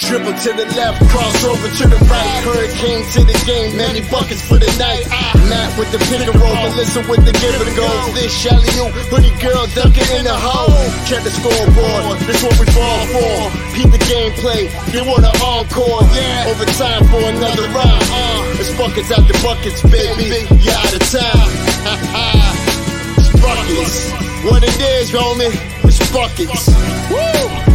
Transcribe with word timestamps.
Mercy 0.00 0.16
if 0.16 0.38
y'all 0.38 0.38
don't 0.38 0.38
know. 0.38 0.38
Dribble 0.38 0.38
to 0.40 0.52
the 0.54 0.66
left, 0.76 1.10
cross 1.10 1.44
over 1.44 1.68
to 1.68 1.88
the 1.88 1.96
right. 2.06 2.44
Hurricane 2.44 3.04
to 3.12 3.24
the 3.24 3.36
game, 3.46 3.76
many 3.76 4.00
buckets 4.10 4.42
for 4.42 4.58
the 4.58 4.70
night. 4.78 5.08
Matt 5.48 5.78
with 5.78 5.90
the 5.92 5.98
pick 5.98 6.22
and 6.22 6.34
roll, 6.40 6.54
Melissa 6.54 7.00
with 7.08 7.24
the 7.24 7.32
give 7.32 7.58
and 7.60 7.76
go. 7.76 7.88
This 8.14 8.32
Shelly 8.32 8.68
you, 8.76 8.88
hoodie 9.10 9.34
girl 9.42 9.66
dunking 9.74 10.08
in 10.16 10.24
the 10.24 10.34
hole. 10.34 10.70
Check 11.06 11.24
the 11.24 11.30
scoreboard, 11.30 12.18
this 12.26 12.42
what 12.42 12.54
we 12.58 12.66
fall 12.70 13.00
for. 13.10 13.50
Keep 13.74 13.90
the 13.90 14.02
gameplay, 14.06 14.70
they 14.92 15.02
want 15.02 15.24
an 15.24 15.34
encore. 15.42 16.02
Yeah, 16.14 16.50
overtime 16.50 17.04
for 17.08 17.22
another 17.22 17.66
round. 17.74 18.02
Uh, 18.08 18.60
it's 18.60 18.72
buckets 18.78 19.10
out 19.10 19.26
the 19.26 19.38
buckets, 19.42 19.82
baby. 19.82 20.46
You 20.62 20.72
out 20.72 20.94
of 20.94 21.02
time. 21.10 21.50
it's 23.18 23.32
buckets. 23.42 24.12
What 24.44 24.62
it 24.62 24.78
is, 24.78 25.10
homie, 25.10 25.50
it's 25.82 25.98
buckets. 26.12 26.70
Woo! 27.10 27.67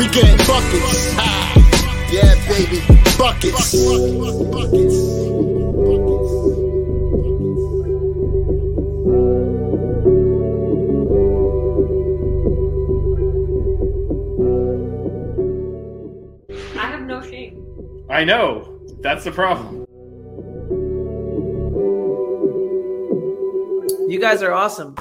We 0.00 0.08
get 0.08 0.38
buckets. 0.46 1.14
Ah, 1.18 2.08
yeah, 2.10 2.34
baby, 2.48 2.80
buckets. 3.18 3.74
I 16.78 16.86
have 16.86 17.02
no 17.02 17.20
shame. 17.20 17.62
I 18.08 18.24
know. 18.24 18.80
That's 19.02 19.24
the 19.24 19.32
problem. 19.32 19.84
You 24.08 24.18
guys 24.18 24.42
are 24.42 24.52
awesome. 24.52 24.96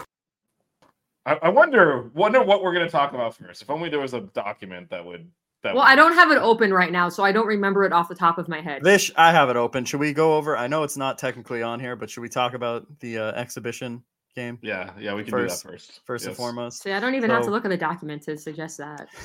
I, 1.25 1.33
I 1.43 1.49
wonder 1.49 2.09
wonder 2.13 2.41
what 2.43 2.63
we're 2.63 2.73
going 2.73 2.85
to 2.85 2.91
talk 2.91 3.13
about 3.13 3.35
first. 3.35 3.61
If 3.61 3.69
only 3.69 3.89
there 3.89 3.99
was 3.99 4.13
a 4.13 4.21
document 4.21 4.89
that 4.89 5.05
would. 5.05 5.29
That 5.61 5.75
Well, 5.75 5.83
would, 5.83 5.89
I 5.89 5.95
don't 5.95 6.13
have 6.13 6.31
it 6.31 6.37
open 6.37 6.73
right 6.73 6.89
now, 6.91 7.09
so 7.09 7.23
I 7.25 7.33
don't 7.33 7.45
remember 7.45 7.83
it 7.83 7.91
off 7.91 8.07
the 8.07 8.15
top 8.15 8.37
of 8.37 8.47
my 8.47 8.61
head. 8.61 8.81
Vish, 8.81 9.11
I 9.17 9.31
have 9.33 9.49
it 9.49 9.57
open. 9.57 9.83
Should 9.83 9.99
we 9.99 10.13
go 10.13 10.37
over? 10.37 10.55
I 10.55 10.67
know 10.67 10.83
it's 10.83 10.95
not 10.95 11.17
technically 11.17 11.61
on 11.61 11.81
here, 11.81 11.97
but 11.97 12.09
should 12.09 12.21
we 12.21 12.29
talk 12.29 12.53
about 12.53 12.85
the 13.01 13.17
uh, 13.17 13.31
exhibition 13.33 14.01
game 14.37 14.57
Yeah, 14.61 14.91
yeah, 14.97 15.13
we 15.13 15.23
can 15.23 15.31
First- 15.31 15.63
do 15.63 15.67
that 15.67 15.73
first. 15.73 15.99
first 16.05 16.25
and 16.27 16.35
foremost? 16.37 16.81
See, 16.81 16.93
I 16.93 16.99
don't 17.01 17.13
even 17.15 17.29
have 17.29 17.43
to 17.43 17.49
look 17.51 17.65
at 17.65 17.69
the 17.69 17.77
document 17.77 18.23
to 18.23 18.37
suggest 18.37 18.77
that. 18.77 19.09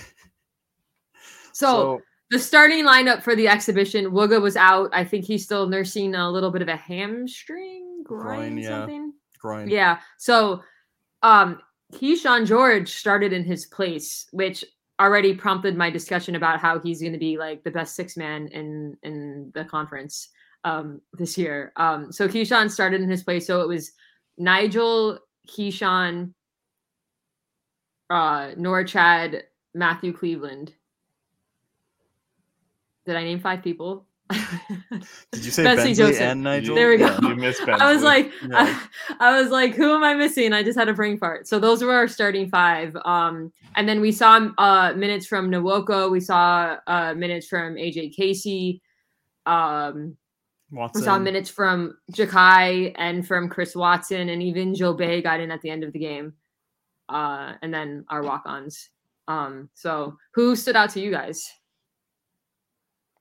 So, 1.53 2.01
the 2.31 2.39
starting 2.41 2.85
lineup 2.85 3.23
for 3.23 3.37
the 3.37 3.47
exhibition, 3.47 4.07
Wooga 4.11 4.43
was 4.43 4.57
out. 4.57 4.91
I 4.93 5.05
think 5.05 5.25
he's 5.25 5.45
still 5.45 5.69
nursing 5.69 6.17
a 6.17 6.29
little 6.29 6.51
bit 6.51 6.63
of 6.63 6.69
a 6.69 6.77
hamstring, 6.77 8.03
groin, 8.03 8.25
Groin, 8.25 8.59
yeah. 8.59 8.69
something. 8.69 9.13
groin. 9.39 9.69
Yeah. 9.69 10.01
So, 10.19 10.63
um, 11.23 11.61
Kyshawn 11.95 12.47
George 12.47 12.91
started 12.93 13.33
in 13.33 13.45
his 13.45 13.67
place, 13.67 14.27
which 14.33 14.65
already 15.01 15.35
prompted 15.35 15.77
my 15.77 15.91
discussion 15.91 16.35
about 16.35 16.61
how 16.61 16.79
he's 16.79 17.01
going 17.01 17.13
to 17.13 17.19
be 17.19 17.37
like 17.37 17.65
the 17.65 17.71
best 17.71 17.95
six 17.95 18.17
man 18.17 18.49
in 18.49 18.97
in 19.03 19.51
the 19.55 19.65
conference 19.65 20.29
um 20.65 21.01
this 21.13 21.37
year. 21.37 21.73
Um, 21.77 22.13
so 22.13 22.29
Kyshawn 22.29 22.71
started 22.71 23.01
in 23.01 23.09
his 23.09 23.23
place. 23.23 23.47
So 23.47 23.61
it 23.61 23.69
was 23.69 23.93
Nijel, 24.41 25.19
Kyshawn, 25.49 26.33
uh, 28.11 28.51
Norchad, 28.57 29.43
Matthew 29.75 30.13
Cleveland. 30.13 30.73
Did 33.07 33.17
I 33.17 33.25
name 33.25 33.41
five 33.41 33.63
people? 33.63 34.07
Did 34.31 35.45
you 35.45 35.51
say 35.51 35.65
Betsy 35.65 35.77
Bensley 35.77 35.95
Joseph. 35.95 36.21
and 36.23 36.45
Nijel? 36.45 36.75
There 36.75 36.89
we 36.89 36.97
go. 36.97 37.17
You 37.23 37.37
missed 37.37 37.63
I 37.69 37.93
was 37.93 38.03
like, 38.03 38.33
Yeah. 38.49 38.81
I, 39.21 39.41
was 39.41 39.51
like, 39.51 39.75
who 39.75 39.95
am 39.95 40.03
I 40.03 40.15
missing? 40.15 40.53
I 40.53 40.63
just 40.63 40.79
had 40.79 40.89
a 40.89 40.95
brain 40.95 41.19
fart. 41.19 41.47
So 41.47 41.59
those 41.59 41.83
were 41.83 41.93
our 41.93 42.09
starting 42.09 42.49
five. 42.49 42.97
Um, 43.05 43.53
and 43.77 43.89
then 43.89 44.01
we 44.01 44.13
saw 44.13 44.49
uh 44.59 44.95
minutes 44.95 45.27
from 45.27 45.51
Nwoko. 45.51 46.11
We 46.11 46.21
saw 46.21 46.77
uh 46.87 47.15
minutes 47.15 47.47
from 47.47 47.75
AJ 47.75 48.15
Casey. 48.17 48.81
Um, 49.47 50.17
we 50.71 51.03
saw 51.03 51.19
minutes 51.19 51.51
from 51.51 51.97
Jakai 52.13 52.95
and 52.97 53.27
from 53.27 53.49
Chris 53.49 53.77
Watson, 53.77 54.31
and 54.31 54.43
even 54.43 54.73
Djobet 54.73 55.23
got 55.23 55.39
in 55.39 55.53
at 55.53 55.61
the 55.61 55.71
end 55.71 55.85
of 55.85 55.93
the 55.93 55.99
game. 56.01 56.33
Uh, 57.09 57.53
and 57.63 57.73
then 57.73 58.05
our 58.09 58.23
walk-ons. 58.23 58.89
Um, 59.29 59.69
so 59.75 60.17
who 60.33 60.57
stood 60.57 60.75
out 60.75 60.91
to 60.91 61.01
you 61.01 61.11
guys? 61.11 61.47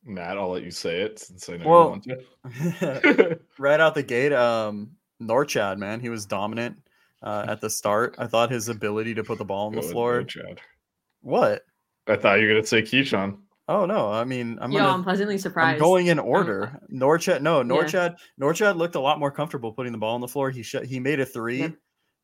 Matt, 0.05 0.37
I'll 0.37 0.49
let 0.51 0.63
you 0.63 0.71
say 0.71 1.01
it 1.01 1.19
since 1.19 1.47
I 1.49 1.57
know 1.57 1.67
Well- 1.67 1.99
you 2.05 2.15
want 2.15 2.79
to. 2.79 3.39
right 3.57 3.79
out 3.79 3.95
the 3.95 4.03
gate, 4.03 4.33
um, 4.33 4.91
Norchad, 5.21 5.77
man, 5.77 5.99
he 5.99 6.09
was 6.09 6.25
dominant 6.25 6.77
uh, 7.21 7.45
at 7.47 7.61
the 7.61 7.69
start. 7.69 8.15
I 8.17 8.27
thought 8.27 8.51
his 8.51 8.67
ability 8.69 9.13
to 9.15 9.23
put 9.23 9.37
the 9.37 9.45
ball 9.45 9.67
on 9.67 9.75
the 9.75 9.81
floor. 9.81 10.19
good, 10.19 10.29
Chad. 10.29 10.61
What? 11.21 11.63
I 12.07 12.17
thought 12.17 12.39
you 12.41 12.47
were 12.47 12.53
gonna 12.55 12.65
say 12.65 12.81
Kyshawn. 12.81 13.37
Oh 13.69 13.85
no, 13.85 14.11
I 14.11 14.25
mean, 14.25 14.57
I'm 14.59 14.73
Yo, 14.73 14.79
gonna. 14.79 14.91
I'm 14.93 15.03
pleasantly 15.05 15.35
I'm 15.35 15.39
surprised. 15.39 15.79
going 15.79 16.07
in 16.07 16.19
order. 16.19 16.77
Norchad, 16.91 17.41
no, 17.41 17.59
Yeah. 17.59 17.63
Norchad, 17.63 18.15
Norchad 18.41 18.75
looked 18.75 18.95
a 18.95 18.99
lot 18.99 19.19
more 19.19 19.31
comfortable 19.31 19.71
putting 19.71 19.93
the 19.93 19.97
ball 19.97 20.15
on 20.15 20.19
the 20.21 20.27
floor. 20.27 20.49
He 20.51 20.63
sh- 20.63 20.75
he 20.85 20.99
made 20.99 21.21
a 21.21 21.25
three. 21.25 21.59
Yep. 21.59 21.75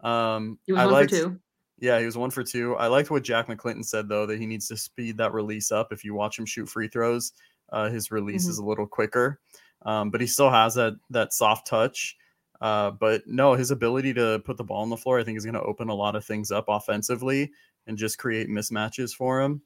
Um, 0.06 0.60
He 0.66 0.74
was 0.74 0.82
I 0.82 0.86
one 0.86 0.94
liked, 0.96 1.12
for 1.12 1.16
two. 1.18 1.40
Yeah, 1.80 1.98
he 2.00 2.06
was 2.06 2.18
one 2.18 2.30
for 2.30 2.44
two. 2.44 2.76
I 2.76 2.88
liked 2.88 3.10
what 3.10 3.24
Jack 3.24 3.48
McClinton 3.48 3.86
said 3.86 4.10
though 4.10 4.26
that 4.26 4.38
he 4.38 4.46
needs 4.46 4.68
to 4.68 4.76
speed 4.76 5.16
that 5.20 5.32
release 5.32 5.72
up. 5.72 5.94
If 5.94 6.04
you 6.04 6.14
watch 6.14 6.38
him 6.38 6.46
shoot 6.46 6.68
free 6.68 6.90
throws, 6.90 7.32
uh, 7.72 7.90
his 7.90 8.12
release 8.12 8.46
Mhm. 8.46 8.50
is 8.50 8.58
a 8.58 8.64
little 8.66 8.88
quicker, 8.88 9.40
um, 9.84 10.10
but 10.12 10.22
he 10.22 10.28
still 10.28 10.50
has 10.50 10.76
that 10.76 10.94
that 11.10 11.34
soft 11.34 11.68
touch. 11.68 12.18
Uh, 12.62 12.92
but 12.92 13.26
no, 13.26 13.54
his 13.54 13.72
ability 13.72 14.14
to 14.14 14.40
put 14.46 14.58
the 14.58 14.64
ball 14.64 14.82
on 14.82 14.90
the 14.90 14.98
floor, 14.98 15.20
I 15.20 15.24
think, 15.24 15.38
is 15.38 15.46
going 15.46 15.54
to 15.56 15.62
open 15.62 15.88
a 15.90 15.94
lot 15.96 16.16
of 16.16 16.26
things 16.26 16.52
up 16.52 16.66
offensively 16.68 17.52
and 17.88 17.98
just 17.98 18.18
create 18.18 18.50
mismatches 18.50 19.16
for 19.16 19.42
him. 19.42 19.62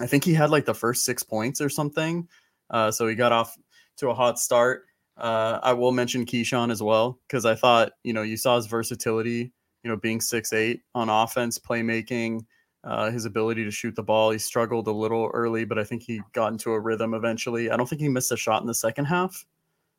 I 0.00 0.06
think 0.06 0.22
he 0.24 0.34
had 0.34 0.50
like 0.50 0.64
the 0.64 0.74
first 0.74 1.04
six 1.04 1.22
points 1.22 1.60
or 1.60 1.68
something, 1.68 2.28
uh, 2.70 2.90
so 2.90 3.06
he 3.08 3.14
got 3.14 3.32
off 3.32 3.56
to 3.96 4.10
a 4.10 4.14
hot 4.14 4.38
start. 4.38 4.84
Uh, 5.16 5.60
I 5.62 5.72
will 5.72 5.92
mention 5.92 6.26
Kyshawn 6.26 6.70
as 6.70 6.82
well 6.82 7.20
because 7.26 7.44
I 7.44 7.54
thought 7.54 7.92
you 8.02 8.12
know 8.12 8.22
you 8.22 8.36
saw 8.36 8.56
his 8.56 8.66
versatility 8.66 9.52
you 9.84 9.90
know, 9.90 9.96
being 9.98 10.18
six 10.20 10.52
eight 10.54 10.80
on 10.94 11.10
offense, 11.10 11.58
playmaking, 11.58 12.46
uh, 12.84 13.10
his 13.10 13.24
ability 13.24 13.64
to 13.64 13.70
shoot 13.70 13.96
the 13.96 14.02
ball. 14.02 14.30
He 14.30 14.38
struggled 14.38 14.86
a 14.88 14.92
little 14.92 15.30
early, 15.32 15.64
but 15.64 15.78
I 15.78 15.84
think 15.84 16.02
he 16.02 16.20
got 16.32 16.52
into 16.52 16.72
a 16.72 16.80
rhythm 16.80 17.14
eventually. 17.14 17.70
I 17.70 17.76
don't 17.76 17.88
think 17.88 18.00
he 18.00 18.08
missed 18.08 18.32
a 18.32 18.36
shot 18.36 18.60
in 18.60 18.66
the 18.66 18.74
second 18.74 19.06
half. 19.06 19.44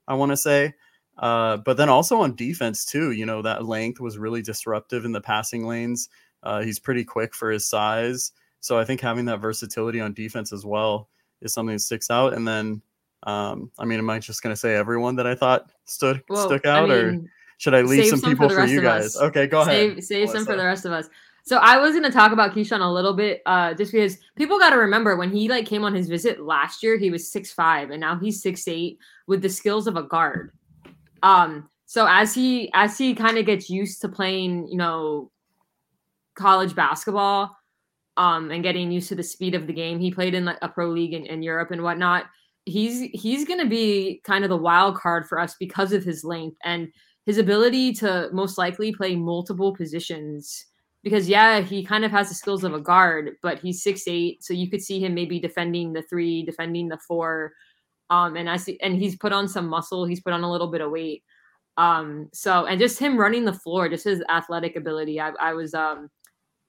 I 0.08 0.14
want 0.14 0.32
to 0.32 0.38
say, 0.38 0.74
uh, 1.18 1.58
but 1.58 1.78
then 1.78 1.90
also 1.90 2.18
on 2.22 2.36
defense 2.36 2.86
too. 2.86 3.12
You 3.12 3.26
know, 3.26 3.42
that 3.42 3.66
length 3.66 4.00
was 4.00 4.18
really 4.18 4.44
disruptive 4.44 5.04
in 5.04 5.12
the 5.12 5.22
passing 5.22 5.66
lanes. 5.66 6.10
Uh, 6.44 6.62
he's 6.62 6.78
pretty 6.78 7.04
quick 7.04 7.34
for 7.34 7.50
his 7.50 7.66
size, 7.66 8.32
so 8.60 8.78
I 8.78 8.86
think 8.86 9.02
having 9.02 9.26
that 9.26 9.40
versatility 9.40 10.00
on 10.00 10.14
defense 10.14 10.54
as 10.54 10.64
well 10.64 11.10
is 11.42 11.54
something 11.54 11.76
that 11.76 11.80
sticks 11.80 12.12
out. 12.12 12.34
And 12.34 12.48
then, 12.48 12.84
um, 13.24 13.72
I 13.80 13.86
mean, 13.86 13.98
am 13.98 14.10
I 14.12 14.20
just 14.20 14.44
going 14.44 14.54
to 14.54 14.60
say 14.60 14.76
everyone 14.76 15.16
that 15.16 15.26
I 15.26 15.34
thought 15.34 15.72
stood 15.86 16.22
Well, 16.30 16.48
stuck 16.48 16.68
I 16.68 16.70
out, 16.70 16.92
or 16.92 17.20
should 17.58 17.74
I 17.74 17.82
leave 17.82 18.06
some 18.08 18.20
some 18.20 18.30
people 18.30 18.48
the 18.48 18.56
for, 18.56 18.66
you 18.66 18.82
guys? 18.82 19.16
us. 19.16 19.22
Okay, 19.24 19.48
go 19.48 19.62
ahead. 19.62 20.04
Save, 20.04 20.04
save 20.04 20.30
some 20.30 20.46
for 20.46 20.56
the 20.56 20.64
rest 20.66 20.86
of 20.86 20.92
us. 20.92 21.10
So 21.46 21.58
I 21.58 21.78
was 21.78 21.94
gonna 21.94 22.12
talk 22.12 22.32
about 22.32 22.54
Kyshawn 22.54 22.82
a 22.82 22.92
little 22.92 23.14
bit, 23.14 23.42
uh, 23.46 23.76
just 23.76 23.92
because 23.92 24.18
people 24.36 24.58
got 24.58 24.72
to 24.72 24.78
remember 24.78 25.16
when 25.16 25.32
he 25.32 25.48
like 25.48 25.68
came 25.68 25.84
on 25.84 25.94
his 25.94 26.10
visit 26.10 26.42
last 26.42 26.82
year, 26.82 26.98
he 26.98 27.12
was 27.12 27.32
six 27.32 27.52
five, 27.52 27.92
and 27.92 28.02
now 28.02 28.18
he's 28.18 28.42
six 28.42 28.68
eight 28.68 28.98
with 29.28 29.44
the 29.44 29.50
skills 29.50 29.86
of 29.86 29.96
a 29.96 30.04
guard. 30.04 30.52
Um, 31.22 31.70
so 31.86 32.08
as 32.10 32.34
he 32.34 32.72
as 32.74 32.98
he 32.98 33.14
kind 33.14 33.38
of 33.38 33.46
gets 33.46 33.70
used 33.70 34.02
to 34.02 34.10
playing, 34.10 34.68
you 34.68 34.78
know, 34.78 35.32
college 36.34 36.74
basketball, 36.76 37.56
um, 38.18 38.50
and 38.50 38.64
getting 38.64 38.92
used 38.92 39.10
to 39.10 39.16
the 39.16 39.24
speed 39.24 39.54
of 39.54 39.68
the 39.68 39.74
game, 39.74 40.00
he 40.00 40.10
played 40.12 40.34
in 40.34 40.46
like 40.46 40.58
a 40.64 40.70
pro 40.70 40.90
league 40.90 41.14
in, 41.14 41.28
in 41.28 41.44
Europe 41.44 41.70
and 41.72 41.84
whatnot. 41.84 42.26
he's 42.66 43.02
he's 43.14 43.46
to 43.46 43.68
be 43.68 44.20
kind 44.24 44.44
of 44.44 44.50
the 44.50 44.58
wild 44.58 44.96
card 44.96 45.28
for 45.28 45.40
us 45.40 45.56
because 45.60 45.94
of 45.94 46.04
his 46.04 46.24
length 46.24 46.58
and 46.64 46.88
his 47.28 47.38
ability 47.38 47.94
to 47.94 48.30
most 48.34 48.58
likely 48.58 48.92
play 48.92 49.16
multiple 49.16 49.76
positions 49.76 50.66
because 51.06 51.30
yeah 51.30 51.62
he 51.62 51.86
kind 51.86 52.04
of 52.04 52.12
has 52.12 52.28
the 52.28 52.36
skills 52.36 52.66
of 52.66 52.74
a 52.74 52.82
guard 52.82 53.36
but 53.42 53.60
he's 53.60 53.82
six 53.82 54.04
eight 54.08 54.44
so 54.44 54.54
you 54.54 54.70
could 54.70 54.82
see 54.82 55.00
him 55.00 55.14
maybe 55.14 55.40
defending 55.40 55.94
the 55.94 56.02
three 56.02 56.44
defending 56.44 56.90
the 56.90 56.98
four 57.08 57.54
um 58.10 58.36
and 58.36 58.50
i 58.50 58.58
see 58.58 58.78
and 58.82 58.98
he's 58.98 59.16
put 59.16 59.32
on 59.32 59.48
some 59.48 59.68
muscle 59.68 60.06
he's 60.06 60.20
put 60.20 60.34
on 60.34 60.44
a 60.44 60.52
little 60.52 60.68
bit 60.68 60.82
of 60.82 60.92
weight 60.92 61.24
um 61.78 62.28
so 62.34 62.66
and 62.66 62.80
just 62.80 63.00
him 63.00 63.18
running 63.18 63.46
the 63.46 63.54
floor 63.54 63.88
just 63.88 64.04
his 64.04 64.22
athletic 64.30 64.76
ability 64.76 65.22
i, 65.22 65.30
I 65.40 65.54
was 65.54 65.74
um 65.74 66.10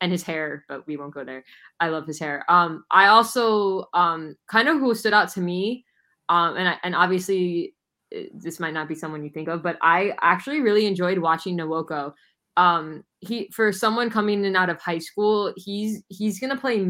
and 0.02 0.12
his 0.12 0.22
hair 0.22 0.64
but 0.68 0.86
we 0.86 0.98
won't 0.98 1.14
go 1.14 1.24
there 1.24 1.42
i 1.80 1.88
love 1.88 2.06
his 2.06 2.20
hair 2.20 2.44
um 2.50 2.84
i 2.90 3.06
also 3.06 3.86
um 3.94 4.36
kind 4.48 4.68
of 4.68 4.78
who 4.78 4.94
stood 4.94 5.14
out 5.14 5.30
to 5.32 5.40
me 5.40 5.84
um 6.28 6.56
and 6.56 6.68
I, 6.68 6.76
and 6.82 6.94
obviously 6.94 7.74
uh, 8.14 8.24
this 8.34 8.60
might 8.60 8.74
not 8.74 8.88
be 8.88 8.94
someone 8.94 9.24
you 9.24 9.30
think 9.30 9.48
of 9.48 9.62
but 9.62 9.78
i 9.80 10.12
actually 10.20 10.60
really 10.60 10.84
enjoyed 10.84 11.18
watching 11.18 11.56
Nwoko 11.56 12.12
um 12.58 13.02
he 13.26 13.50
for 13.52 13.72
someone 13.72 14.10
coming 14.10 14.44
in 14.44 14.56
out 14.56 14.70
of 14.70 14.80
high 14.80 14.98
school 14.98 15.52
he's 15.56 16.02
he's 16.08 16.38
gonna 16.40 16.56
play 16.56 16.80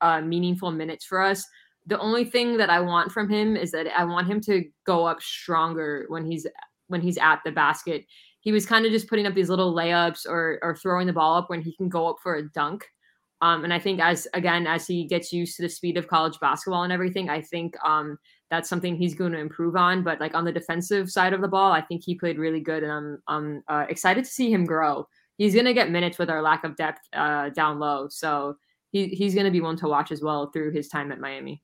uh, 0.00 0.20
meaningful 0.20 0.70
minutes 0.70 1.04
for 1.04 1.20
us. 1.20 1.44
The 1.86 1.98
only 1.98 2.24
thing 2.24 2.56
that 2.56 2.70
i 2.70 2.80
want 2.80 3.12
from 3.12 3.28
him 3.28 3.56
is 3.56 3.70
that 3.72 3.86
i 3.98 4.04
want 4.04 4.26
him 4.26 4.40
to 4.42 4.64
go 4.86 5.06
up 5.06 5.22
stronger 5.22 6.06
when 6.08 6.24
he's 6.24 6.46
when 6.88 7.00
he's 7.00 7.18
at 7.18 7.40
the 7.44 7.52
basket. 7.52 8.04
He 8.40 8.52
was 8.52 8.66
kind 8.66 8.84
of 8.84 8.92
just 8.92 9.08
putting 9.08 9.26
up 9.26 9.34
these 9.34 9.48
little 9.48 9.74
layups 9.74 10.26
or 10.26 10.58
or 10.62 10.76
throwing 10.76 11.06
the 11.06 11.12
ball 11.12 11.36
up 11.36 11.50
when 11.50 11.62
he 11.62 11.74
can 11.76 11.88
go 11.88 12.08
up 12.08 12.16
for 12.22 12.36
a 12.36 12.48
dunk. 12.50 12.86
Um, 13.40 13.64
and 13.64 13.74
i 13.74 13.78
think 13.78 14.00
as 14.00 14.26
again 14.32 14.66
as 14.66 14.86
he 14.86 15.04
gets 15.04 15.32
used 15.32 15.56
to 15.56 15.62
the 15.62 15.68
speed 15.68 15.96
of 15.96 16.08
college 16.08 16.38
basketball 16.40 16.84
and 16.84 16.92
everything 16.92 17.28
i 17.28 17.42
think 17.42 17.74
um, 17.84 18.16
that's 18.50 18.68
something 18.68 18.96
he's 18.96 19.14
going 19.14 19.32
to 19.32 19.38
improve 19.38 19.74
on. 19.74 20.04
But 20.04 20.20
like 20.20 20.34
on 20.34 20.44
the 20.44 20.52
defensive 20.52 21.10
side 21.10 21.32
of 21.32 21.40
the 21.40 21.48
ball 21.48 21.72
i 21.72 21.80
think 21.80 22.02
he 22.04 22.14
played 22.14 22.38
really 22.38 22.60
good 22.60 22.82
and 22.82 22.92
i'm, 22.92 23.22
I'm 23.26 23.62
uh, 23.68 23.86
excited 23.88 24.24
to 24.24 24.30
see 24.30 24.50
him 24.50 24.64
grow 24.64 25.06
he's 25.38 25.54
going 25.54 25.66
to 25.66 25.74
get 25.74 25.90
minutes 25.90 26.18
with 26.18 26.30
our 26.30 26.42
lack 26.42 26.64
of 26.64 26.76
depth 26.76 27.00
uh, 27.12 27.50
down 27.50 27.78
low. 27.78 28.08
So 28.08 28.56
he, 28.90 29.08
he's 29.08 29.34
going 29.34 29.46
to 29.46 29.50
be 29.50 29.60
one 29.60 29.76
to 29.78 29.88
watch 29.88 30.12
as 30.12 30.22
well 30.22 30.50
through 30.50 30.72
his 30.72 30.88
time 30.88 31.12
at 31.12 31.20
Miami. 31.20 31.62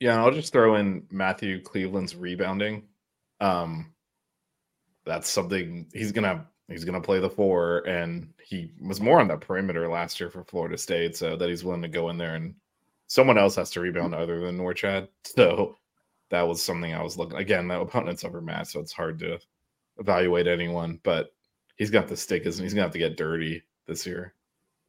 Yeah, 0.00 0.22
I'll 0.22 0.30
just 0.30 0.52
throw 0.52 0.76
in 0.76 1.06
Matthew 1.10 1.62
Cleveland's 1.62 2.14
rebounding. 2.14 2.84
Um, 3.40 3.94
that's 5.06 5.30
something 5.30 5.86
he's 5.94 6.12
gonna 6.12 6.46
he's 6.68 6.84
gonna 6.84 7.00
play 7.00 7.18
the 7.18 7.30
four, 7.30 7.78
and 7.88 8.28
he 8.42 8.72
was 8.80 9.00
more 9.00 9.20
on 9.20 9.28
the 9.28 9.36
perimeter 9.36 9.88
last 9.88 10.20
year 10.20 10.28
for 10.28 10.44
Florida 10.44 10.76
State, 10.76 11.16
so 11.16 11.36
that 11.36 11.48
he's 11.48 11.64
willing 11.64 11.82
to 11.82 11.88
go 11.88 12.10
in 12.10 12.18
there 12.18 12.34
and 12.34 12.54
someone 13.06 13.38
else 13.38 13.54
has 13.54 13.70
to 13.70 13.80
rebound 13.80 14.14
other 14.14 14.40
than 14.40 14.58
Norchad. 14.58 15.08
So 15.24 15.76
that 16.30 16.42
was 16.42 16.62
something 16.62 16.94
I 16.94 17.02
was 17.02 17.16
looking 17.16 17.38
again. 17.38 17.68
The 17.68 17.80
opponent's 17.80 18.24
over 18.24 18.40
Matt, 18.40 18.68
so 18.68 18.80
it's 18.80 18.92
hard 18.92 19.18
to 19.20 19.38
evaluate 19.98 20.46
anyone, 20.46 20.98
but 21.02 21.30
he's 21.76 21.90
got 21.90 22.08
the 22.08 22.16
stick, 22.16 22.44
isn't 22.46 22.62
he? 22.62 22.64
He's 22.64 22.74
gonna 22.74 22.84
have 22.84 22.92
to 22.92 22.98
get 22.98 23.16
dirty 23.16 23.62
this 23.86 24.06
year. 24.06 24.34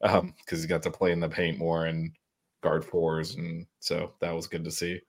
Um, 0.02 0.36
because 0.38 0.60
he's 0.60 0.68
got 0.68 0.84
to 0.84 0.92
play 0.92 1.12
in 1.12 1.20
the 1.20 1.30
paint 1.30 1.58
more 1.58 1.88
and 1.88 2.12
guard 2.62 2.86
fours, 2.86 3.36
and 3.36 3.66
so 3.80 4.14
that 4.20 4.34
was 4.34 4.48
good 4.48 4.64
to 4.64 4.72
see. 4.72 5.02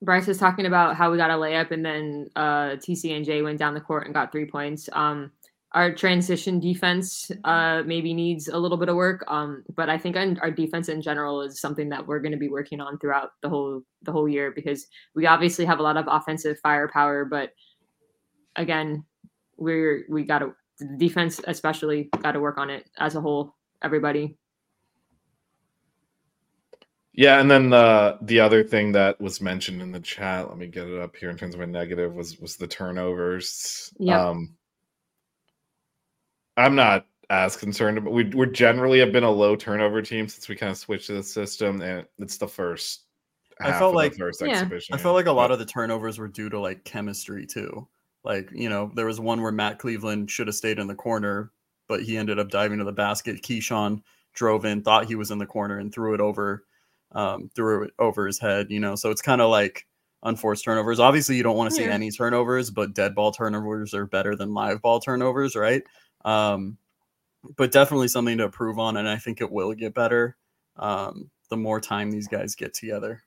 Bryce 0.00 0.28
was 0.28 0.38
talking 0.38 0.66
about 0.66 0.94
how 0.96 1.10
we 1.10 1.16
got 1.16 1.30
a 1.30 1.34
layup 1.34 1.72
and 1.72 1.84
then 1.84 2.28
uh 2.36 2.76
TCNJ 2.76 3.42
went 3.42 3.58
down 3.58 3.74
the 3.74 3.80
court 3.80 4.04
and 4.04 4.14
got 4.14 4.30
three 4.30 4.46
points. 4.46 4.88
Um 4.92 5.32
our 5.72 5.92
transition 5.92 6.60
defense 6.60 7.30
uh 7.44 7.82
maybe 7.84 8.14
needs 8.14 8.46
a 8.46 8.56
little 8.56 8.76
bit 8.76 8.88
of 8.88 8.94
work. 8.94 9.24
Um, 9.26 9.64
but 9.74 9.90
I 9.90 9.98
think 9.98 10.16
our 10.16 10.52
defense 10.52 10.88
in 10.88 11.02
general 11.02 11.42
is 11.42 11.60
something 11.60 11.88
that 11.88 12.06
we're 12.06 12.20
going 12.20 12.32
to 12.32 12.38
be 12.38 12.48
working 12.48 12.80
on 12.80 12.98
throughout 12.98 13.32
the 13.42 13.48
whole 13.48 13.82
the 14.02 14.12
whole 14.12 14.28
year 14.28 14.52
because 14.52 14.86
we 15.16 15.26
obviously 15.26 15.64
have 15.64 15.80
a 15.80 15.82
lot 15.82 15.96
of 15.96 16.06
offensive 16.08 16.60
firepower, 16.62 17.24
but 17.24 17.52
again, 18.54 19.04
we're 19.58 20.04
we 20.08 20.24
got 20.24 20.38
to 20.40 20.54
defense 20.96 21.40
especially 21.46 22.08
got 22.22 22.32
to 22.32 22.40
work 22.40 22.56
on 22.58 22.70
it 22.70 22.88
as 22.98 23.14
a 23.16 23.20
whole. 23.20 23.54
Everybody. 23.82 24.36
Yeah, 27.12 27.40
and 27.40 27.50
then 27.50 27.68
the 27.70 28.18
the 28.22 28.38
other 28.38 28.62
thing 28.62 28.92
that 28.92 29.20
was 29.20 29.40
mentioned 29.40 29.82
in 29.82 29.90
the 29.90 29.98
chat, 30.00 30.48
let 30.48 30.56
me 30.56 30.68
get 30.68 30.86
it 30.86 31.00
up 31.00 31.16
here 31.16 31.30
in 31.30 31.36
terms 31.36 31.54
of 31.54 31.60
a 31.60 31.66
negative 31.66 32.14
was 32.14 32.38
was 32.38 32.56
the 32.56 32.66
turnovers. 32.68 33.92
Yeah. 33.98 34.24
Um, 34.24 34.54
I'm 36.56 36.76
not 36.76 37.06
as 37.30 37.56
concerned, 37.56 38.02
but 38.04 38.12
we 38.12 38.24
we 38.24 38.46
generally 38.52 39.00
have 39.00 39.10
been 39.12 39.24
a 39.24 39.30
low 39.30 39.56
turnover 39.56 40.00
team 40.00 40.28
since 40.28 40.48
we 40.48 40.54
kind 40.54 40.70
of 40.70 40.78
switched 40.78 41.08
to 41.08 41.14
the 41.14 41.22
system, 41.22 41.80
and 41.82 42.06
it's 42.18 42.36
the 42.38 42.46
first. 42.48 43.06
I 43.60 43.72
felt 43.72 43.82
of 43.82 43.92
the 43.92 43.96
like- 43.96 44.14
first 44.14 44.40
Yeah. 44.40 44.52
exhibition. 44.52 44.94
I 44.94 44.98
felt 44.98 45.16
like 45.16 45.26
a 45.26 45.32
lot 45.32 45.50
of 45.50 45.58
the 45.58 45.66
turnovers 45.66 46.18
were 46.18 46.28
due 46.28 46.48
to 46.50 46.60
like 46.60 46.84
chemistry 46.84 47.44
too. 47.46 47.88
Like, 48.24 48.50
you 48.52 48.68
know, 48.68 48.90
there 48.94 49.06
was 49.06 49.20
one 49.20 49.42
where 49.42 49.52
Matt 49.52 49.78
Cleveland 49.78 50.30
should 50.30 50.48
have 50.48 50.56
stayed 50.56 50.78
in 50.78 50.86
the 50.86 50.94
corner, 50.94 51.50
but 51.88 52.02
he 52.02 52.16
ended 52.16 52.38
up 52.38 52.50
diving 52.50 52.78
to 52.78 52.84
the 52.84 52.92
basket. 52.92 53.42
Kyshawn 53.42 54.02
drove 54.34 54.64
in, 54.64 54.82
thought 54.82 55.06
he 55.06 55.14
was 55.14 55.30
in 55.30 55.38
the 55.38 55.46
corner 55.46 55.78
and 55.78 55.92
threw 55.92 56.14
it 56.14 56.20
over, 56.20 56.64
um, 57.12 57.50
threw 57.54 57.84
it 57.84 57.92
over 57.98 58.26
his 58.26 58.38
head, 58.38 58.70
you 58.70 58.80
know. 58.80 58.94
So 58.96 59.10
it's 59.10 59.22
kind 59.22 59.40
of 59.40 59.50
like 59.50 59.86
unforced 60.22 60.64
turnovers. 60.64 61.00
Obviously, 61.00 61.36
you 61.36 61.42
don't 61.42 61.56
want 61.56 61.70
to 61.70 61.74
see 61.76 61.84
Yeah. 61.84 61.94
any 61.94 62.10
turnovers, 62.10 62.70
but 62.70 62.94
dead 62.94 63.14
ball 63.14 63.32
turnovers 63.32 63.94
are 63.94 64.06
better 64.06 64.36
than 64.36 64.52
live 64.54 64.82
ball 64.82 65.00
turnovers, 65.00 65.56
right? 65.56 65.82
Um, 66.24 66.76
but 67.56 67.72
definitely 67.72 68.08
something 68.08 68.38
to 68.38 68.44
improve 68.44 68.78
on, 68.78 68.96
and 68.96 69.08
I 69.08 69.16
think 69.16 69.40
it 69.40 69.50
will 69.50 69.72
get 69.74 69.94
better 69.94 70.36
um, 70.76 71.30
the 71.50 71.56
more 71.56 71.80
time 71.80 72.10
these 72.10 72.28
guys 72.28 72.54
get 72.54 72.74
together. 72.74 73.22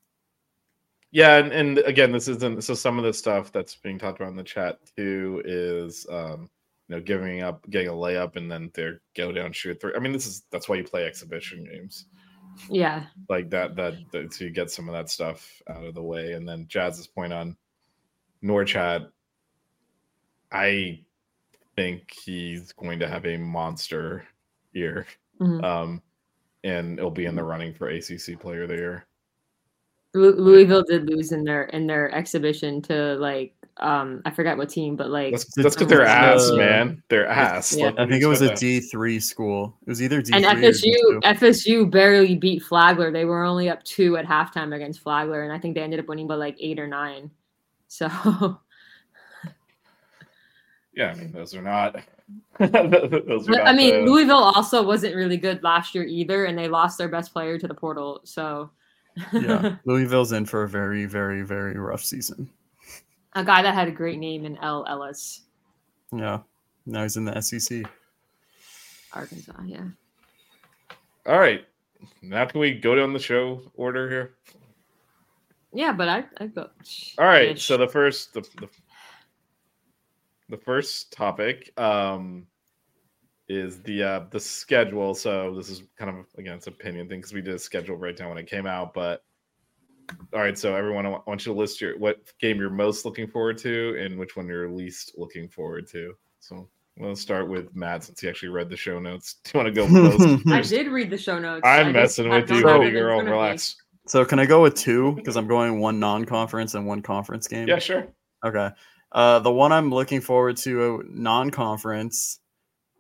Yeah, 1.12 1.38
and, 1.38 1.52
and 1.52 1.78
again, 1.80 2.12
this 2.12 2.28
isn't 2.30 2.64
so 2.64 2.74
some 2.74 2.98
of 2.98 3.04
the 3.04 3.14
stuff 3.14 3.52
that's 3.52 3.76
being 3.76 4.00
talked 4.00 4.20
about 4.20 4.30
in 4.32 4.38
the 4.38 4.44
chat 4.44 4.80
too 4.96 5.42
is 5.46 6.06
um, 6.10 6.50
you 6.88 6.96
know, 6.96 7.02
giving 7.02 7.42
up 7.42 7.70
getting 7.70 7.90
a 7.90 7.92
layup 7.92 8.38
and 8.38 8.50
then 8.50 8.72
they 8.74 8.92
go 9.16 9.32
down 9.32 9.52
shoot 9.52 9.80
three. 9.80 9.94
I 9.96 10.00
mean, 10.00 10.14
this 10.14 10.26
is 10.26 10.44
that's 10.52 10.70
why 10.70 10.78
you 10.78 10.84
play 10.84 11.06
exhibition 11.06 11.66
games. 11.66 12.06
Yeah. 12.70 13.06
Like 13.30 13.50
that 13.50 13.76
that, 13.76 13.96
that 14.12 14.34
so 14.34 14.46
you 14.46 14.52
get 14.52 14.72
some 14.72 14.88
of 14.88 14.94
that 14.94 15.10
stuff 15.10 15.62
out 15.70 15.84
of 15.86 15.96
the 15.96 16.02
way. 16.04 16.34
And 16.34 16.48
then 16.48 16.66
Jazz's 16.68 17.08
point 17.08 17.34
on 17.34 17.58
Norchad, 18.44 19.08
I 20.52 21.02
think 21.76 22.12
he's 22.12 22.72
going 22.74 23.00
to 23.00 23.08
have 23.08 23.26
a 23.26 23.38
monster 23.38 24.26
year. 24.74 25.08
Mhm. 25.42 25.64
Um 25.64 26.02
and 26.64 27.00
it'll 27.00 27.10
be 27.10 27.26
in 27.26 27.36
the 27.36 27.44
running 27.44 27.74
for 27.74 27.90
ACC 27.90 28.40
player 28.40 28.64
of 28.64 28.70
the 28.70 28.76
year. 28.76 29.06
Lou- 30.14 30.36
Louisville 30.36 30.84
did 30.84 31.10
lose 31.10 31.32
in 31.32 31.44
their 31.44 31.64
in 31.66 31.88
their 31.88 32.14
exhibition 32.14 32.82
to 32.84 33.16
like 33.16 33.54
um 33.78 34.22
I 34.26 34.32
forgot 34.32 34.58
what 34.58 34.70
team, 34.70 34.96
but 34.98 35.10
like 35.10 35.32
That's 35.32 35.46
that's 35.56 35.76
because 35.76 35.88
they're 35.88 36.06
ass, 36.06 36.50
uh, 36.50 36.56
man. 36.58 37.02
They're 37.08 37.28
ass. 37.28 37.74
yeah. 37.76 37.86
Like, 37.86 38.00
I 38.00 38.08
think 38.08 38.22
it 38.22 38.28
was 38.28 38.42
a 38.42 38.48
said 38.48 38.58
that- 38.58 38.60
D 38.60 38.80
three 38.82 39.20
school. 39.20 39.78
It 39.88 39.90
was 39.90 40.02
either 40.02 40.22
D 40.22 40.34
and 40.34 40.44
three 40.46 40.68
or 40.68 40.72
FSU 40.72 41.22
D2. 41.22 41.40
FSU 41.40 41.90
barely 41.92 42.36
beat 42.36 42.62
Flagler. 42.64 43.12
They 43.12 43.24
were 43.26 43.44
only 43.46 43.70
up 43.70 43.82
two 43.84 44.18
at 44.18 44.26
halftime 44.26 44.76
against 44.76 45.00
Flagler, 45.02 45.44
and 45.44 45.54
I 45.54 45.58
think 45.60 45.76
they 45.76 45.82
ended 45.82 46.00
up 46.02 46.08
winning 46.08 46.28
by 46.28 46.36
like 46.36 46.58
eight 46.60 46.78
or 46.80 46.88
nine. 46.88 47.32
So 47.88 48.08
Yeah, 50.94 51.12
I 51.12 51.16
mean 51.16 51.32
those 51.32 51.56
are 51.56 51.62
not. 51.62 51.96
those 52.60 52.70
are 52.70 52.80
But, 52.82 53.48
not 53.48 53.68
I 53.68 53.74
mean, 53.74 54.06
the- 54.06 54.12
Louisville 54.12 54.36
also 54.38 54.84
wasn't 54.84 55.16
really 55.16 55.38
good 55.38 55.64
last 55.64 55.96
year 55.96 56.04
either, 56.04 56.46
and 56.46 56.58
they 56.58 56.68
lost 56.68 56.98
their 56.98 57.08
best 57.10 57.32
player 57.34 57.58
to 57.58 57.68
the 57.68 57.74
portal. 57.74 58.20
So, 58.26 58.70
yeah, 59.34 59.76
Louisville's 59.86 60.32
in 60.32 60.46
for 60.46 60.64
a 60.64 60.70
very, 60.70 61.06
very, 61.06 61.42
very 61.44 61.78
rough 61.78 62.04
season. 62.04 62.50
a 63.34 63.44
guy 63.44 63.62
that 63.62 63.74
had 63.74 63.88
a 63.88 63.92
great 63.92 64.20
name 64.20 64.46
in 64.46 64.58
El 64.58 64.86
Ellis, 64.88 65.42
Yeah, 66.12 66.40
now 66.86 67.04
he's 67.04 67.18
in 67.18 67.26
the 67.26 67.40
SEC. 67.42 67.86
Arkansas. 69.14 69.54
Yeah. 69.66 69.88
All 71.26 71.40
right, 71.40 71.66
now 72.22 72.46
can 72.46 72.60
we 72.62 72.74
go 72.74 72.96
down 72.96 73.14
the 73.14 73.20
show 73.20 73.62
order 73.76 74.10
here? 74.10 74.34
Yeah, 75.74 75.92
but 75.94 76.08
I 76.10 76.24
I 76.40 76.48
go. 76.48 76.70
All 77.18 77.26
right, 77.26 77.50
ish. 77.52 77.66
so 77.66 77.78
the 77.78 77.88
first 77.88 78.34
the, 78.34 78.42
the 78.60 78.70
the 80.50 80.58
first 80.58 81.14
topic 81.14 81.72
um 81.80 82.46
is 83.52 83.82
the 83.82 84.04
uh 84.04 84.22
the 84.32 84.40
schedule. 84.40 85.14
So 85.14 85.54
this 85.56 85.70
is 85.70 85.84
kind 85.98 86.10
of 86.10 86.26
again 86.38 86.56
it's 86.56 86.68
opinion 86.68 87.08
thing 87.10 87.20
because 87.20 87.34
we 87.34 87.42
did 87.42 87.54
a 87.56 87.60
schedule 87.60 87.98
breakdown 87.98 88.30
when 88.30 88.38
it 88.38 88.48
came 88.48 88.66
out, 88.66 88.94
but 88.94 89.24
all 90.34 90.40
right, 90.42 90.58
so 90.58 90.76
everyone, 90.76 91.06
I 91.06 91.10
want 91.10 91.46
you 91.46 91.54
to 91.54 91.58
list 91.58 91.80
your 91.80 91.98
what 91.98 92.18
game 92.40 92.58
you're 92.58 92.70
most 92.70 93.06
looking 93.06 93.28
forward 93.28 93.58
to 93.60 93.96
and 94.04 94.18
which 94.20 94.36
one 94.36 94.48
you're 94.48 94.70
least 94.70 95.14
looking 95.18 95.48
forward 95.48 95.88
to. 95.90 96.14
So 96.42 96.68
we'll 96.98 97.16
start 97.16 97.48
with 97.48 97.74
Matt 97.76 98.04
since 98.04 98.20
he 98.20 98.28
actually 98.28 98.50
read 98.50 98.70
the 98.70 98.76
show 98.76 99.00
notes. 99.00 99.36
Do 99.46 99.52
you 99.54 99.64
want 99.64 99.74
to 99.74 99.82
go 99.82 99.88
most 99.88 100.48
I 100.52 100.62
did 100.62 100.88
read 100.92 101.10
the 101.10 101.18
show 101.18 101.40
notes. 101.40 101.62
I 101.64 101.80
I'm 101.80 101.94
just- 101.94 102.18
messing 102.20 102.32
I 102.32 102.38
with 102.40 102.48
don't 102.50 102.58
you, 102.60 102.68
have 102.68 102.78
buddy 102.80 102.88
it 102.88 102.96
in 102.96 103.02
girl. 103.02 103.18
front 103.20 103.28
of. 103.30 103.34
Relax. 103.34 103.76
So 104.08 104.26
can 104.26 104.40
I 104.40 104.46
go 104.46 104.62
with 104.64 104.76
two 104.76 105.14
because 105.14 105.38
I'm 105.38 105.48
going 105.48 105.80
one 105.80 106.00
non-conference 106.00 106.74
and 106.74 106.86
one 106.86 107.02
conference 107.02 107.48
game? 107.48 107.68
Yeah, 107.68 107.80
sure. 107.80 108.08
Okay. 108.44 108.70
Uh, 109.14 109.40
the 109.40 109.52
one 109.52 109.72
I'm 109.72 109.92
looking 109.92 110.20
forward 110.22 110.58
to, 110.58 110.84
uh, 110.84 111.04
non-conference. 111.08 112.40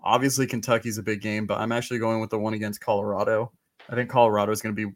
Obviously, 0.03 0.48
Kentucky's 0.48 0.98
a 0.98 1.03
big 1.03 1.22
game, 1.22 1.46
but 1.46 1.60
I'm 1.60 1.72
actually 1.72 2.00
going 2.00 2.20
with 2.20 2.29
the 2.29 2.39
one 2.39 2.53
against 2.53 2.81
Colorado. 2.81 3.51
I 3.89 3.96
think 3.96 4.10
Colorado 4.10 4.51
is 4.51 4.62
going 4.62 4.75
to 4.75 4.88
be 4.88 4.96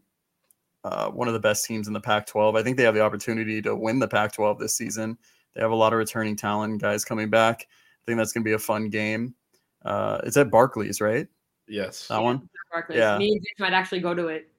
uh, 0.84 1.10
one 1.10 1.28
of 1.28 1.34
the 1.34 1.40
best 1.40 1.66
teams 1.66 1.88
in 1.88 1.94
the 1.94 2.00
Pac-12. 2.02 2.58
I 2.58 2.64
think 2.64 2.78
they 2.78 2.84
have 2.84 2.96
the 2.96 3.02
opportunity 3.02 3.62
to 3.64 3.76
win 3.76 4.00
the 4.00 4.08
Pac-12 4.08 4.60
this 4.60 4.76
season. 4.76 5.18
They 5.54 5.62
have 5.62 5.72
a 5.72 5.76
lot 5.76 5.94
of 5.94 6.00
returning 6.00 6.36
talent, 6.36 6.82
guys 6.82 7.06
coming 7.06 7.30
back. 7.30 7.68
I 7.70 8.04
think 8.06 8.18
that's 8.18 8.32
going 8.34 8.44
to 8.44 8.48
be 8.50 8.54
a 8.54 8.60
fun 8.60 8.90
game. 8.90 9.36
Uh, 9.84 10.20
it's 10.24 10.38
at 10.38 10.50
Barclays, 10.52 11.02
right? 11.02 11.28
Yes. 11.68 12.08
That 12.08 12.22
one. 12.22 12.50
Barclays. 12.72 12.98
Yeah. 13.00 13.18
Me 13.18 13.32
and 13.34 13.42
Dick 13.42 13.60
might 13.60 13.74
actually 13.74 14.00
go 14.02 14.14
to 14.16 14.28
it. 14.28 14.50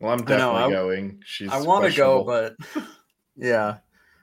Well, 0.00 0.12
I'm 0.12 0.18
I 0.20 0.22
know, 0.22 0.26
definitely 0.26 0.62
I- 0.62 0.70
going. 0.70 1.22
She's 1.24 1.50
I 1.52 1.60
want 1.60 1.88
to 1.90 1.96
go, 1.96 2.24
but 2.24 2.56
yeah. 3.36 3.78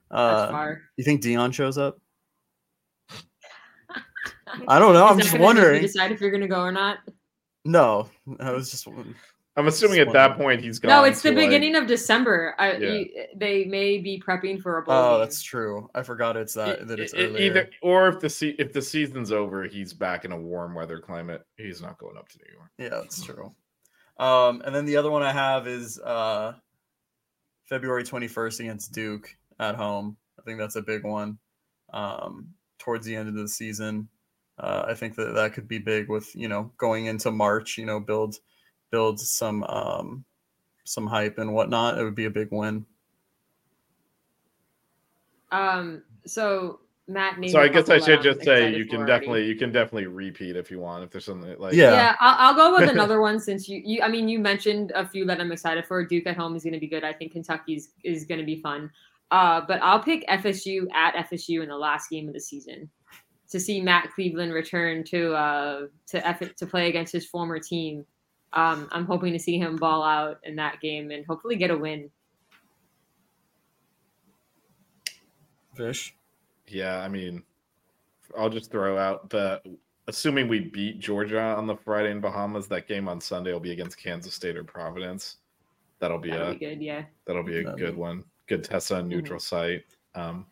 That's 0.10 0.42
Uh, 0.42 0.52
far. 0.52 0.82
you 0.98 1.06
think 1.06 1.22
Deion 1.24 1.54
shows 1.54 1.78
up? 1.78 2.00
I 4.68 4.80
don't 4.80 4.94
know. 4.94 5.06
I'm 5.08 5.18
just 5.20 5.32
gonna 5.32 5.40
make 5.44 5.56
you 5.56 5.62
wondering. 5.62 5.82
Decide 5.82 6.12
if 6.12 6.22
you're 6.22 6.32
gonna 6.32 6.48
go 6.48 6.62
or 6.62 6.72
not. 6.72 7.00
No, 7.66 8.10
I 8.40 8.52
was 8.52 8.72
just. 8.72 8.88
I'm 9.58 9.68
assuming 9.68 9.98
Just 9.98 10.08
at 10.08 10.14
that 10.14 10.38
point 10.38 10.62
he's 10.64 10.80
gone. 10.80 10.90
No, 10.90 11.04
it's 11.04 11.22
the 11.22 11.30
to, 11.32 11.36
like- 11.36 11.48
beginning 11.48 11.76
of 11.76 11.86
December. 11.86 12.56
I, 12.58 12.72
Yeah. 12.78 12.90
you- 12.94 13.10
they 13.36 13.66
may 13.66 13.98
be 13.98 14.22
prepping 14.26 14.62
for 14.62 14.78
a 14.78 14.84
bowl. 14.84 14.96
Oh, 14.96 15.12
game. 15.14 15.20
that's 15.20 15.42
true. 15.42 15.90
I 15.94 16.04
forgot 16.04 16.38
it's 16.38 16.54
that 16.54 16.88
that 16.88 17.00
it's 17.02 17.14
earlier. 17.14 17.38
either 17.38 17.70
or 17.82 18.08
if 18.08 18.20
the 18.22 18.30
se- 18.30 18.56
if 18.58 18.72
the 18.72 18.82
season's 18.82 19.32
over, 19.32 19.66
he's 19.66 19.92
back 19.94 20.24
in 20.24 20.32
a 20.32 20.38
warm 20.40 20.74
weather 20.74 21.00
climate. 21.00 21.46
He's 21.58 21.82
not 21.82 21.98
going 21.98 22.16
up 22.18 22.30
to 22.30 22.38
New 22.38 22.54
York. 22.58 22.70
Yeah, 22.78 23.02
that's 23.02 23.24
true. 23.24 23.54
Um, 24.18 24.62
and 24.66 24.74
then 24.74 24.86
the 24.86 24.96
other 24.98 25.12
one 25.12 25.22
I 25.22 25.34
have 25.34 25.68
is 25.68 26.00
uh, 26.00 26.54
February 27.66 28.04
21st 28.04 28.60
against 28.62 28.94
Duke 28.94 29.36
at 29.60 29.76
home. 29.76 30.16
I 30.40 30.44
think 30.44 30.60
that's 30.60 30.76
a 30.78 30.82
big 30.82 31.04
one. 31.04 31.38
Um, 31.94 32.50
towards 32.82 33.06
the 33.06 33.16
end 33.16 33.30
of 33.30 33.36
the 33.36 33.48
season, 33.48 34.08
uh, 34.58 34.86
I 34.88 34.94
think 34.94 35.16
that 35.16 35.34
that 35.36 35.54
could 35.54 35.68
be 35.68 35.78
big 35.78 36.10
with 36.10 36.36
you 36.36 36.48
know 36.48 36.72
going 36.78 37.06
into 37.06 37.32
March. 37.32 37.78
You 37.78 37.86
know, 37.86 38.00
build 38.00 38.36
build 38.90 39.20
some 39.20 39.64
um, 39.66 40.26
some 40.84 41.08
hype 41.08 41.38
and 41.38 41.54
whatnot. 41.54 41.98
It 41.98 42.04
would 42.04 42.16
be 42.16 42.26
a 42.26 42.30
big 42.30 42.50
win. 42.52 42.86
Um. 45.52 46.04
So 46.26 46.80
Matt. 47.08 47.38
So 47.50 47.60
I 47.60 47.68
guess 47.68 47.90
I 47.90 48.00
should 48.00 48.22
just 48.22 48.44
say 48.44 48.74
you 48.76 48.86
for 48.86 48.92
can 48.92 49.00
already. 49.00 49.12
definitely 49.12 49.46
you 49.46 49.56
can 49.56 49.72
definitely 49.72 50.08
repeat 50.08 50.56
if 50.56 50.72
you 50.72 50.80
want 50.80 51.04
if 51.04 51.12
there's 51.12 51.26
something 51.26 51.56
like 51.60 51.74
Yeah. 51.74 51.92
Yeah, 51.92 52.16
I'll, 52.20 52.50
I'll 52.50 52.56
go 52.56 52.80
with 52.80 52.90
another 52.90 53.22
one 53.28 53.40
since 53.40 53.68
you, 53.68 53.82
you. 53.84 54.02
I 54.02 54.08
mean, 54.08 54.28
you 54.28 54.40
mentioned 54.40 54.92
a 54.96 55.08
few 55.08 55.26
that 55.26 55.40
I'm 55.40 55.52
excited 55.52 55.86
for. 55.86 56.04
Duke 56.06 56.28
at 56.28 56.38
home 56.38 56.56
is 56.56 56.64
going 56.64 56.74
to 56.74 56.80
be 56.80 56.88
good. 56.88 57.04
I 57.04 57.14
think 57.14 57.34
Kentucky's 57.34 57.90
is 58.04 58.26
going 58.26 58.40
to 58.40 58.46
be 58.46 58.62
fun. 58.62 58.92
Uh, 59.32 59.62
but 59.66 59.82
I'll 59.82 60.04
pick 60.04 60.28
FSU 60.28 60.88
at 60.94 61.16
FSU 61.30 61.64
in 61.64 61.70
the 61.70 61.78
last 61.78 62.10
game 62.10 62.28
of 62.28 62.34
the 62.34 62.40
season 62.42 62.90
to 63.50 63.60
see 63.60 63.82
Matt 63.82 64.12
Cleveland 64.14 64.54
return 64.54 65.04
to 65.06 65.34
uh 65.34 65.88
to 66.08 66.28
F- 66.28 66.56
to 66.56 66.66
play 66.68 66.90
against 66.90 67.14
his 67.14 67.26
former 67.26 67.58
team. 67.60 68.06
Um, 68.54 68.90
I'm 68.92 69.06
hoping 69.06 69.32
to 69.32 69.40
see 69.40 69.58
him 69.58 69.78
ball 69.78 70.04
out 70.04 70.40
in 70.44 70.58
that 70.58 70.82
game 70.82 71.12
and 71.12 71.26
hopefully 71.26 71.56
get 71.56 71.72
a 71.72 71.78
win. 71.78 72.10
Fish. 75.76 76.14
Yeah, 76.68 77.00
I 77.00 77.08
mean, 77.08 77.44
I'll 78.38 78.50
just 78.50 78.72
throw 78.72 78.98
out 78.98 79.30
the 79.30 79.62
assuming 80.08 80.48
we 80.48 80.60
beat 80.60 81.00
Georgia 81.00 81.40
on 81.40 81.68
the 81.68 81.76
Friday 81.76 82.12
in 82.12 82.20
Bahamas, 82.20 82.68
that 82.68 82.88
game 82.88 83.08
on 83.08 83.22
Sunday 83.22 83.54
will 83.54 83.60
be 83.62 83.72
against 83.72 83.98
Kansas 83.98 84.34
State 84.34 84.58
or 84.58 84.64
Providence. 84.64 85.38
That'll 86.00 86.18
be 86.18 86.32
That'll 86.32 86.50
a 86.50 86.54
be 86.54 86.60
good. 86.60 86.82
Yeah. 86.82 87.04
that'll 87.26 87.44
be 87.44 87.60
a 87.60 87.64
That'd 87.64 87.80
good 87.80 87.94
be- 87.96 88.00
one. 88.02 88.24
Good 88.48 88.64
test 88.64 88.92
on 88.92 89.08
neutral 89.08 89.40
site. 89.40 89.84
Um, 90.16 90.46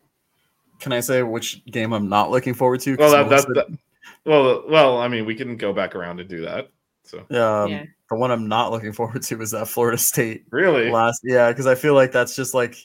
Can 0.79 0.93
I 0.93 0.99
say 1.01 1.21
which 1.23 1.63
game 1.65 1.93
I'm 1.93 2.07
not 2.09 2.31
looking 2.31 2.53
forward 2.53 2.79
to? 2.81 2.95
well, 2.95 3.11
'Cause 3.11 3.45
that, 3.45 3.53
that's 3.55 3.69
that, 3.69 3.77
well, 4.25 4.63
well. 4.69 4.97
I 4.99 5.07
mean, 5.07 5.25
we 5.25 5.35
can 5.35 5.57
go 5.57 5.73
back 5.73 5.95
around 5.95 6.19
and 6.19 6.29
do 6.29 6.41
that. 6.41 6.69
So 7.03 7.19
um, 7.19 7.69
Yeah. 7.71 7.83
the 8.09 8.15
one 8.15 8.31
I'm 8.31 8.47
not 8.47 8.71
looking 8.71 8.93
forward 8.99 9.21
to 9.23 9.41
is 9.41 9.51
that 9.51 9.67
Florida 9.67 9.97
State 9.97 10.45
really, 10.51 10.89
last 10.91 11.21
yeah 11.23 11.49
because 11.49 11.65
i 11.67 11.73
feel 11.75 11.95
like 11.95 12.11
that's 12.11 12.35
just 12.35 12.53
like 12.53 12.75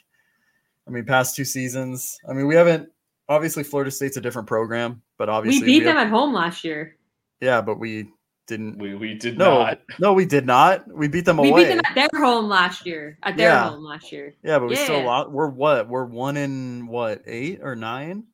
i 0.87 0.91
mean 0.91 1.05
past 1.05 1.37
two 1.37 1.45
seasons 1.45 2.19
i 2.29 2.33
mean 2.33 2.47
we 2.47 2.55
haven't 2.55 2.89
obviously 3.29 3.63
florida 3.63 3.91
state's 3.91 4.17
a 4.17 4.21
different 4.21 4.49
program 4.49 5.03
but 5.19 5.29
obviously 5.29 5.61
we 5.67 5.79
beat 5.79 5.85
them 5.85 5.97
have- 5.97 6.07
at 6.07 6.11
home 6.11 6.33
last 6.33 6.65
year. 6.65 6.97
yeah 7.41 7.61
but 7.61 7.79
we 7.79 8.09
didn't 8.47 8.79
we 8.79 8.95
we 8.95 9.15
did 9.15 9.39
no 9.39 9.59
not. 9.61 9.81
no 9.99 10.13
we 10.13 10.27
did 10.27 10.45
not 10.47 10.87
we 10.93 11.09
beat 11.09 11.25
them 11.25 11.39
We 11.39 11.49
away 11.51 11.63
beat 11.65 11.69
them 11.71 11.81
at 11.89 11.95
their 11.95 12.21
home 12.23 12.47
last 12.49 12.85
year. 12.87 13.19
At 13.23 13.37
their 13.37 13.51
Yeah. 13.51 13.71
home 13.71 13.83
last 13.85 14.13
year. 14.13 14.35
yeah 14.43 14.59
but 14.59 14.69
we 14.69 14.77
still 14.77 15.03
lost 15.03 15.31
we're 15.31 15.49
what 15.49 15.89
we're 15.89 16.05
one 16.05 16.37
in 16.37 16.87
what 16.87 17.23
eight 17.27 17.61
or 17.63 17.75
nine 17.75 18.25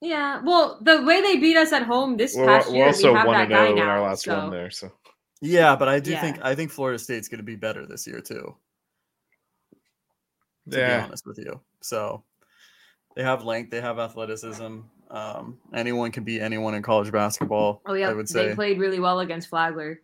Yeah, 0.00 0.40
well, 0.42 0.78
the 0.80 1.02
way 1.02 1.20
they 1.20 1.36
beat 1.36 1.56
us 1.58 1.72
at 1.72 1.82
home 1.82 2.16
this 2.16 2.34
We're, 2.34 2.46
past 2.46 2.70
we're 2.70 2.76
year, 2.76 2.86
also 2.86 3.12
we 3.12 3.18
have 3.18 3.26
one 3.28 3.36
that 3.36 3.46
oh 3.46 3.54
guy 3.54 3.66
zero 3.66 3.70
in 3.72 3.76
now. 3.76 3.88
our 3.90 4.00
last 4.02 4.24
so. 4.24 4.38
one 4.38 4.50
there. 4.50 4.70
So 4.70 4.90
yeah 5.42 5.76
but 5.76 5.88
i 5.88 6.00
do 6.00 6.10
Yeah. 6.12 6.20
think 6.20 6.38
i 6.42 6.54
think 6.54 6.70
florida 6.70 6.98
state's 6.98 7.28
going 7.28 7.38
to 7.38 7.44
be 7.44 7.56
better 7.56 7.86
this 7.86 8.06
year 8.06 8.20
too 8.20 8.54
to 10.70 10.76
be 10.76 10.82
honest 10.82 11.24
with 11.26 11.38
you 11.38 11.60
so 11.80 12.22
they 13.16 13.22
have 13.22 13.44
length 13.44 13.70
they 13.70 13.80
have 13.80 13.98
athleticism 13.98 14.80
um, 15.10 15.58
anyone 15.74 16.10
can 16.12 16.24
beat 16.24 16.40
anyone 16.40 16.74
in 16.74 16.82
college 16.82 17.10
basketball 17.10 17.82
Oh 17.86 17.94
yeah, 17.94 18.10
i 18.10 18.12
would 18.12 18.28
say 18.28 18.48
they 18.48 18.54
played 18.54 18.78
really 18.78 19.00
well 19.00 19.20
against 19.20 19.48
Flagler. 19.48 20.00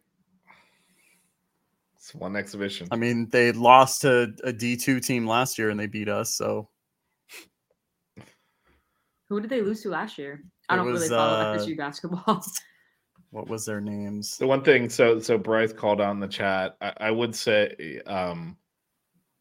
it's 1.96 2.14
one 2.14 2.36
exhibition. 2.36 2.88
I 2.90 2.96
mean, 2.96 3.28
they 3.30 3.52
lost 3.52 4.02
to 4.02 4.32
a 4.44 4.52
D2 4.52 5.04
team 5.04 5.26
last 5.26 5.58
year 5.58 5.70
and 5.70 5.78
they 5.80 5.86
beat 5.86 6.08
us. 6.08 6.34
So 6.34 6.68
Who 9.28 9.40
did 9.40 9.50
they 9.50 9.60
lose 9.60 9.82
to 9.82 9.90
last 9.90 10.18
year? 10.18 10.42
I 10.68 10.74
It 10.74 10.76
don't 10.78 10.86
really 10.86 11.08
follow 11.08 11.40
uh, 11.40 11.58
FSU 11.58 11.76
basketball. 11.76 12.44
what 13.30 13.48
was 13.48 13.64
their 13.66 13.80
names? 13.80 14.36
The 14.36 14.46
one 14.46 14.62
thing, 14.62 14.88
so 14.88 15.18
so 15.18 15.36
Bryce 15.36 15.72
called 15.72 16.00
out 16.00 16.12
in 16.12 16.20
the 16.20 16.28
chat. 16.28 16.76
I, 16.80 16.92
I 17.00 17.10
would 17.10 17.34
say, 17.34 18.00
um, 18.06 18.56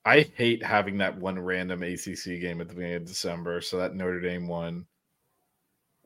I 0.05 0.21
hate 0.35 0.63
having 0.63 0.97
that 0.99 1.17
one 1.17 1.39
random 1.39 1.81
ACC 1.83 2.39
game 2.41 2.61
at 2.61 2.67
the 2.67 2.75
beginning 2.75 2.95
of 2.97 3.05
December. 3.05 3.61
So 3.61 3.77
that 3.77 3.95
Notre 3.95 4.19
Dame 4.19 4.47
one, 4.47 4.85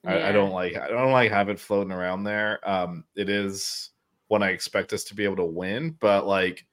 I, 0.06 0.30
I 0.30 0.32
don't 0.32 0.52
like. 0.52 0.78
I 0.78 0.88
don't 0.88 1.12
like 1.12 1.32
have 1.32 1.50
it 1.50 1.60
floating 1.60 1.92
around 1.92 2.24
there. 2.24 2.60
Um, 2.68 3.04
it 3.16 3.30
is 3.30 3.92
when 4.28 4.44
I 4.44 4.50
expect 4.50 4.94
us 4.94 5.04
to 5.06 5.16
be 5.16 5.24
able 5.24 5.38
to 5.38 5.46
win, 5.46 5.98
but 6.00 6.26
like, 6.28 6.66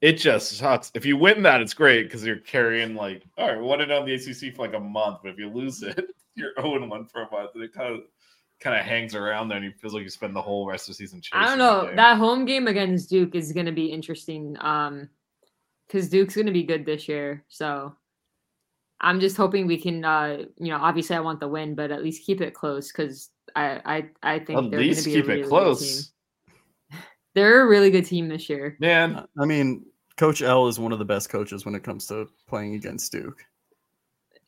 it 0.00 0.14
just 0.14 0.56
sucks. 0.56 0.90
If 0.94 1.04
you 1.04 1.16
win 1.16 1.42
that, 1.42 1.60
it's 1.60 1.74
great 1.74 2.04
because 2.04 2.24
you're 2.24 2.36
carrying 2.36 2.94
like, 2.94 3.24
all 3.36 3.48
right, 3.48 3.60
won 3.60 3.80
it 3.80 3.90
on 3.90 4.06
the 4.06 4.14
ACC 4.14 4.54
for 4.54 4.62
like 4.62 4.74
a 4.74 4.80
month, 4.80 5.18
but 5.22 5.32
if 5.32 5.38
you 5.38 5.48
lose 5.48 5.82
it, 5.82 6.04
you're 6.34 6.52
0 6.60 6.86
1 6.86 7.06
for 7.06 7.22
a 7.22 7.30
month, 7.30 7.50
and 7.54 7.64
it 7.64 7.72
kind 7.72 7.94
of 7.94 8.02
kind 8.60 8.78
of 8.78 8.84
hangs 8.84 9.14
around 9.14 9.48
there, 9.48 9.56
and 9.56 9.66
you 9.66 9.72
feels 9.72 9.94
like 9.94 10.02
you 10.02 10.08
spend 10.08 10.34
the 10.34 10.42
whole 10.42 10.66
rest 10.66 10.88
of 10.88 10.94
the 10.94 11.04
season 11.04 11.20
chasing. 11.20 11.44
I 11.44 11.48
don't 11.48 11.58
know. 11.58 11.86
game. 11.86 11.96
That 11.96 12.16
home 12.18 12.44
game 12.44 12.68
against 12.68 13.10
Duke 13.10 13.34
is 13.34 13.52
going 13.52 13.66
to 13.66 13.72
be 13.72 13.86
interesting. 13.86 14.56
Um, 14.60 15.08
because 15.86 16.08
Duke's 16.08 16.34
going 16.34 16.46
to 16.46 16.52
be 16.52 16.64
good 16.64 16.84
this 16.84 17.08
year. 17.08 17.44
So 17.48 17.94
I'm 19.00 19.20
just 19.20 19.36
hoping 19.36 19.66
we 19.66 19.78
can. 19.80 20.04
Uh, 20.04 20.44
you 20.58 20.68
know, 20.68 20.78
obviously 20.78 21.16
I 21.16 21.20
want 21.20 21.40
the 21.40 21.48
win, 21.48 21.74
but 21.74 21.90
at 21.90 22.02
least 22.02 22.24
keep 22.24 22.40
it 22.40 22.54
close 22.54 22.90
because 22.90 23.30
I, 23.54 23.80
I, 24.22 24.34
I 24.34 24.38
think 24.38 24.58
At 24.64 24.70
they're 24.70 24.80
least 24.80 25.04
going 25.06 25.16
to 25.16 25.22
be 25.22 25.22
keep 25.22 25.24
a 25.24 25.28
really 25.28 25.40
it 25.42 25.48
close. 25.48 26.12
They're 27.34 27.62
a 27.62 27.66
really 27.68 27.90
good 27.90 28.06
team 28.06 28.28
this 28.28 28.48
year. 28.48 28.76
man. 28.80 29.26
I 29.38 29.44
mean, 29.44 29.84
Coach 30.16 30.40
L 30.40 30.68
is 30.68 30.78
one 30.78 30.92
of 30.92 30.98
the 30.98 31.04
best 31.04 31.28
coaches 31.28 31.66
when 31.66 31.74
it 31.74 31.82
comes 31.82 32.06
to 32.06 32.28
playing 32.48 32.74
against 32.74 33.12
Duke. 33.12 33.44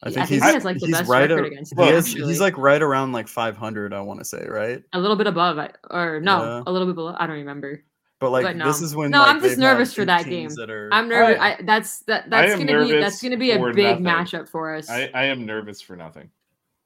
I 0.03 0.09
I 0.09 0.13
think, 0.13 0.15
think 0.15 0.29
he's, 0.29 0.43
he 0.49 0.55
has, 0.55 0.65
like, 0.65 0.79
the 0.79 0.87
best 0.93 1.11
right. 1.11 1.29
record 1.29 1.45
a- 1.45 1.49
against 1.49 1.77
Duke, 1.77 1.85
has- 1.87 2.07
actually. 2.09 2.29
he's 2.29 2.41
like 2.41 2.57
right 2.57 2.81
around 2.81 3.13
like 3.13 3.29
500. 3.29 3.93
I 3.93 4.01
want 4.01 4.21
to 4.21 4.25
say 4.25 4.47
right, 4.49 4.83
A 4.95 4.99
little 4.99 5.17
bit 5.17 5.27
above, 5.27 5.59
or 5.91 6.21
no, 6.21 6.43
Yeah. 6.43 6.63
a 6.67 6.73
little 6.73 6.87
bit 6.87 6.95
below. 6.95 7.15
I 7.19 7.27
don't 7.27 7.37
remember. 7.37 7.85
But 8.21 8.31
like 8.31 8.45
But 8.45 8.57
no. 8.57 8.67
this 8.67 8.83
is 8.83 8.97
when 8.97 9.11
No, 9.11 9.21
like, 9.21 9.29
I'm 9.37 9.41
just 9.41 9.59
nervous 9.59 9.95
for 9.95 10.05
that 10.05 10.25
game. 10.25 10.49
That 10.57 10.71
are, 10.71 10.89
I'm 10.93 11.09
nervous. 11.09 11.39
I- 11.41 11.53
I, 11.53 11.59
that's 11.63 12.01
that. 12.01 12.29
That's 12.31 12.53
am 12.53 12.67
gonna 12.67 12.85
be 12.85 12.93
that's 12.99 13.23
gonna 13.23 13.37
be 13.37 13.53
a 13.53 13.73
big 13.73 14.01
nothing. 14.01 14.05
matchup 14.41 14.49
for 14.49 14.75
us. 14.75 14.91
I, 14.91 15.11
I 15.15 15.25
am 15.25 15.47
nervous 15.47 15.81
for 15.81 15.95
nothing. 15.97 16.31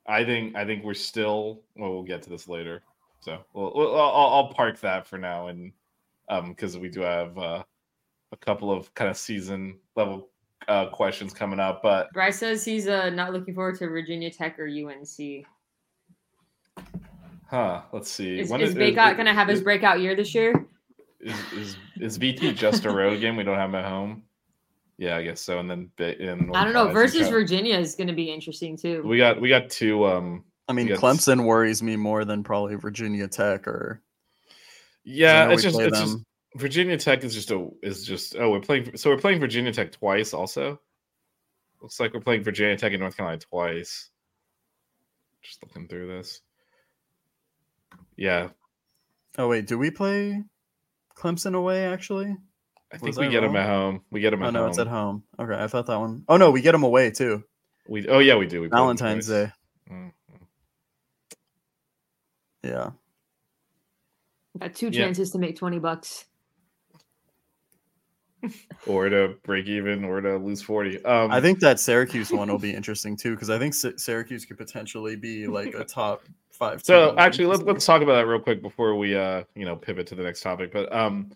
I 0.06 0.24
think 0.24 0.56
I 0.56 0.64
think 0.64 0.84
we're 0.84 0.94
still. 0.94 1.60
Well, 1.76 1.92
we'll 1.92 2.02
get 2.02 2.22
to 2.24 2.30
this 2.30 2.48
later. 2.48 2.82
So 3.20 3.38
we'll, 3.54 3.72
we'll 3.74 3.94
I'll, 4.00 4.26
I'll 4.34 4.52
park 4.52 4.80
that 4.80 5.06
for 5.06 5.16
now, 5.16 5.46
and 5.48 5.72
um, 6.28 6.50
because 6.50 6.76
we 6.76 6.88
do 6.88 7.00
have 7.00 7.38
uh, 7.38 7.62
a 8.32 8.36
couple 8.36 8.70
of 8.72 8.92
kind 8.94 9.08
of 9.10 9.16
season 9.16 9.78
level 9.96 10.28
uh 10.68 10.86
questions 10.90 11.32
coming 11.32 11.58
up, 11.58 11.82
but 11.82 12.12
Bryce 12.12 12.38
says 12.38 12.64
he's 12.64 12.86
uh, 12.88 13.10
not 13.10 13.32
looking 13.32 13.52
forward 13.54 13.76
to 13.78 13.88
Virginia 13.88 14.30
Tech 14.30 14.58
or 14.60 14.66
UNC. 14.66 15.44
huh? 17.48 17.82
Let's 17.92 18.10
see. 18.10 18.38
Is, 18.40 18.50
When 18.50 18.60
is 18.60 18.70
is- 18.70 18.76
Baycott 18.76 19.16
gonna 19.16 19.34
have 19.34 19.48
his 19.48 19.58
is- 19.58 19.64
breakout 19.64 20.00
year 20.00 20.14
this 20.14 20.34
year? 20.34 20.66
Is, 21.22 21.52
is 21.52 21.76
is 22.00 22.18
VT 22.18 22.54
just 22.56 22.84
a 22.84 22.90
road 22.90 23.20
game? 23.20 23.36
We 23.36 23.44
don't 23.44 23.56
have 23.56 23.70
him 23.70 23.76
at 23.76 23.84
home. 23.84 24.24
Yeah, 24.98 25.16
I 25.16 25.22
guess 25.22 25.40
so. 25.40 25.58
And 25.58 25.70
then 25.70 25.90
Ba- 25.96 26.20
in 26.20 26.54
I 26.54 26.64
don't 26.64 26.72
know. 26.72 26.88
Versus 26.92 27.28
Virginia 27.28 27.76
is 27.78 27.94
gonna 27.94 28.12
be 28.12 28.30
interesting 28.30 28.76
too. 28.76 29.02
we 29.04 29.18
got 29.18 29.40
we 29.40 29.48
got 29.48 29.70
two. 29.70 30.04
Um, 30.04 30.44
I 30.68 30.72
mean, 30.72 30.88
Yes. 30.88 30.98
Clemson 31.00 31.44
worries 31.44 31.82
me 31.82 31.96
more 31.96 32.24
than 32.24 32.42
probably 32.42 32.74
Virginia 32.76 33.28
Tech 33.28 33.66
or 33.68 34.02
yeah, 35.04 35.50
it's 35.50 35.62
just 35.62 35.74
play 35.76 35.86
it's 35.86 35.98
just. 36.00 36.18
Virginia 36.56 36.96
Tech 36.98 37.24
is 37.24 37.34
just 37.34 37.50
a 37.50 37.68
is 37.82 38.04
just 38.04 38.36
oh 38.36 38.50
we're 38.50 38.60
playing 38.60 38.96
so 38.96 39.10
we're 39.10 39.18
playing 39.18 39.40
Virginia 39.40 39.72
Tech 39.72 39.92
twice 39.92 40.34
also. 40.34 40.80
Looks 41.80 41.98
like 41.98 42.14
we're 42.14 42.20
playing 42.20 42.42
Virginia 42.44 42.76
Tech 42.76 42.92
and 42.92 43.00
North 43.00 43.16
Carolina 43.16 43.38
twice. 43.40 44.10
Just 45.42 45.62
looking 45.62 45.88
through 45.88 46.08
this. 46.08 46.40
Yeah, 48.16 48.48
Oh 49.38 49.48
wait, 49.48 49.66
do 49.66 49.78
we 49.78 49.90
play 49.90 50.42
Clemson 51.22 51.54
away? 51.54 51.84
Actually, 51.86 52.36
I 52.92 52.96
think 52.98 53.08
Was 53.08 53.18
we 53.18 53.26
I 53.26 53.30
get 53.30 53.44
him 53.44 53.52
wrong? 53.54 53.62
at 53.62 53.68
home. 53.68 54.00
We 54.10 54.20
get 54.20 54.30
them 54.30 54.42
at 54.42 54.46
home. 54.46 54.56
Oh 54.56 54.58
no, 54.58 54.62
home. 54.62 54.70
it's 54.70 54.78
at 54.78 54.86
home. 54.88 55.22
Okay, 55.38 55.54
I 55.54 55.66
thought 55.68 55.86
that 55.86 56.00
one. 56.00 56.24
Oh 56.28 56.36
no, 56.36 56.50
we 56.50 56.60
get 56.62 56.72
them 56.72 56.82
away 56.82 57.10
too. 57.10 57.44
We 57.88 58.06
oh 58.08 58.18
yeah, 58.18 58.36
we 58.36 58.46
do. 58.46 58.60
We 58.62 58.68
Valentine's. 58.68 59.28
Day. 59.28 59.50
Mm. 59.90 60.12
Yeah. 62.64 62.90
Got 64.58 64.74
two 64.74 64.88
Yeah. 64.88 65.04
chances 65.04 65.30
to 65.30 65.38
make 65.38 65.56
20 65.56 65.78
bucks. 65.78 66.26
Or 68.86 69.08
to 69.08 69.36
break 69.44 69.66
even, 69.66 70.04
or 70.04 70.20
to 70.20 70.36
lose 70.36 70.60
forty. 70.62 71.02
Um, 71.04 71.30
I 71.30 71.40
think 71.40 71.60
that 71.60 71.78
Syracuse 71.78 72.32
one 72.32 72.50
will 72.50 72.58
be 72.58 72.74
interesting 72.74 73.16
too 73.16 73.32
because 73.32 73.50
I 73.50 73.58
think 73.58 73.74
Sy- 73.74 73.96
Syracuse 73.96 74.44
could 74.44 74.58
potentially 74.58 75.14
be 75.14 75.46
like 75.46 75.74
a 75.74 75.84
top 75.84 76.24
five. 76.50 76.84
So 76.84 77.14
actually, 77.18 77.46
let's 77.46 77.62
let's 77.62 77.86
talk 77.86 78.02
about 78.02 78.14
that 78.14 78.26
real 78.26 78.40
quick 78.40 78.62
before 78.62 78.96
we 78.96 79.16
uh 79.16 79.44
you 79.54 79.64
know 79.64 79.76
pivot 79.76 80.06
to 80.08 80.14
the 80.14 80.22
next 80.22 80.40
topic. 80.40 80.72
But 80.72 80.92
um, 80.92 81.32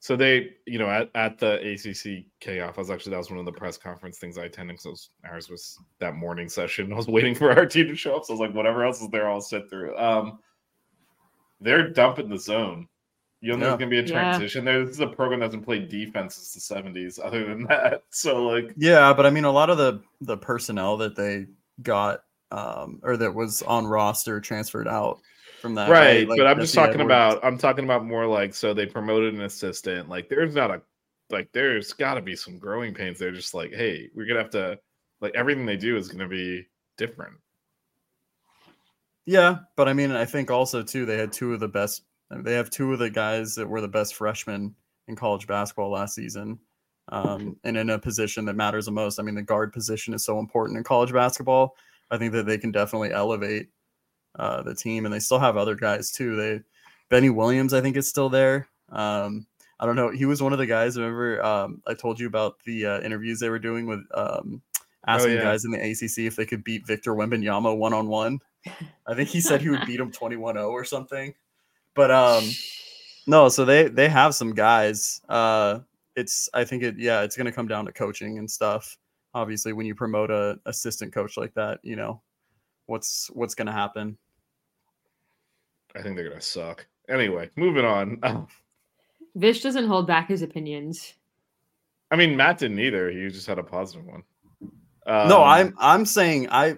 so 0.00 0.16
they 0.16 0.50
you 0.66 0.78
know 0.78 0.88
at, 0.88 1.10
at 1.14 1.38
the 1.38 1.54
ACC 1.54 2.26
kickoff, 2.40 2.76
I 2.76 2.80
was 2.80 2.90
actually 2.90 3.10
that 3.12 3.18
was 3.18 3.30
one 3.30 3.38
of 3.38 3.46
the 3.46 3.52
press 3.52 3.76
conference 3.76 4.18
things 4.18 4.38
I 4.38 4.44
attended 4.44 4.76
because 4.76 5.10
ours 5.24 5.48
was 5.48 5.78
that 5.98 6.14
morning 6.14 6.48
session. 6.48 6.92
I 6.92 6.96
was 6.96 7.08
waiting 7.08 7.34
for 7.34 7.50
our 7.52 7.66
team 7.66 7.88
to 7.88 7.96
show 7.96 8.16
up, 8.16 8.24
so 8.24 8.32
I 8.32 8.34
was 8.34 8.40
like, 8.40 8.54
whatever 8.54 8.84
else 8.84 9.00
is 9.00 9.08
there, 9.08 9.30
I'll 9.30 9.40
sit 9.40 9.68
through. 9.68 9.96
Um, 9.96 10.38
they're 11.60 11.88
dumping 11.90 12.28
the 12.28 12.38
zone. 12.38 12.88
You 13.40 13.52
know, 13.52 13.58
Yeah. 13.58 13.64
there's 13.68 13.78
gonna 13.78 13.90
be 13.90 13.98
a 13.98 14.02
Yeah. 14.02 14.06
transition 14.32 14.64
there. 14.64 14.84
This 14.84 14.94
is 14.96 15.00
a 15.00 15.06
program 15.06 15.40
that 15.40 15.46
hasn't 15.46 15.64
played 15.64 15.88
defense 15.88 16.34
since 16.34 16.54
the 16.54 16.60
'70s. 16.60 17.18
Other 17.18 17.46
than 17.46 17.64
that, 17.64 18.02
so 18.10 18.44
like 18.46 18.72
Yeah, 18.76 19.12
but 19.12 19.26
I 19.26 19.30
mean, 19.30 19.44
a 19.44 19.50
lot 19.52 19.70
of 19.70 19.78
the 19.78 20.02
the 20.20 20.36
personnel 20.36 20.96
that 20.98 21.14
they 21.16 21.46
got 21.82 22.24
um 22.50 22.98
or 23.02 23.16
that 23.18 23.34
was 23.34 23.62
on 23.62 23.86
roster 23.86 24.40
transferred 24.40 24.88
out 24.88 25.20
from 25.60 25.74
that. 25.74 25.90
right 25.90 26.26
Like 26.26 26.38
but 26.38 26.46
i'm 26.46 26.58
just 26.58 26.74
talking 26.74 26.94
Edwards. 27.00 27.04
about 27.06 27.44
i'm 27.44 27.58
talking 27.58 27.84
about 27.84 28.04
more 28.06 28.26
like 28.26 28.54
so 28.54 28.72
they 28.72 28.86
promoted 28.86 29.34
an 29.34 29.42
assistant 29.42 30.08
like 30.08 30.28
there's 30.30 30.54
not 30.54 30.70
a 30.70 30.80
like 31.30 31.50
there's 31.52 31.92
got 31.92 32.14
to 32.14 32.22
be 32.22 32.34
some 32.34 32.58
growing 32.58 32.94
pains 32.94 33.18
they're 33.18 33.32
just 33.32 33.52
like 33.52 33.72
hey 33.74 34.08
we're 34.14 34.24
gonna 34.26 34.40
have 34.40 34.50
to 34.50 34.78
like 35.20 35.34
everything 35.34 35.66
they 35.66 35.76
do 35.76 35.96
is 35.98 36.08
gonna 36.08 36.26
be 36.26 36.66
different 36.96 37.34
Yeah, 39.26 39.58
but 39.76 39.88
I 39.88 39.92
mean, 39.92 40.10
I 40.12 40.24
think 40.24 40.50
also 40.50 40.82
too 40.82 41.04
they 41.04 41.18
had 41.18 41.32
two 41.32 41.52
of 41.52 41.60
the 41.60 41.68
best. 41.68 42.02
They 42.30 42.54
have 42.54 42.70
two 42.70 42.92
of 42.92 42.98
the 42.98 43.10
guys 43.10 43.54
that 43.54 43.68
were 43.68 43.80
the 43.80 43.88
best 43.88 44.14
freshmen 44.14 44.74
in 45.06 45.16
college 45.16 45.46
basketball 45.46 45.90
last 45.90 46.14
season, 46.14 46.58
um, 47.08 47.56
and 47.64 47.76
in 47.76 47.90
a 47.90 47.98
position 47.98 48.44
that 48.44 48.54
matters 48.54 48.84
the 48.84 48.92
most. 48.92 49.18
I 49.18 49.22
mean, 49.22 49.34
the 49.34 49.42
guard 49.42 49.72
position 49.72 50.12
is 50.12 50.24
so 50.24 50.38
important 50.38 50.76
in 50.76 50.84
college 50.84 51.12
basketball. 51.12 51.74
I 52.10 52.18
think 52.18 52.32
that 52.32 52.46
they 52.46 52.58
can 52.58 52.70
definitely 52.70 53.12
elevate 53.12 53.68
uh, 54.38 54.62
the 54.62 54.74
team, 54.74 55.04
and 55.04 55.14
they 55.14 55.18
still 55.18 55.38
have 55.38 55.56
other 55.56 55.74
guys 55.74 56.10
too. 56.10 56.36
They 56.36 56.60
Benny 57.08 57.30
Williams, 57.30 57.72
I 57.72 57.80
think, 57.80 57.96
is 57.96 58.08
still 58.08 58.28
there. 58.28 58.68
Um, 58.90 59.46
I 59.80 59.86
don't 59.86 59.96
know. 59.96 60.10
He 60.10 60.26
was 60.26 60.42
one 60.42 60.52
of 60.52 60.58
the 60.58 60.66
guys. 60.66 60.98
Remember, 60.98 61.42
um, 61.42 61.82
I 61.86 61.94
told 61.94 62.18
you 62.18 62.26
about 62.26 62.58
the 62.64 62.84
uh, 62.84 63.00
interviews 63.00 63.40
they 63.40 63.48
were 63.48 63.58
doing 63.58 63.86
with 63.86 64.04
um, 64.14 64.60
asking 65.06 65.34
yeah. 65.34 65.42
guys 65.42 65.64
in 65.64 65.70
the 65.70 65.78
ACC 65.78 66.26
if 66.26 66.36
they 66.36 66.46
could 66.46 66.64
beat 66.64 66.86
Victor 66.86 67.14
Wembanyama 67.14 67.76
one 67.76 67.92
on 67.92 68.08
one. 68.08 68.40
I 69.06 69.14
think 69.14 69.28
he 69.28 69.40
said 69.40 69.62
he 69.62 69.70
would 69.70 69.86
beat 69.86 70.00
him 70.00 70.10
21-0 70.10 70.68
or 70.68 70.84
something. 70.84 71.32
But 71.94 72.10
um 72.10 72.44
no, 73.26 73.48
so 73.48 73.64
they 73.64 73.88
they 73.88 74.08
have 74.08 74.34
some 74.34 74.54
guys. 74.54 75.20
Uh 75.28 75.80
it's 76.16 76.48
I 76.52 76.64
think 76.64 76.82
it 76.82 76.98
yeah, 76.98 77.22
it's 77.22 77.36
going 77.36 77.46
to 77.46 77.52
come 77.52 77.68
down 77.68 77.86
to 77.86 77.92
coaching 77.92 78.38
and 78.38 78.50
stuff. 78.50 78.98
Obviously, 79.34 79.72
when 79.72 79.86
you 79.86 79.94
promote 79.94 80.30
a 80.30 80.58
assistant 80.66 81.12
coach 81.12 81.36
like 81.36 81.54
that, 81.54 81.78
you 81.84 81.94
know, 81.94 82.22
what's 82.86 83.28
what's 83.34 83.54
going 83.54 83.66
to 83.66 83.72
happen. 83.72 84.16
i 85.94 86.02
think 86.02 86.16
they're 86.16 86.28
gonna 86.28 86.40
suck 86.40 86.86
anyway 87.08 87.48
moving 87.56 87.84
on 87.84 88.20
Vish 89.36 89.62
doesn't 89.62 89.86
hold 89.86 90.06
back 90.06 90.28
his 90.28 90.42
opinions. 90.42 91.14
i 92.10 92.16
mean 92.16 92.36
matt 92.36 92.58
didn't 92.58 92.78
either 92.80 93.10
he 93.10 93.28
just 93.28 93.46
had 93.46 93.58
a 93.58 93.62
positive 93.62 94.04
one 94.04 94.22
no, 95.06 95.42
Um, 95.42 95.48
I'm 95.48 95.74
I'm 95.78 96.06
saying 96.06 96.48
I 96.50 96.76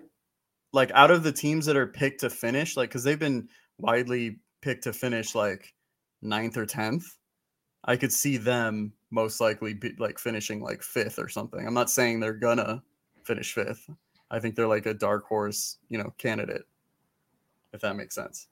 like 0.72 0.92
out 0.92 1.10
of 1.10 1.22
the 1.24 1.32
teams 1.32 1.66
that 1.66 1.76
are 1.76 1.88
picked 1.88 2.20
to 2.20 2.30
finish, 2.30 2.76
like 2.76 2.88
because 2.90 3.02
they've 3.02 3.18
been 3.18 3.48
widely 3.78 4.38
picked 4.60 4.84
to 4.84 4.92
finish 4.92 5.34
like 5.34 5.74
ninth 6.22 6.56
or 6.56 6.66
tenth. 6.66 7.16
I 7.84 7.96
could 7.96 8.12
see 8.12 8.36
them 8.36 8.92
most 9.10 9.40
likely 9.40 9.74
be 9.74 9.94
like 9.98 10.18
finishing 10.18 10.60
like 10.60 10.82
fifth 10.82 11.18
or 11.18 11.28
something. 11.28 11.66
I'm 11.66 11.74
not 11.74 11.90
saying 11.90 12.20
they're 12.20 12.32
gonna 12.34 12.82
finish 13.24 13.52
fifth. 13.54 13.88
I 14.30 14.38
think 14.38 14.54
they're 14.54 14.68
like 14.68 14.86
a 14.86 14.94
dark 14.94 15.24
horse, 15.24 15.78
you 15.88 15.98
know, 15.98 16.12
candidate. 16.18 16.62
If 17.72 17.80
that 17.82 17.96
makes 17.96 18.14
sense. 18.14 18.48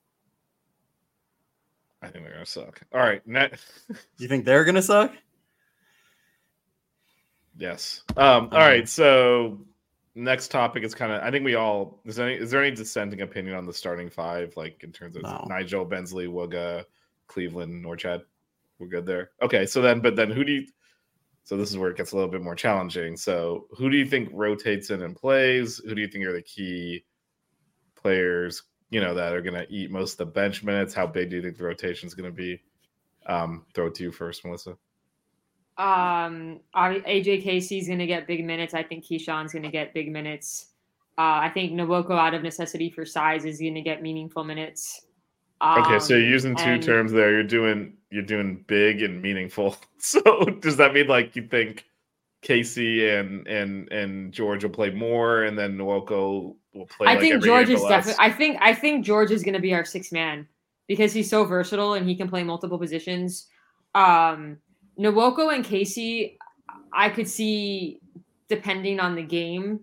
i 2.02 2.06
think 2.06 2.24
they're 2.24 2.32
gonna 2.34 2.46
suck 2.46 2.80
all 2.92 3.00
right 3.00 3.26
net 3.26 3.58
You 4.18 4.28
think 4.28 4.44
they're 4.44 4.64
gonna 4.64 4.80
suck? 4.82 5.12
yes 7.58 8.02
um 8.16 8.44
all 8.44 8.44
Um, 8.44 8.52
right 8.52 8.88
so 8.88 9.58
next 10.18 10.48
topic 10.50 10.82
is 10.82 10.94
kind 10.96 11.12
of 11.12 11.22
i 11.22 11.30
think 11.30 11.44
we 11.44 11.54
all 11.54 12.00
is 12.04 12.16
there 12.16 12.28
any 12.28 12.36
is 12.36 12.50
there 12.50 12.62
any 12.62 12.74
dissenting 12.74 13.20
opinion 13.20 13.54
on 13.54 13.64
the 13.64 13.72
starting 13.72 14.10
five 14.10 14.52
like 14.56 14.82
in 14.82 14.90
terms 14.90 15.16
of 15.16 15.22
No. 15.22 15.46
nijel 15.48 15.88
bensley 15.88 16.26
wooga 16.26 16.84
cleveland 17.28 17.84
norchad? 17.84 18.22
We're 18.80 18.88
good 18.88 19.06
there? 19.06 19.30
Okay 19.40 19.64
so 19.66 19.80
then 19.80 20.00
but 20.00 20.16
then 20.16 20.30
who 20.30 20.44
do 20.44 20.52
you 20.52 20.66
so 21.44 21.56
this 21.56 21.70
is 21.70 21.78
where 21.78 21.90
it 21.90 21.96
gets 21.96 22.12
a 22.12 22.16
little 22.16 22.30
bit 22.30 22.42
more 22.42 22.54
challenging. 22.54 23.16
So 23.16 23.68
who 23.70 23.88
do 23.88 23.96
you 23.96 24.04
think 24.04 24.28
rotates 24.32 24.90
in 24.90 25.00
and 25.02 25.16
plays? 25.16 25.78
Who 25.78 25.94
do 25.94 26.02
you 26.02 26.08
think 26.08 26.26
are 26.26 26.32
the 26.34 26.42
key 26.42 27.04
players 27.96 28.64
you 28.90 29.00
know 29.00 29.14
that 29.14 29.32
are 29.34 29.40
going 29.40 29.54
to 29.54 29.66
eat 29.72 29.90
most 29.90 30.12
of 30.12 30.18
the 30.18 30.26
bench 30.26 30.62
minutes? 30.64 30.94
How 30.94 31.06
big 31.06 31.30
do 31.30 31.36
you 31.36 31.42
think 31.42 31.56
the 31.56 31.64
rotation 31.64 32.06
is 32.06 32.14
going 32.14 32.30
to 32.30 32.36
be? 32.36 32.60
Um 33.26 33.66
throw 33.74 33.86
it 33.86 33.94
to 33.96 34.02
you 34.02 34.10
first 34.12 34.44
melissa 34.44 34.76
Um, 35.78 36.60
AJ 36.76 37.42
Casey's 37.42 37.86
going 37.86 38.00
to 38.00 38.06
get 38.06 38.26
big 38.26 38.44
minutes. 38.44 38.74
I 38.74 38.82
think 38.82 39.04
Kyshawn's 39.04 39.52
going 39.52 39.62
to 39.62 39.70
get 39.70 39.94
big 39.94 40.10
minutes. 40.10 40.66
Uh, 41.16 41.38
I 41.42 41.50
think 41.52 41.72
Nwoko, 41.72 42.12
out 42.12 42.34
of 42.34 42.42
necessity 42.42 42.90
for 42.90 43.04
size, 43.04 43.44
is 43.44 43.58
going 43.60 43.74
to 43.74 43.80
get 43.80 44.02
meaningful 44.02 44.44
minutes. 44.44 45.06
Okay, 45.62 45.98
so 45.98 46.14
Um, 46.14 46.20
you're 46.20 46.30
using 46.30 46.54
two 46.56 46.64
and- 46.64 46.82
terms 46.82 47.12
there. 47.12 47.32
You're 47.32 47.42
doing 47.42 47.94
you're 48.10 48.22
doing 48.22 48.64
big 48.66 49.02
and 49.02 49.20
meaningful. 49.22 49.76
So 50.00 50.20
does 50.60 50.76
that 50.76 50.94
mean 50.94 51.08
like 51.08 51.34
you 51.34 51.42
think 51.48 51.84
Casey 52.42 53.08
and 53.10 53.46
and 53.48 53.90
and 53.92 54.32
George 54.32 54.62
will 54.62 54.70
play 54.70 54.90
more, 54.90 55.42
and 55.42 55.58
then 55.58 55.76
Nwoko 55.76 56.54
will 56.72 56.86
play? 56.86 57.08
I 57.08 57.14
like 57.14 57.20
think 57.20 57.42
George 57.42 57.68
is 57.68 57.82
definitely. 57.82 58.24
I 58.24 58.30
think 58.30 58.58
I 58.60 58.74
think 58.74 59.04
George 59.04 59.32
is 59.32 59.42
going 59.42 59.54
to 59.54 59.60
be 59.60 59.74
our 59.74 59.84
sixth 59.84 60.12
man 60.12 60.46
because 60.86 61.12
he's 61.12 61.28
so 61.28 61.44
versatile 61.44 61.94
and 61.94 62.08
he 62.08 62.14
can 62.14 62.28
play 62.28 62.44
multiple 62.44 62.78
positions. 62.78 63.48
Um, 63.96 64.58
Nwoko 64.98 65.54
and 65.54 65.64
Casey, 65.64 66.38
I 66.92 67.08
could 67.08 67.28
see 67.28 68.00
depending 68.48 68.98
on 68.98 69.14
the 69.14 69.22
game, 69.22 69.80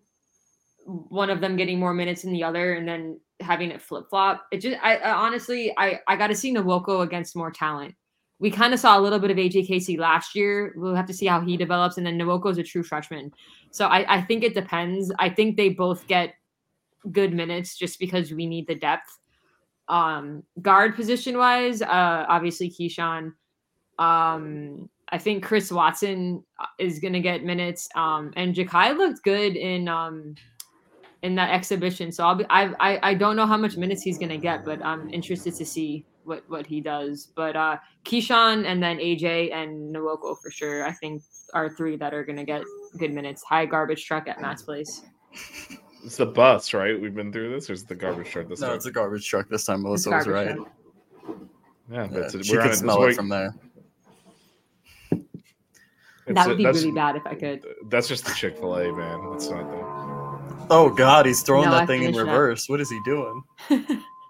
one 0.86 1.30
of 1.30 1.42
them 1.42 1.56
getting 1.56 1.80
more 1.80 1.94
minutes 1.94 2.24
than 2.24 2.34
the 2.34 2.44
other, 2.44 2.74
and 2.74 2.88
then 2.88 3.20
having 3.40 3.72
it 3.72 3.82
flip 3.82 4.06
flop. 4.10 4.46
It 4.52 4.60
just, 4.60 4.78
I, 4.84 4.98
I 4.98 5.12
honestly, 5.12 5.74
I 5.78 6.00
I 6.08 6.16
got 6.16 6.28
to 6.28 6.36
see 6.36 6.54
Nwoko 6.54 7.04
against 7.04 7.36
more 7.36 7.52
talent. 7.52 7.96
We 8.40 8.52
kind 8.52 8.74
of 8.74 8.80
saw 8.80 9.00
a 9.00 9.02
little 9.02 9.20
bit 9.20 9.32
of 9.32 9.38
AJ 9.38 9.68
Casey 9.68 9.98
last 9.98 10.36
year. 10.36 10.74
We'll 10.76 10.96
have 10.96 11.08
to 11.08 11.14
see 11.14 11.26
how 11.26 11.40
he 11.40 11.56
develops, 11.56 11.98
and 11.98 12.06
then 12.06 12.20
Nwoko 12.20 12.52
is 12.52 12.58
a 12.58 12.64
true 12.64 12.84
freshman. 12.84 13.32
So 13.72 13.88
I, 13.88 14.18
I 14.18 14.22
think 14.22 14.44
it 14.44 14.54
depends. 14.54 15.12
I 15.20 15.30
think 15.30 15.56
they 15.56 15.70
both 15.70 16.06
get 16.08 16.34
good 17.12 17.34
minutes 17.34 17.78
just 17.78 18.00
because 18.00 18.32
we 18.32 18.46
need 18.46 18.68
the 18.68 18.76
depth. 18.76 19.20
Um, 19.88 20.44
guard 20.62 20.96
position 20.96 21.38
wise, 21.38 21.82
uh, 21.82 22.26
obviously 22.28 22.70
Kyshawn. 22.70 23.34
Um, 24.00 24.90
I 25.10 25.18
think 25.18 25.44
Chris 25.44 25.72
Watson 25.72 26.44
uh, 26.60 26.66
is 26.80 27.00
gonna 27.00 27.20
get 27.20 27.44
minutes. 27.44 27.88
Um, 27.96 28.34
and 28.36 28.56
Jakai 28.56 28.98
looked 28.98 29.24
good 29.24 29.56
in 29.56 29.88
um 29.88 30.36
in 31.22 31.36
that 31.36 31.52
exhibition. 31.52 32.12
So 32.12 32.26
I'll 32.26 32.36
be 32.36 32.46
I 32.50 32.74
I, 32.80 33.12
I 33.12 33.14
don't 33.14 33.36
know 33.36 33.46
how 33.46 33.58
much 33.58 33.78
minutes 33.78 34.02
he's 34.02 34.18
gonna 34.18 34.38
get, 34.38 34.66
but 34.66 34.84
I'm 34.84 35.10
interested 35.10 35.54
to 35.56 35.66
see 35.66 36.06
what 36.24 36.44
what 36.48 36.66
he 36.66 36.82
does. 36.82 37.32
But 37.36 37.56
uh 37.56 37.78
Kyshawn 38.04 38.66
and 38.66 38.82
then 38.82 38.98
AJ 38.98 39.54
and 39.54 39.94
Nwoko 39.96 40.36
for 40.42 40.50
sure. 40.52 40.86
I 40.86 40.92
think 40.92 41.22
are 41.54 41.70
three 41.70 41.96
that 41.98 42.14
are 42.14 42.24
gonna 42.24 42.44
get 42.46 42.64
good 42.98 43.14
minutes. 43.14 43.44
High 43.44 43.66
garbage 43.66 44.06
truck 44.06 44.28
at 44.28 44.42
Matt's 44.42 44.64
place. 44.64 45.04
It's 46.04 46.18
the 46.18 46.26
bus, 46.26 46.74
right? 46.74 47.00
We've 47.00 47.16
been 47.16 47.32
through 47.32 47.52
this, 47.54 47.70
or 47.70 47.74
is 47.74 47.82
it 47.84 47.88
the 47.88 47.96
garbage 47.96 48.30
truck 48.30 48.48
this 48.48 48.62
No, 48.62 48.68
time? 48.68 48.76
it's 48.76 48.86
a 48.86 48.92
garbage 48.92 49.28
truck 49.28 49.50
this 49.50 49.66
time. 49.66 49.82
Melissa 49.82 50.12
was 50.12 50.28
right. 50.28 50.56
truck. 50.56 50.68
yeah, 51.92 52.08
Yeah, 52.12 52.20
it. 52.20 52.46
she 52.46 52.56
We're 52.56 52.64
could 52.64 52.76
smell 52.76 53.02
That's 53.02 53.14
it 53.14 53.16
from 53.16 53.30
there. 53.30 53.56
Why- 56.26 56.34
That 56.34 56.48
would 56.48 56.58
be 56.58 56.64
that's- 56.64 56.82
really 56.84 56.96
bad 56.96 57.16
if 57.16 57.26
I 57.28 57.36
could. 57.36 57.66
That's 57.90 58.08
just 58.08 58.26
the 58.26 58.34
Chick 58.34 58.58
Fil 58.58 58.76
A 58.76 58.92
man. 58.96 59.30
That's 59.32 59.50
not 59.50 59.70
the. 59.70 60.66
Oh 60.72 60.90
God, 60.96 61.26
he's 61.26 61.42
throwing 61.44 61.66
No, 61.66 61.72
that 61.72 61.84
I 61.84 61.86
thing 61.86 62.02
in 62.04 62.08
finished 62.14 62.26
that. 62.26 62.32
reverse. 62.32 62.68
What 62.70 62.82
is 62.82 62.90
he 62.90 63.00
doing? 63.06 63.44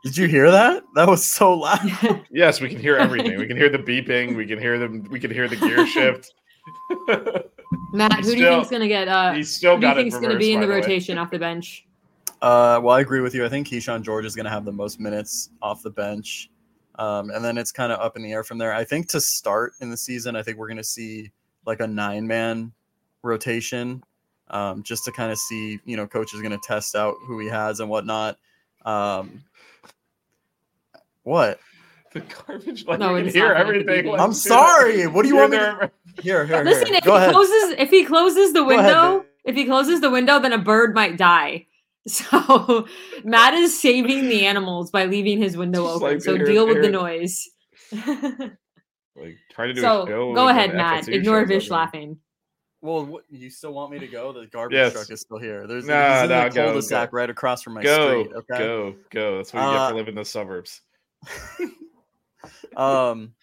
Did 0.03 0.17
you 0.17 0.27
hear 0.27 0.51
that? 0.51 0.83
That 0.95 1.07
was 1.07 1.25
so 1.25 1.53
loud. 1.53 1.79
Yes, 2.31 2.59
we 2.61 2.69
can 2.69 2.79
hear 2.79 2.95
everything. 2.97 3.37
we 3.39 3.47
can 3.47 3.57
hear 3.57 3.69
the 3.69 3.79
beeping. 3.79 4.35
We 4.35 4.45
can 4.45 4.59
hear 4.59 4.77
them. 4.77 5.03
We 5.09 5.19
can 5.19 5.31
hear 5.31 5.47
the 5.47 5.55
gear 5.55 5.87
shift. 5.95 6.33
Matt, 7.93 8.13
He's 8.17 8.25
who 8.27 8.31
do 8.33 8.37
you 8.39 8.45
still- 8.45 8.55
think's 8.59 8.69
gonna 8.71 8.87
get? 8.87 9.07
Uh, 9.07 9.33
He's 9.33 9.55
still 9.55 9.75
who 9.75 9.81
do 9.81 9.87
you 9.87 9.93
got 9.93 9.99
it. 9.99 10.21
gonna 10.21 10.37
be 10.37 10.53
in 10.53 10.59
the 10.61 10.67
rotation 10.67 11.17
off 11.17 11.31
the 11.31 11.39
bench? 11.39 11.85
Uh, 12.41 12.79
well, 12.83 12.95
I 12.95 12.99
agree 12.99 13.21
with 13.21 13.33
you. 13.33 13.45
I 13.45 13.49
think 13.49 13.67
Kyshawn 13.67 14.01
George 14.03 14.25
is 14.25 14.35
going 14.35 14.43
to 14.43 14.51
have 14.51 14.65
the 14.65 14.71
most 14.71 14.99
minutes 14.99 15.49
off 15.61 15.81
the 15.81 15.89
bench. 15.89 16.51
Um, 16.99 17.29
and 17.31 17.43
then 17.43 17.57
it's 17.57 17.71
kind 17.71 17.91
of 17.91 17.99
up 17.99 18.17
in 18.17 18.21
the 18.23 18.31
air 18.33 18.43
from 18.43 18.57
there. 18.57 18.73
I 18.73 18.83
think 18.83 19.07
to 19.09 19.21
start 19.21 19.71
in 19.79 19.89
the 19.89 19.97
season, 19.97 20.35
I 20.35 20.43
think 20.43 20.57
we're 20.57 20.67
going 20.67 20.77
to 20.77 20.83
see 20.83 21.31
like 21.65 21.79
a 21.79 21.87
nine 21.87 22.27
man 22.27 22.71
rotation 23.23 24.03
um, 24.49 24.83
just 24.83 25.05
to 25.05 25.11
kind 25.11 25.31
of 25.31 25.37
see, 25.37 25.79
you 25.85 25.97
know, 25.97 26.05
coach 26.07 26.33
is 26.33 26.41
going 26.41 26.51
to 26.51 26.59
test 26.63 26.95
out 26.95 27.15
who 27.25 27.39
he 27.39 27.47
has 27.47 27.79
and 27.79 27.89
whatnot. 27.89 28.37
Um, 28.85 29.43
what? 31.23 31.59
The 32.13 32.21
garbage. 32.21 32.85
Like, 32.85 32.99
No, 32.99 33.13
we 33.13 33.23
can 33.23 33.31
hear 33.33 33.51
everything. 33.53 34.05
like, 34.05 34.19
I'm 34.19 34.33
sorry. 34.33 35.07
What 35.07 35.23
do 35.23 35.29
you 35.29 35.35
want 35.37 35.51
me 35.51 35.57
to 35.57 35.63
there- 35.79 35.91
here? 36.21 36.45
Here, 36.45 36.63
Listen, 36.63 36.87
here. 36.87 36.97
if 36.97 37.03
Go 37.03 37.11
he 37.13 37.17
ahead. 37.17 37.31
closes 37.33 37.75
if 37.77 37.89
he 37.89 38.05
closes 38.05 38.53
the 38.53 38.61
Go 38.61 38.69
ahead, 38.71 38.85
window, 38.85 39.25
if 39.43 39.55
he 39.55 39.65
closes 39.65 40.01
the 40.01 40.09
window, 40.09 40.39
then 40.39 40.53
a 40.53 40.57
bird 40.57 40.93
might 40.95 41.17
die. 41.17 41.65
So 42.07 42.85
Matt 43.23 43.55
is 43.55 43.81
saving 43.81 44.29
the 44.29 44.45
animals 44.45 44.91
by 44.91 45.05
leaving 45.05 45.39
his 45.41 45.57
window 45.57 45.85
Just 45.85 45.95
open. 45.95 46.07
like 46.13 46.21
so 46.21 46.35
here- 46.35 46.45
deal 46.45 46.67
with 46.67 46.83
the 46.83 46.89
noise. 46.89 47.49
Like 49.15 49.37
trying 49.51 49.69
to 49.69 49.73
do 49.75 49.81
so 49.81 50.03
a 50.03 50.07
show. 50.07 50.33
go 50.33 50.49
ahead, 50.49 50.73
Matt. 50.75 51.05
FSU 51.05 51.13
Ignore 51.13 51.45
Vish 51.45 51.69
laughing. 51.69 52.17
Well, 52.81 53.05
what, 53.05 53.23
you 53.29 53.49
still 53.49 53.73
want 53.73 53.91
me 53.91 53.99
to 53.99 54.07
go? 54.07 54.31
The 54.31 54.45
garbage 54.47 54.75
Yes. 54.75 54.93
truck 54.93 55.09
is 55.09 55.21
still 55.21 55.39
here. 55.39 55.65
There's 55.65 55.85
Nah, 55.85 56.13
he's 56.15 56.23
in 56.23 56.29
nah, 56.29 56.43
the 56.43 56.49
go, 56.49 56.65
cul-de-sac 56.65 57.11
go. 57.11 57.15
right 57.17 57.29
across 57.29 57.63
from 57.63 57.73
my 57.73 57.81
Go, 57.81 58.25
street. 58.25 58.35
Okay. 58.35 58.57
go, 58.57 58.95
go. 59.09 59.37
That's 59.37 59.53
what 59.53 59.61
you 59.61 59.69
get 59.71 59.81
Uh, 59.81 59.89
for 59.89 59.95
living 59.95 60.11
in 60.13 60.15
the 60.15 60.25
suburbs. 60.25 60.81
um 62.77 63.33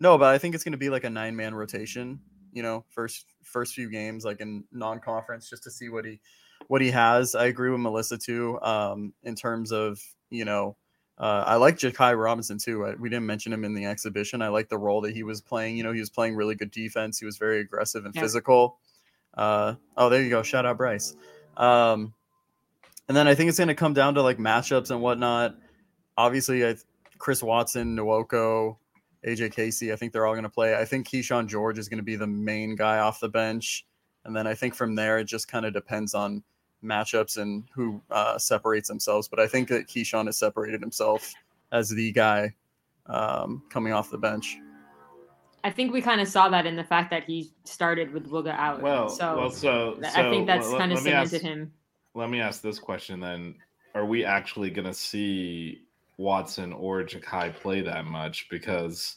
no 0.00 0.16
but 0.16 0.32
i 0.34 0.38
think 0.38 0.54
it's 0.54 0.64
going 0.64 0.72
to 0.72 0.78
be 0.78 0.88
like 0.88 1.04
a 1.04 1.10
nine 1.10 1.36
man 1.36 1.54
rotation 1.54 2.18
you 2.52 2.62
know 2.62 2.84
first 2.90 3.26
first 3.42 3.74
few 3.74 3.90
games 3.90 4.24
like 4.24 4.40
in 4.40 4.64
non-conference 4.72 5.50
just 5.50 5.62
to 5.64 5.70
see 5.70 5.88
what 5.88 6.04
he 6.04 6.20
what 6.68 6.80
he 6.80 6.90
has 6.90 7.34
i 7.34 7.46
agree 7.46 7.70
with 7.70 7.80
melissa 7.80 8.16
too 8.16 8.58
um 8.62 9.12
in 9.24 9.34
terms 9.34 9.72
of 9.72 10.00
you 10.30 10.44
know 10.44 10.76
uh, 11.18 11.44
I 11.46 11.56
like 11.56 11.78
Jakai 11.78 12.20
Robinson 12.20 12.58
too. 12.58 12.86
I, 12.86 12.94
we 12.94 13.08
didn't 13.08 13.26
mention 13.26 13.52
him 13.52 13.64
in 13.64 13.74
the 13.74 13.84
exhibition. 13.84 14.42
I 14.42 14.48
like 14.48 14.68
the 14.68 14.78
role 14.78 15.00
that 15.02 15.14
he 15.14 15.22
was 15.22 15.40
playing. 15.40 15.76
You 15.76 15.82
know, 15.84 15.92
he 15.92 16.00
was 16.00 16.10
playing 16.10 16.34
really 16.34 16.54
good 16.54 16.70
defense. 16.70 17.18
He 17.18 17.26
was 17.26 17.36
very 17.36 17.60
aggressive 17.60 18.04
and 18.04 18.14
Yeah. 18.14 18.22
physical. 18.22 18.78
Uh, 19.34 19.74
oh, 19.96 20.08
there 20.08 20.22
you 20.22 20.30
go. 20.30 20.42
Shout 20.42 20.66
out 20.66 20.76
Bryce. 20.78 21.14
Um, 21.56 22.12
and 23.08 23.16
then 23.16 23.28
I 23.28 23.34
think 23.34 23.48
it's 23.48 23.58
going 23.58 23.68
to 23.68 23.74
come 23.74 23.94
down 23.94 24.14
to 24.14 24.22
like 24.22 24.38
matchups 24.38 24.90
and 24.90 25.00
whatnot. 25.00 25.56
Obviously, 26.16 26.66
I, 26.66 26.76
Chris 27.18 27.42
Watson, 27.42 27.96
Nwoko, 27.96 28.76
AJ 29.26 29.52
Casey, 29.52 29.92
I 29.92 29.96
think 29.96 30.12
they're 30.12 30.26
all 30.26 30.34
going 30.34 30.42
to 30.44 30.50
play. 30.50 30.74
I 30.74 30.84
think 30.84 31.08
Kyshawn 31.08 31.46
George 31.46 31.78
is 31.78 31.88
going 31.88 31.98
to 31.98 32.04
be 32.04 32.16
the 32.16 32.26
main 32.26 32.74
guy 32.74 32.98
off 32.98 33.20
the 33.20 33.28
bench. 33.28 33.86
And 34.24 34.34
then 34.36 34.46
I 34.46 34.54
think 34.54 34.74
from 34.74 34.94
there, 34.94 35.18
it 35.18 35.24
just 35.24 35.48
kind 35.48 35.64
of 35.66 35.72
depends 35.72 36.14
on 36.14 36.42
matchups 36.82 37.38
and 37.38 37.64
who 37.74 38.00
uh, 38.10 38.38
separates 38.38 38.88
themselves. 38.88 39.28
But 39.28 39.40
I 39.40 39.46
think 39.46 39.68
that 39.68 39.86
Kyshawn 39.86 40.26
has 40.26 40.36
separated 40.36 40.80
himself 40.80 41.32
as 41.70 41.88
the 41.88 42.12
guy 42.12 42.54
um, 43.06 43.62
coming 43.70 43.92
off 43.92 44.10
the 44.10 44.18
bench. 44.18 44.58
I 45.64 45.70
think 45.70 45.92
we 45.92 46.02
kind 46.02 46.20
of 46.20 46.26
saw 46.26 46.48
that 46.48 46.66
in 46.66 46.74
the 46.74 46.84
fact 46.84 47.10
that 47.10 47.24
he 47.24 47.52
started 47.64 48.12
with 48.12 48.28
Wooga 48.28 48.52
out. 48.52 48.82
Well, 48.82 49.08
so, 49.08 49.36
well, 49.36 49.50
so, 49.50 49.98
so 50.00 50.08
I 50.08 50.28
think 50.28 50.46
that's 50.46 50.68
let- 50.68 50.78
kind 50.78 50.92
of 50.92 50.98
let 50.98 51.04
me 51.04 51.10
cemented 51.10 51.42
him. 51.42 51.72
Let 52.14 52.30
me 52.30 52.40
ask 52.40 52.60
this 52.60 52.78
question 52.78 53.20
then: 53.20 53.54
Are 53.94 54.04
we 54.04 54.24
actually 54.24 54.70
going 54.70 54.86
to 54.86 54.94
see 54.94 55.82
Watson 56.16 56.72
or 56.72 57.02
Jakai 57.02 57.54
play 57.54 57.80
that 57.80 58.04
much? 58.06 58.48
Because 58.50 59.16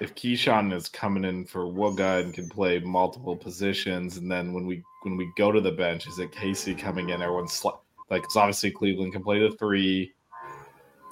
if 0.00 0.14
Kyshawn 0.14 0.72
is 0.72 0.88
coming 0.88 1.24
in 1.24 1.44
for 1.44 1.64
Wooga 1.64 2.22
and 2.22 2.32
can 2.32 2.48
play 2.48 2.78
multiple 2.78 3.36
positions, 3.36 4.16
and 4.16 4.30
then 4.30 4.52
when 4.52 4.66
we 4.66 4.82
when 5.02 5.16
we 5.16 5.30
go 5.36 5.50
to 5.50 5.60
the 5.60 5.72
bench, 5.72 6.06
is 6.06 6.18
it 6.18 6.32
Casey 6.32 6.74
coming 6.74 7.08
in? 7.10 7.22
Everyone's 7.22 7.52
sl- 7.52 7.80
like, 8.10 8.24
it's 8.24 8.36
obviously 8.36 8.70
Cleveland 8.70 9.12
can 9.12 9.22
play 9.22 9.40
the 9.40 9.54
three. 9.56 10.12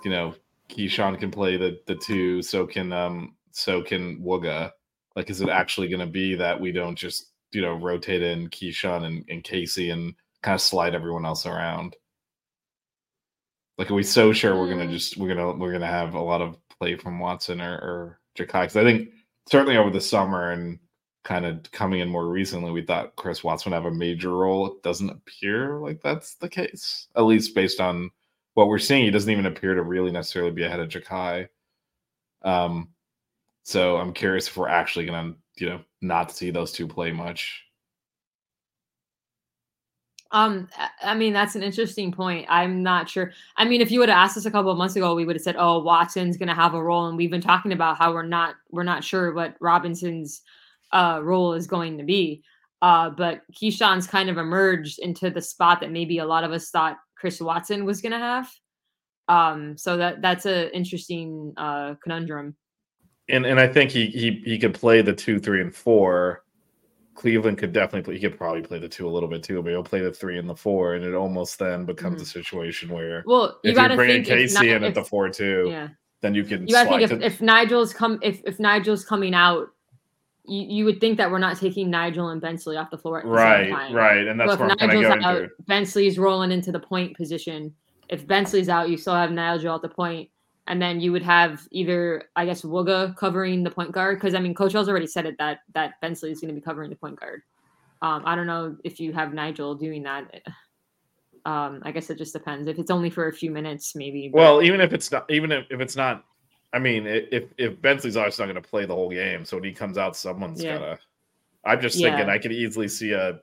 You 0.05 0.11
know, 0.11 0.35
Kyshawn 0.69 1.19
can 1.19 1.31
play 1.31 1.57
the 1.57 1.81
the 1.87 1.97
two. 1.97 2.43
So 2.43 2.67
can 2.67 2.93
um 2.93 3.35
so 3.51 3.83
can 3.83 4.21
Wooga. 4.21 4.71
Like, 5.17 5.31
is 5.31 5.41
it 5.41 5.49
actually 5.49 5.89
going 5.89 6.01
to 6.01 6.07
be 6.07 6.35
that 6.35 6.61
we 6.61 6.73
don't 6.73 6.97
just 6.97 7.31
you 7.53 7.63
know 7.63 7.75
rotate 7.75 8.23
in 8.23 8.49
Kyshawn 8.51 9.05
and, 9.05 9.25
and 9.29 9.43
Casey 9.43 9.91
and 9.91 10.15
kind 10.43 10.55
of 10.55 10.61
slide 10.61 10.95
everyone 10.95 11.27
else 11.27 11.47
around? 11.47 11.97
Like, 13.79 13.91
are 13.91 13.95
we 13.95 14.03
so 14.05 14.33
sure 14.33 14.57
we're 14.59 14.69
gonna 14.69 14.87
Mm. 14.87 14.93
just 14.93 15.17
we're 15.17 15.35
gonna 15.35 15.53
we're 15.53 15.73
gonna 15.73 15.87
have 15.87 16.15
a 16.15 16.21
lot 16.21 16.41
of 16.41 16.57
play 16.79 16.97
from 16.97 17.19
Watson 17.19 17.61
or, 17.61 17.75
or 17.75 18.21
Jakai? 18.37 18.63
Because 18.63 18.77
I 18.77 18.85
think 18.85 19.11
certainly 19.49 19.77
over 19.77 19.91
the 19.91 20.01
summer 20.01 20.51
and 20.51 20.79
kind 21.25 21.45
of 21.45 21.71
coming 21.73 22.01
in 22.01 22.09
more 22.09 22.29
recently, 22.29 22.71
we 22.71 22.83
thought 22.83 23.17
Chris 23.17 23.43
Watson 23.43 23.71
would 23.71 23.77
have 23.77 23.93
a 23.93 23.95
major 23.95 24.31
role. 24.31 24.67
It 24.69 24.83
doesn't 24.83 25.11
appear 25.11 25.79
like 25.81 26.01
that's 26.03 26.35
the 26.37 26.49
case, 26.49 27.09
at 27.17 27.25
least 27.25 27.55
based 27.55 27.81
on 27.81 28.11
what 28.55 28.69
we're 28.69 28.79
seeing. 28.79 29.05
He 29.05 29.11
doesn't 29.11 29.31
even 29.31 29.47
appear 29.47 29.75
to 29.75 29.83
really 29.83 30.13
necessarily 30.13 30.53
be 30.53 30.65
ahead 30.65 30.81
of 30.81 30.89
Jakai. 30.89 31.49
Um, 32.43 32.91
so 33.65 33.97
I'm 33.97 34.13
curious 34.13 34.47
if 34.47 34.57
we're 34.57 34.69
actually 34.69 35.07
gonna, 35.07 35.35
you 35.57 35.69
know, 35.69 35.81
not 36.01 36.31
see 36.31 36.51
those 36.51 36.73
two 36.73 36.87
play 36.87 37.11
much. 37.13 37.66
Um, 40.37 40.69
I- 41.03 41.15
mean, 41.15 41.33
that's 41.33 41.55
an 41.55 41.63
interesting 41.63 42.13
point. 42.13 42.45
I'm 42.51 42.83
not 42.83 43.09
sure. 43.09 43.33
I 43.57 43.65
mean, 43.65 43.81
if 43.81 43.91
you 43.91 44.01
would 44.01 44.11
have 44.11 44.19
asked 44.19 44.37
us 44.37 44.45
a 44.45 44.51
couple 44.51 44.71
of 44.71 44.77
months 44.77 44.95
ago, 44.95 45.15
we 45.15 45.25
would 45.25 45.35
have 45.37 45.43
said, 45.43 45.57
"Oh, 45.59 45.79
Watson's 45.79 46.37
going 46.37 46.49
to 46.49 46.55
have 46.55 46.75
a 46.75 46.83
role," 46.83 47.07
and 47.07 47.17
we've 47.17 47.31
been 47.31 47.41
talking 47.41 47.73
about 47.73 47.97
how 47.97 48.13
we're 48.13 48.23
not 48.23 48.57
we're 48.71 48.83
not 48.83 49.03
sure 49.03 49.33
what 49.33 49.57
Robinson's 49.61 50.43
uh, 50.93 51.21
role 51.23 51.55
is 51.55 51.67
going 51.67 51.97
to 51.97 52.05
be. 52.05 52.43
Uh, 52.83 53.09
but 53.09 53.43
Kyshawn's 53.51 54.07
kind 54.07 54.29
of 54.29 54.37
emerged 54.37 54.99
into 54.99 55.31
the 55.31 55.41
spot 55.41 55.81
that 55.81 55.91
maybe 55.91 56.19
a 56.19 56.27
lot 56.27 56.45
of 56.45 56.53
us 56.53 56.69
thought 56.69 56.99
Chris 57.15 57.41
Watson 57.41 57.87
was 57.87 58.03
going 58.03 58.13
to 58.13 58.19
have. 58.19 58.53
Um, 59.29 59.79
so 59.79 59.97
that 59.97 60.21
that's 60.21 60.45
an 60.45 60.69
interesting 60.75 61.55
uh, 61.57 61.95
conundrum. 62.03 62.57
And 63.31 63.47
and 63.47 63.59
I 63.59 63.69
think 63.69 63.91
he 63.91 64.09
he 64.09 64.43
he 64.45 64.59
could 64.59 64.75
play 64.75 65.01
the 65.01 65.15
two, 65.15 65.39
three, 65.39 65.63
and 65.63 65.75
four. 65.75 66.45
Cleveland 67.17 67.59
could 67.59 67.73
definitely 67.73 68.03
play. 68.03 68.15
He 68.15 68.21
could 68.21 68.39
probably 68.39 68.63
play 68.63 68.79
the 68.79 68.89
two 68.89 69.09
a 69.09 69.11
little 69.11 69.29
bit 69.29 69.43
too, 69.43 69.63
but 69.63 69.71
he'll 69.71 69.83
play 69.83 70.01
the 70.01 70.13
three 70.13 70.39
and 70.39 70.49
the 70.49 70.55
four, 70.55 70.95
and 70.95 71.05
it 71.05 71.15
almost 71.15 71.59
then 71.59 71.85
becomes 71.85 72.17
mm-hmm. 72.17 72.23
a 72.23 72.27
situation 72.27 72.91
where 72.91 73.25
Well, 73.27 73.59
you 73.65 73.73
if 73.73 73.77
you're 73.77 73.97
bringing 73.97 74.25
think 74.25 74.27
Casey 74.27 74.71
in 74.71 74.85
at 74.85 74.95
the 74.95 75.03
four 75.03 75.29
two, 75.31 75.69
yeah. 75.71 75.89
then 76.21 76.35
you 76.35 76.45
can 76.45 76.67
you 76.69 76.75
gotta 76.75 76.89
think 76.89 77.03
if, 77.03 77.11
if 77.23 77.39
Nijel's 77.41 77.93
come 77.93 78.19
if 78.23 78.43
if 78.45 78.59
Nijel's 78.59 79.05
coming 79.05 79.35
out, 79.35 79.69
you, 80.45 80.63
you 80.63 80.85
would 80.85 81.01
think 81.01 81.17
that 81.17 81.31
we're 81.31 81.39
not 81.39 81.59
taking 81.59 81.91
Nijel 81.91 82.33
and 82.33 82.41
Bensley 82.41 82.77
off 82.77 82.91
the 82.91 82.99
floor 82.99 83.19
at 83.19 83.25
the 83.25 83.31
right, 83.31 83.65
same 83.65 83.75
time. 83.75 83.95
right, 83.95 84.27
and 84.27 84.39
that's 84.39 84.53
But 84.53 84.61
where 84.61 84.71
I'm 84.71 84.77
if 84.79 84.83
of 84.83 84.91
Nijel's 84.91 85.25
out, 85.25 85.39
to. 85.39 85.49
Bensley's 85.67 86.19
rolling 86.19 86.53
into 86.53 86.71
the 86.71 86.81
point 86.81 87.17
position. 87.17 87.75
If 88.09 88.27
Bensley's 88.27 88.69
out, 88.69 88.89
you 88.89 88.97
still 88.97 89.15
have 89.15 89.31
Nijel 89.31 89.75
at 89.75 89.83
the 89.83 89.89
point, 89.89 90.31
and 90.69 90.81
then 90.83 91.01
you 91.01 91.13
would 91.13 91.23
have 91.23 91.67
either 91.71 92.25
I 92.37 92.45
guess 92.47 92.63
Wooga 92.63 93.15
covering 93.17 93.63
the 93.63 93.71
point 93.71 93.93
guard 93.93 94.17
because 94.19 94.35
I 94.35 94.41
mean 94.41 94.55
Coach 94.55 94.75
L's 94.75 94.89
already 94.89 95.07
said 95.07 95.27
it 95.27 95.37
that 95.39 95.61
that 95.75 96.01
Bensley 96.01 96.31
is 96.31 96.41
going 96.41 96.55
to 96.55 96.61
be 96.61 96.65
covering 96.65 96.91
the 96.91 96.97
point 96.97 97.19
guard. 97.21 97.43
Um, 98.03 98.23
I 98.27 98.35
don't 98.35 98.47
know 98.47 98.77
if 98.85 99.01
you 99.01 99.13
have 99.15 99.31
Nijel 99.31 99.79
doing 99.79 100.03
that. 100.03 100.43
Um, 101.47 101.81
I 101.85 101.93
guess 101.93 102.11
it 102.11 102.19
just 102.19 102.33
depends. 102.33 102.67
If 102.69 102.79
it's 102.79 102.91
only 102.91 103.09
for 103.09 103.29
a 103.29 103.33
few 103.33 103.51
minutes, 103.51 103.95
maybe. 103.95 104.29
but- 104.29 104.37
Well, 104.39 104.63
even 104.63 104.81
if 104.81 104.93
it's 104.93 105.11
not, 105.13 105.31
even 105.31 105.53
if, 105.53 105.65
if 105.71 105.81
it's 105.81 105.97
not, 105.97 106.25
I 106.73 106.79
mean, 106.79 107.07
if 107.07 107.45
if 107.57 107.81
Bensley's 107.81 108.17
obviously 108.17 108.45
not 108.47 108.53
going 108.53 108.63
to 108.63 108.69
play 108.69 108.85
the 108.85 108.95
whole 108.95 109.11
game, 109.11 109.45
so 109.45 109.57
when 109.57 109.65
he 109.65 109.73
comes 109.73 109.97
out, 109.97 110.17
someone's 110.17 110.63
Yeah. 110.63 110.79
gotta. 110.79 110.99
I'm 111.65 111.81
just 111.81 111.97
thinking 111.97 112.27
Yeah. 112.27 112.33
I 112.33 112.39
could 112.39 112.53
easily 112.53 112.87
see 112.89 113.13
a 113.13 113.41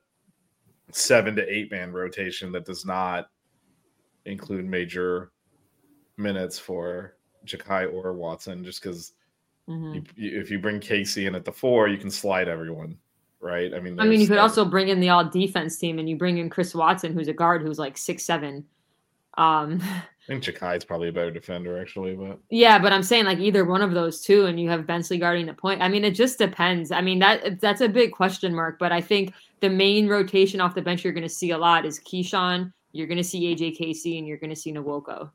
seven 0.91 1.35
to 1.37 1.49
eight 1.51 1.71
man 1.71 1.91
rotation 1.91 2.51
that 2.51 2.65
does 2.65 2.85
not 2.85 3.29
include 4.25 4.65
major 4.65 5.31
minutes 6.17 6.59
for 6.59 7.15
Jakai 7.45 7.91
or 7.93 8.13
Watson, 8.13 8.63
just 8.63 8.81
because 8.81 9.13
Mhm. 9.69 10.05
you, 10.15 10.39
if 10.39 10.51
you 10.51 10.59
bring 10.59 10.79
Casey 10.79 11.25
in 11.25 11.35
at 11.35 11.45
the 11.45 11.51
four, 11.51 11.87
you 11.87 11.97
can 11.97 12.11
slide 12.11 12.47
everyone, 12.47 12.97
right? 13.39 13.73
I 13.73 13.79
mean, 13.79 13.99
I 13.99 14.05
mean, 14.05 14.19
you 14.19 14.27
could 14.27 14.37
also 14.37 14.65
bring 14.65 14.89
in 14.89 14.99
the 14.99 15.09
all 15.09 15.23
defense 15.25 15.77
team, 15.77 15.99
and 15.99 16.09
you 16.09 16.17
bring 16.17 16.37
in 16.37 16.49
Chris 16.49 16.75
Watson, 16.75 17.13
who's 17.13 17.27
a 17.29 17.33
guard 17.33 17.61
who's 17.61 17.79
like 17.79 17.97
six 17.97 18.23
seven. 18.23 18.65
Um, 19.35 19.79
I 20.23 20.27
think 20.27 20.43
Jakai's 20.43 20.85
probably 20.85 21.09
a 21.09 21.11
better 21.13 21.31
defender, 21.31 21.81
actually, 21.81 22.15
but 22.15 22.39
yeah, 22.49 22.77
but 22.79 22.93
I'm 22.93 23.03
saying 23.03 23.25
like 23.25 23.39
either 23.39 23.65
one 23.65 23.81
of 23.81 23.93
those 23.93 24.21
two, 24.21 24.45
and 24.45 24.59
you 24.59 24.69
have 24.69 24.87
Bensley 24.87 25.17
guarding 25.17 25.45
the 25.45 25.53
point. 25.53 25.81
I 25.81 25.89
mean, 25.89 26.03
it 26.05 26.11
just 26.11 26.37
depends. 26.37 26.91
I 26.91 27.01
mean 27.01 27.19
that 27.19 27.59
that's 27.59 27.81
a 27.81 27.89
big 27.89 28.11
question 28.11 28.53
mark, 28.53 28.79
but 28.79 28.91
I 28.91 29.01
think 29.01 29.33
the 29.59 29.69
main 29.69 30.07
rotation 30.07 30.61
off 30.61 30.75
the 30.75 30.81
bench 30.81 31.03
you're 31.03 31.13
going 31.13 31.23
to 31.23 31.29
see 31.29 31.51
a 31.51 31.57
lot 31.57 31.85
is 31.85 31.99
Kyshawn. 31.99 32.71
You're 32.91 33.07
going 33.07 33.17
to 33.17 33.23
see 33.23 33.53
AJ 33.53 33.75
Casey, 33.77 34.17
and 34.17 34.27
you're 34.27 34.37
going 34.37 34.49
to 34.49 34.55
see 34.55 34.71
Nwoko. 34.71 35.29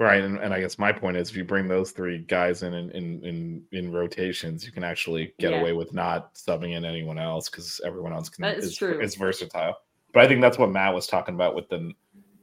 Right, 0.00 0.22
and, 0.22 0.38
and 0.38 0.54
I 0.54 0.60
guess 0.60 0.78
my 0.78 0.92
point 0.92 1.18
is, 1.18 1.28
if 1.28 1.36
you 1.36 1.44
bring 1.44 1.68
those 1.68 1.90
three 1.90 2.20
guys 2.20 2.62
in 2.62 2.72
in 2.72 2.90
in 2.92 3.22
in, 3.22 3.62
in 3.70 3.92
rotations, 3.92 4.64
you 4.64 4.72
can 4.72 4.82
actually 4.82 5.34
get 5.38 5.52
Yeah. 5.52 5.60
away 5.60 5.74
with 5.74 5.92
not 5.92 6.34
subbing 6.34 6.74
in 6.74 6.86
anyone 6.86 7.18
else 7.18 7.50
because 7.50 7.82
everyone 7.84 8.14
else 8.14 8.30
can 8.30 8.40
That 8.40 8.56
is 8.56 8.64
is, 8.64 8.76
true. 8.78 8.98
is 8.98 9.14
versatile. 9.14 9.76
But 10.14 10.24
I 10.24 10.26
think 10.28 10.40
that's 10.40 10.56
what 10.56 10.70
Matt 10.70 10.94
was 10.94 11.06
talking 11.06 11.34
about 11.34 11.54
with 11.54 11.68
the 11.68 11.92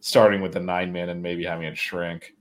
starting 0.01 0.41
with 0.41 0.53
the 0.53 0.59
nine 0.59 0.91
man 0.93 1.09
and 1.09 1.19
maybe 1.19 1.43
having 1.43 1.65
it 1.65 1.75
shrink. 1.75 2.35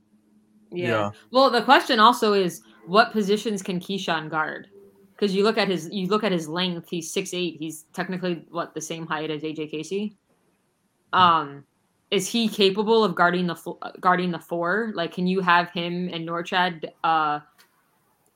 Yeah. 0.71 1.09
Well, 1.31 1.49
the 1.49 1.63
question 1.63 1.99
also 1.99 2.33
is 2.33 2.61
what 2.85 3.11
positions 3.11 3.63
can 3.63 3.79
Kyshawn 3.79 4.29
guard? 4.29 4.67
Because 5.13 5.33
you 5.33 5.43
look 5.43 5.57
at 5.57 5.67
his 5.67 5.89
you 5.91 6.05
look 6.09 6.23
at 6.23 6.31
his 6.31 6.47
length, 6.47 6.89
he's 6.91 7.11
six 7.11 7.33
eight. 7.33 7.55
He's 7.57 7.85
technically 7.91 8.45
what 8.51 8.75
the 8.75 8.81
same 8.81 9.07
height 9.07 9.31
as 9.31 9.41
AJ 9.41 9.71
Casey. 9.71 10.15
Um 11.11 11.63
is 12.11 12.27
he 12.27 12.47
capable 12.47 13.03
of 13.03 13.15
guarding 13.15 13.47
the 13.47 13.55
fo- 13.55 13.79
guarding 13.99 14.31
the 14.31 14.39
four? 14.39 14.91
Like, 14.95 15.13
can 15.13 15.27
you 15.27 15.41
have 15.41 15.69
him 15.71 16.09
and 16.11 16.27
Norchad 16.27 16.89
uh, 17.03 17.39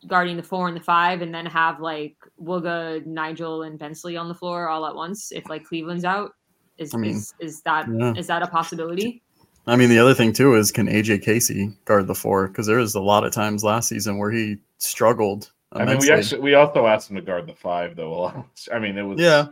guarding 0.07 0.37
the 0.37 0.43
four 0.43 0.67
and 0.67 0.75
the 0.75 0.81
five, 0.81 1.21
and 1.21 1.33
then 1.33 1.45
have 1.45 1.79
like 1.79 2.15
Wooga, 2.41 3.05
Nijel, 3.05 3.65
and 3.65 3.79
Bensley 3.79 4.17
on 4.17 4.27
the 4.27 4.35
floor 4.35 4.67
all 4.67 4.85
at 4.85 4.95
once 4.95 5.31
if 5.31 5.47
like 5.49 5.63
Cleveland's 5.63 6.05
out? 6.05 6.33
Is 6.77 6.93
I 6.93 6.97
mean, 6.97 7.15
is, 7.15 7.33
is 7.39 7.61
that 7.61 7.87
is 7.87 8.27
yeah. 8.27 8.39
that 8.39 8.43
a 8.43 8.47
possibility? 8.47 9.21
I 9.67 9.75
mean, 9.75 9.89
the 9.89 9.99
other 9.99 10.13
thing 10.13 10.33
too 10.33 10.55
is 10.55 10.71
can 10.71 10.87
AJ 10.87 11.21
Casey 11.21 11.71
guard 11.85 12.07
the 12.07 12.15
four? 12.15 12.47
Because 12.47 12.67
there 12.67 12.77
was 12.77 12.95
a 12.95 13.01
lot 13.01 13.23
of 13.23 13.31
times 13.31 13.63
last 13.63 13.87
season 13.87 14.17
where 14.17 14.31
he 14.31 14.57
struggled. 14.79 15.51
I 15.73 15.85
mean, 15.85 15.99
we 15.99 16.11
actually 16.11 16.41
we 16.41 16.55
also 16.55 16.87
asked 16.87 17.09
him 17.09 17.15
to 17.15 17.21
guard 17.21 17.47
the 17.47 17.53
five 17.53 17.95
though. 17.95 18.45
I 18.73 18.79
mean, 18.79 18.97
it 18.97 19.03
was 19.03 19.19
yeah, 19.19 19.47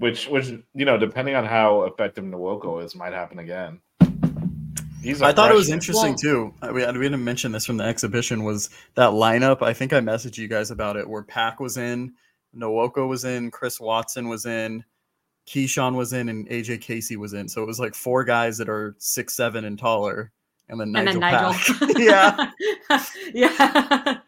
which 0.00 0.26
which 0.28 0.48
you 0.74 0.84
know, 0.84 0.98
depending 0.98 1.36
on 1.36 1.44
how 1.44 1.82
effective 1.84 2.24
Nwoko 2.24 2.84
is, 2.84 2.94
might 2.96 3.12
happen 3.12 3.38
again. 3.38 3.80
He's 5.02 5.22
a 5.22 5.26
I 5.26 5.32
thought 5.32 5.50
it 5.50 5.54
was 5.54 5.68
freshman. 5.68 6.10
interesting 6.10 6.16
too. 6.16 6.54
I- 6.60 6.72
We, 6.72 6.84
we 6.84 6.92
didn't 7.04 7.24
mention 7.24 7.52
this 7.52 7.64
from 7.64 7.76
the 7.78 7.84
exhibition. 7.84 8.42
Was 8.44 8.68
that 8.96 9.10
lineup? 9.10 9.62
I 9.62 9.72
think 9.72 9.92
I 9.94 10.00
messaged 10.00 10.36
you 10.36 10.46
guys 10.48 10.70
about 10.70 10.96
it. 10.96 11.08
Where 11.08 11.22
Pack 11.22 11.58
was 11.60 11.78
in, 11.78 12.12
Nwoko 12.54 13.08
was 13.08 13.24
in, 13.24 13.50
Chris 13.50 13.80
Watson 13.80 14.28
was 14.28 14.44
in, 14.44 14.84
Keyshawn 15.48 15.94
was 15.96 16.12
in, 16.12 16.28
and 16.28 16.46
AJ 16.50 16.82
Casey 16.82 17.16
was 17.16 17.32
in. 17.32 17.48
So 17.48 17.62
it 17.62 17.66
was 17.66 17.80
like 17.80 17.94
four 17.94 18.24
guys 18.24 18.58
that 18.58 18.68
are 18.68 18.94
six 18.98 19.34
seven 19.34 19.64
and 19.64 19.78
taller, 19.78 20.32
and 20.70 20.80
then 20.80 20.96
and 20.96 21.20
Nijel. 21.20 21.20
then 21.20 21.94
Nijel. 21.94 22.52
Yeah, 23.34 23.50
yeah. 23.58 24.18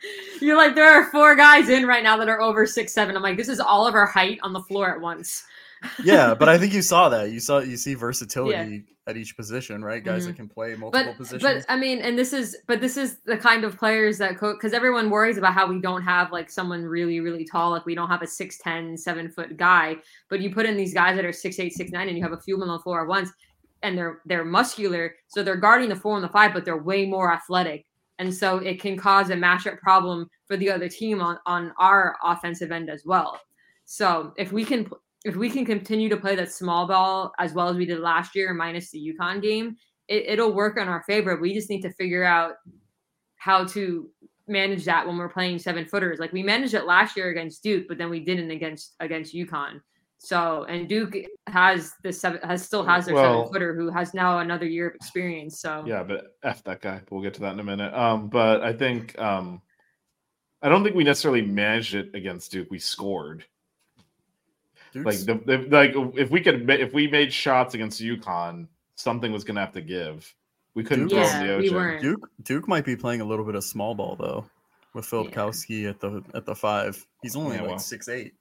You're 0.41 0.57
like, 0.57 0.75
there 0.75 0.91
are 0.93 1.11
four 1.11 1.35
guys 1.37 1.69
in 1.69 1.87
right 1.87 2.03
now 2.03 2.17
that 2.19 2.29
are 2.29 2.41
over 2.41 2.67
six 2.67 2.93
seven. 2.93 3.17
I'm 3.17 3.23
like, 3.23 3.37
this 3.37 3.49
is 3.49 3.61
all 3.61 3.87
of 3.87 3.95
our 3.95 4.07
height 4.07 4.39
on 4.43 4.53
the 4.53 4.61
floor 4.63 4.91
at 4.95 5.01
once. 5.01 5.45
yeah. 6.05 6.35
But 6.35 6.49
I 6.49 6.59
think 6.59 6.73
you 6.75 6.83
saw 6.83 7.09
that. 7.09 7.31
You 7.31 7.41
saw 7.41 7.59
you 7.59 7.77
see 7.77 7.95
versatility 7.95 8.85
at 9.09 9.17
each 9.17 9.37
position, 9.37 9.85
right? 9.85 10.05
Guys 10.05 10.27
that 10.27 10.37
can 10.37 10.49
play 10.49 10.77
multiple 10.77 11.01
Mm-hmm. 11.01 11.09
but 11.11 11.17
positions. 11.17 11.43
but 11.43 11.65
I 11.69 11.77
mean, 11.77 11.99
and 11.99 12.17
this 12.17 12.33
is 12.33 12.57
but 12.69 12.81
this 12.81 12.97
is 12.97 13.19
the 13.25 13.37
kind 13.37 13.65
of 13.65 13.77
players 13.77 14.17
that 14.19 14.39
coach 14.39 14.57
because 14.57 14.73
everyone 14.73 15.11
worries 15.11 15.39
about 15.39 15.55
how 15.55 15.67
we 15.67 15.81
don't 15.81 16.03
have 16.03 16.31
like 16.31 16.51
someone 16.51 16.85
really 16.85 17.19
really 17.19 17.45
tall, 17.45 17.71
like 17.71 17.85
we 17.85 17.97
don't 17.97 18.09
have 18.09 18.23
a 18.23 18.27
6'10", 18.27 18.97
7 18.99 19.29
foot 19.31 19.57
guy. 19.57 19.97
But 20.29 20.41
you 20.41 20.55
put 20.55 20.67
in 20.67 20.77
these 20.77 20.95
guys 20.95 21.17
that 21.17 21.25
are 21.25 21.33
six 21.33 21.59
eight, 21.59 21.73
six 21.73 21.91
nine, 21.91 22.09
and 22.09 22.17
you 22.17 22.23
have 22.23 22.33
a 22.33 22.41
few 22.41 22.55
of 22.55 22.61
them 22.61 22.71
on 22.71 22.77
the 22.79 22.83
floor 22.83 23.03
at 23.03 23.09
once, 23.09 23.31
and 23.83 23.97
they're 23.97 24.21
they're 24.27 24.45
muscular, 24.45 25.15
so 25.29 25.43
they're 25.43 25.57
guarding 25.57 25.89
the 25.89 25.97
four 25.97 26.17
and 26.17 26.25
the 26.25 26.29
five, 26.29 26.53
but 26.53 26.65
they're 26.65 26.83
way 26.83 27.07
more 27.07 27.33
athletic, 27.33 27.85
and 28.19 28.33
so 28.33 28.59
it 28.59 28.81
can 28.81 28.97
cause 28.97 29.31
a 29.31 29.35
matchup 29.35 29.79
problem 29.79 30.29
for 30.47 30.57
the 30.57 30.71
other 30.71 30.89
team 30.89 31.21
on 31.21 31.39
on 31.47 31.73
our 31.79 32.17
offensive 32.25 32.73
end 32.73 32.91
as 32.91 33.03
well. 33.05 33.41
So 33.85 34.33
if 34.37 34.53
we 34.53 34.65
can 34.65 34.89
if 35.25 35.37
we 35.37 35.51
can 35.51 35.65
continue 35.65 36.09
to 36.09 36.17
play 36.17 36.35
that 36.37 36.53
small 36.53 36.87
ball 36.87 37.33
as 37.39 37.53
well 37.53 37.69
as 37.69 37.77
we 37.77 37.87
did 37.87 38.01
last 38.01 38.35
year, 38.35 38.53
minus 38.53 38.91
the 38.91 39.15
UConn 39.15 39.41
game, 39.41 39.77
it, 40.09 40.25
it'll 40.27 40.53
work 40.53 40.79
in 40.79 40.89
our 40.89 41.03
favor. 41.05 41.37
We 41.37 41.55
just 41.55 41.71
need 41.71 41.83
to 41.83 41.93
figure 41.93 42.25
out 42.25 42.55
how 43.37 43.65
to 43.67 44.09
manage 44.49 44.85
that 44.85 45.07
when 45.07 45.17
we're 45.17 45.29
playing 45.29 45.59
seven 45.59 45.85
footers. 45.85 46.19
Like 46.19 46.33
we 46.33 46.43
managed 46.43 46.75
it 46.75 46.87
last 46.87 47.17
year 47.17 47.31
against 47.31 47.63
Duke, 47.63 47.87
but 47.89 47.99
then 47.99 48.11
we 48.11 48.21
didn't 48.21 48.51
against 48.51 48.95
against 49.01 49.35
UConn. 49.35 49.81
So 50.25 50.65
and 50.65 50.89
Duke 50.89 51.15
has 51.49 51.95
the 52.05 52.13
seven 52.13 52.41
has 52.43 52.65
still 52.65 52.85
has 52.85 53.07
their 53.07 53.15
Well- 53.17 53.41
seven 53.47 53.53
footer 53.53 53.75
who 53.75 53.91
has 53.91 54.15
now 54.15 54.39
another 54.39 54.67
year 54.67 54.89
of 54.89 54.95
experience. 54.95 55.59
So 55.61 55.83
Yeah, 55.87 56.05
but 56.05 56.37
f 56.45 56.63
that 56.65 56.81
guy. 56.81 57.01
We'll 57.11 57.23
get 57.23 57.35
to 57.35 57.41
that 57.41 57.53
in 57.55 57.61
a 57.61 57.65
minute. 57.65 57.93
Um, 57.93 58.29
but 58.29 58.63
I 58.63 58.73
think 58.73 59.19
um, 59.19 59.61
I 60.63 60.69
don't 60.69 60.85
think 60.85 60.95
we 60.95 61.03
necessarily 61.03 61.43
managed 61.43 61.95
it 61.97 62.15
against 62.15 62.53
Duke. 62.53 62.71
We 62.71 62.79
scored. 62.79 63.45
Like 64.95 65.19
the, 65.21 65.41
the 65.47 65.59
like 65.71 65.93
if 66.17 66.31
we 66.31 66.41
could 66.41 66.69
if 66.71 66.93
we 66.93 67.09
made 67.09 67.33
shots 67.33 67.75
against 67.75 68.01
UConn, 68.01 68.69
something 68.95 69.33
was 69.33 69.43
gonna 69.43 69.61
have 69.61 69.73
to 69.73 69.81
give. 69.81 70.33
We 70.75 70.85
couldn't 70.85 71.09
Duke 71.09 71.19
throw 71.19 71.21
was- 71.23 71.35
in 71.35 71.41
the 71.41 71.47
Yeah, 71.53 71.59
we 71.59 71.71
weren't. 71.71 72.03
Duke 72.03 72.31
Duke 72.45 72.69
might 72.69 72.85
be 72.85 72.95
playing 72.95 73.23
a 73.23 73.25
little 73.25 73.45
bit 73.45 73.55
of 73.57 73.65
small 73.65 73.95
ball 73.95 74.15
though, 74.17 74.45
with 74.95 75.05
Yeah. 75.11 75.19
Filipowski 75.19 75.89
at 75.89 75.99
the 75.99 76.23
at 76.35 76.45
the 76.47 76.55
five. 76.55 77.05
He's 77.23 77.35
only 77.35 77.57
Yeah, 77.57 77.63
like 77.63 77.71
well. 77.71 77.79
six 77.81 78.09
eight. 78.09 78.35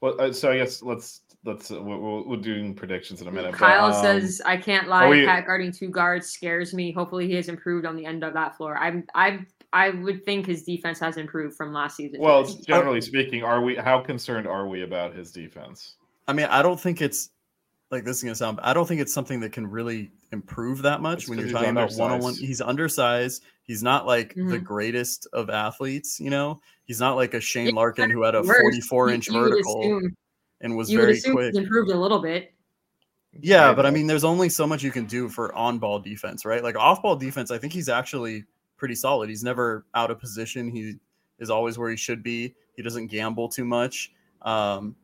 Well, 0.00 0.20
uh, 0.20 0.32
so 0.32 0.50
I 0.52 0.58
guess 0.58 0.82
let's 0.82 1.22
let's 1.44 1.70
uh, 1.70 1.80
we're, 1.82 1.98
we're 1.98 2.22
we're 2.22 2.36
doing 2.36 2.74
predictions 2.74 3.20
in 3.20 3.28
a 3.28 3.32
minute. 3.32 3.52
but, 3.52 3.58
Kyle 3.58 3.92
um, 3.92 4.02
says, 4.02 4.40
"I 4.44 4.56
can't 4.56 4.88
lie. 4.88 5.08
we- 5.08 5.24
Pat 5.26 5.46
guarding 5.46 5.72
two 5.72 5.88
guards 5.88 6.28
scares 6.28 6.72
me. 6.72 6.92
Hopefully, 6.92 7.26
he 7.26 7.34
has 7.34 7.48
improved 7.48 7.86
on 7.86 7.96
the 7.96 8.06
end 8.06 8.22
of 8.22 8.34
that 8.34 8.56
floor. 8.56 8.76
I'm, 8.78 9.04
I, 9.14 9.40
I 9.72 9.90
would 9.90 10.24
think 10.24 10.46
his 10.46 10.62
defense 10.62 11.00
has 11.00 11.16
improved 11.16 11.56
from 11.56 11.72
last 11.72 11.96
season. 11.96 12.20
Well, 12.20 12.44
generally 12.44 13.00
speaking, 13.00 13.42
are 13.42 13.60
we 13.62 13.76
how 13.76 14.00
concerned 14.00 14.46
are 14.46 14.68
we 14.68 14.82
about 14.82 15.14
his 15.14 15.32
defense? 15.32 15.96
I 16.28 16.32
mean, 16.32 16.46
I 16.46 16.62
don't 16.62 16.80
think 16.80 17.02
it's 17.02 17.30
like 17.90 18.04
this 18.04 18.18
is 18.18 18.22
gonna 18.22 18.34
sound. 18.34 18.60
I 18.62 18.72
don't 18.74 18.86
think 18.86 19.00
it's 19.00 19.14
something 19.14 19.40
that 19.40 19.52
can 19.52 19.66
really 19.66 20.10
improve 20.30 20.82
that 20.82 21.00
much 21.00 21.20
It's 21.22 21.28
when 21.28 21.38
'cause 21.38 21.50
you're 21.50 21.54
talking 21.54 21.70
about 21.70 21.92
one 21.94 22.12
on 22.12 22.20
one. 22.20 22.34
He's 22.34 22.60
undersized. 22.60 23.44
He's 23.68 23.82
not 23.82 24.06
like 24.06 24.34
the 24.34 24.40
Mhm. 24.40 24.64
greatest 24.64 25.28
of 25.32 25.50
athletes. 25.50 26.18
You 26.18 26.30
know, 26.30 26.60
he's 26.86 26.98
not 26.98 27.14
like 27.16 27.34
a 27.34 27.40
Shane 27.40 27.74
Larkin 27.74 28.08
who 28.10 28.22
had 28.22 28.34
a 28.34 28.42
Worse, 28.42 28.60
44 28.62 29.08
you- 29.08 29.14
inch 29.14 29.28
vertical 29.30 29.80
assume- 29.82 30.16
and 30.62 30.76
was 30.76 30.90
very 30.90 31.20
quick. 31.20 31.52
he's 31.54 31.62
improved 31.62 31.90
a 31.90 31.96
little 31.96 32.18
bit. 32.20 32.52
Yeah, 33.40 33.74
but 33.74 33.84
I 33.84 33.90
mean, 33.90 34.06
there's 34.06 34.24
only 34.24 34.48
so 34.48 34.66
much 34.66 34.82
you 34.82 34.90
can 34.90 35.04
do 35.04 35.28
for 35.28 35.54
on-ball 35.54 36.00
defense, 36.00 36.44
right? 36.46 36.62
Like 36.64 36.76
off-ball 36.76 37.16
defense, 37.16 37.50
I 37.50 37.58
think 37.58 37.74
he's 37.74 37.90
actually 37.90 38.44
pretty 38.78 38.94
solid. 38.94 39.28
He's 39.28 39.44
never 39.44 39.84
out 39.94 40.10
of 40.10 40.18
position. 40.18 40.70
He 40.70 40.94
is 41.38 41.50
always 41.50 41.76
where 41.78 41.90
he 41.90 41.96
should 41.96 42.22
be. 42.22 42.54
He 42.74 42.82
doesn't 42.82 43.08
gamble 43.08 43.50
too 43.50 43.66
much. 43.66 44.12
Um, 44.42 44.96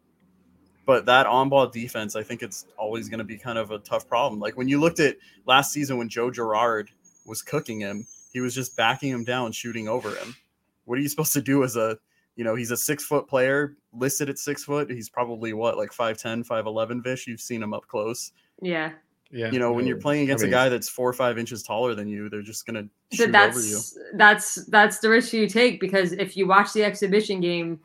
but 0.87 1.05
that 1.07 1.27
on-ball 1.27 1.67
defense, 1.69 2.17
I 2.17 2.23
think 2.23 2.43
it's 2.43 2.65
always 2.79 3.11
going 3.11 3.19
to 3.19 3.25
be 3.25 3.37
kind 3.37 3.59
of 3.59 3.71
a 3.73 3.79
tough 3.81 4.09
problem. 4.09 4.41
Like 4.41 4.57
when 4.57 4.69
you 4.69 4.81
looked 4.81 5.01
at 5.01 5.19
last 5.47 5.71
season 5.71 5.99
when 5.99 6.09
Joe 6.09 6.31
Girard 6.31 6.91
was 7.27 7.43
cooking 7.43 7.81
him, 7.81 8.07
he 8.35 8.41
was 8.41 8.55
just 8.55 8.77
backing 8.77 9.09
him 9.11 9.25
down, 9.25 9.53
shooting 9.53 9.89
over 9.89 10.11
him. 10.11 10.37
What 10.85 10.99
are 10.99 11.01
you 11.01 11.09
supposed 11.09 11.33
to 11.33 11.41
do 11.41 11.65
as 11.65 11.77
a, 11.77 11.97
you 12.37 12.45
know, 12.45 12.55
he's 12.55 12.73
a 12.73 12.77
six-foot 12.77 13.27
player 13.29 13.77
listed 13.95 14.29
at 14.29 14.39
six 14.39 14.65
foot. 14.65 14.91
He's 14.91 15.09
probably 15.09 15.55
what, 15.55 15.79
like 15.79 15.93
5'10", 15.93 16.47
5'11", 16.47 17.03
Vish. 17.03 17.27
You've 17.27 17.41
seen 17.41 17.63
him 17.63 17.73
up 17.73 17.87
close 17.87 18.33
Yeah, 18.61 18.91
Yeah, 19.31 19.51
you 19.53 19.59
know, 19.61 19.73
when 19.73 19.87
you're 19.87 19.97
playing 20.01 20.25
against 20.25 20.43
mean- 20.45 20.53
a 20.53 20.57
guy 20.57 20.69
that's 20.69 20.89
four 20.89 21.09
or 21.09 21.13
five 21.15 21.39
inches 21.39 21.63
taller 21.63 21.95
than 21.95 22.09
you, 22.09 22.29
they're 22.29 22.43
just 22.43 22.67
gonna 22.67 22.87
shoot 23.13 23.31
that's 23.33 23.57
over 23.57 23.65
you. 23.67 23.79
that's 24.19 24.57
that's 24.67 24.99
the 24.99 25.09
risk 25.09 25.33
you 25.33 25.49
take 25.49 25.81
because 25.81 26.13
if 26.13 26.37
you 26.37 26.47
watch 26.49 26.73
the 26.73 26.83
exhibition 26.85 27.41
game, 27.41 27.79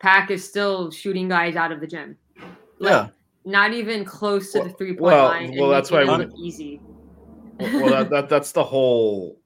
Pack 0.00 0.32
is 0.32 0.46
still 0.46 0.90
shooting 0.90 1.28
guys 1.28 1.54
out 1.54 1.70
of 1.70 1.78
the 1.80 1.86
gym. 1.86 2.18
Like, 2.80 2.90
Yeah. 2.90 3.08
not 3.44 3.72
even 3.72 4.04
close 4.04 4.50
to 4.52 4.64
the 4.64 4.70
three 4.70 4.94
point 4.94 5.00
well- 5.02 5.26
line. 5.26 5.50
and 5.52 5.60
well, 5.60 5.70
that's 5.70 5.92
why 5.92 6.02
it 6.02 6.08
we- 6.08 6.16
look 6.16 6.32
easy. 6.36 6.80
well, 7.60 7.88
that, 7.90 8.10
that 8.10 8.28
that's 8.28 8.50
the 8.50 8.64
whole 8.64 9.38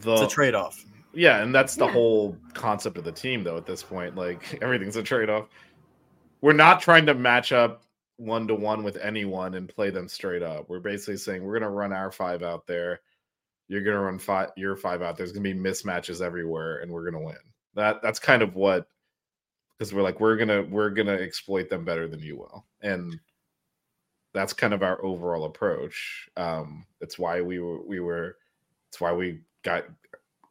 the 0.00 0.12
It's 0.14 0.22
a 0.22 0.28
trade 0.28 0.54
off. 0.54 0.84
yeah, 1.12 1.42
and 1.42 1.54
that's 1.54 1.76
the 1.76 1.86
Yeah. 1.86 1.92
whole 1.92 2.36
concept 2.54 2.96
of 2.98 3.04
the 3.04 3.12
team 3.12 3.42
though. 3.44 3.56
At 3.56 3.66
this 3.66 3.82
point, 3.82 4.16
like 4.16 4.58
everything's 4.62 4.96
a 4.96 5.02
trade 5.02 5.30
off. 5.30 5.48
We're 6.40 6.52
not 6.54 6.80
trying 6.80 7.06
to 7.06 7.14
match 7.14 7.52
up 7.52 7.82
one 8.16 8.46
to 8.48 8.54
one 8.54 8.82
with 8.82 8.96
anyone 8.98 9.54
and 9.54 9.68
play 9.68 9.90
them 9.90 10.08
straight 10.08 10.42
up. 10.42 10.68
We're 10.68 10.80
basically 10.80 11.16
saying 11.16 11.42
we're 11.42 11.58
gonna 11.58 11.70
run 11.70 11.92
our 11.92 12.10
five 12.12 12.42
out 12.42 12.66
there. 12.66 13.00
You're 13.68 13.82
gonna 13.82 14.00
run 14.00 14.18
five 14.18 14.50
your 14.56 14.76
five 14.76 15.02
out. 15.02 15.16
There's 15.16 15.32
gonna 15.32 15.42
be 15.42 15.54
mismatches 15.54 16.20
everywhere, 16.20 16.78
and 16.78 16.90
we're 16.90 17.04
gonna 17.04 17.24
win. 17.24 17.36
That 17.74 18.02
that's 18.02 18.18
kind 18.18 18.42
of 18.42 18.54
what 18.56 18.86
because 19.78 19.94
we're 19.94 20.02
like 20.02 20.20
we're 20.20 20.36
gonna 20.36 20.62
we're 20.62 20.90
gonna 20.90 21.12
exploit 21.14 21.68
them 21.70 21.84
better 21.84 22.08
than 22.08 22.20
you 22.20 22.36
will, 22.36 22.66
and 22.82 23.18
that's 24.32 24.52
kind 24.52 24.72
of 24.74 24.82
our 24.82 25.02
overall 25.04 25.44
approach. 25.44 26.28
Um, 26.36 26.86
it's 27.00 27.18
why 27.18 27.40
we 27.42 27.58
were 27.60 27.82
we 27.82 28.00
were 28.00 28.36
it's 28.88 29.00
why 29.00 29.12
we 29.12 29.40
got 29.62 29.84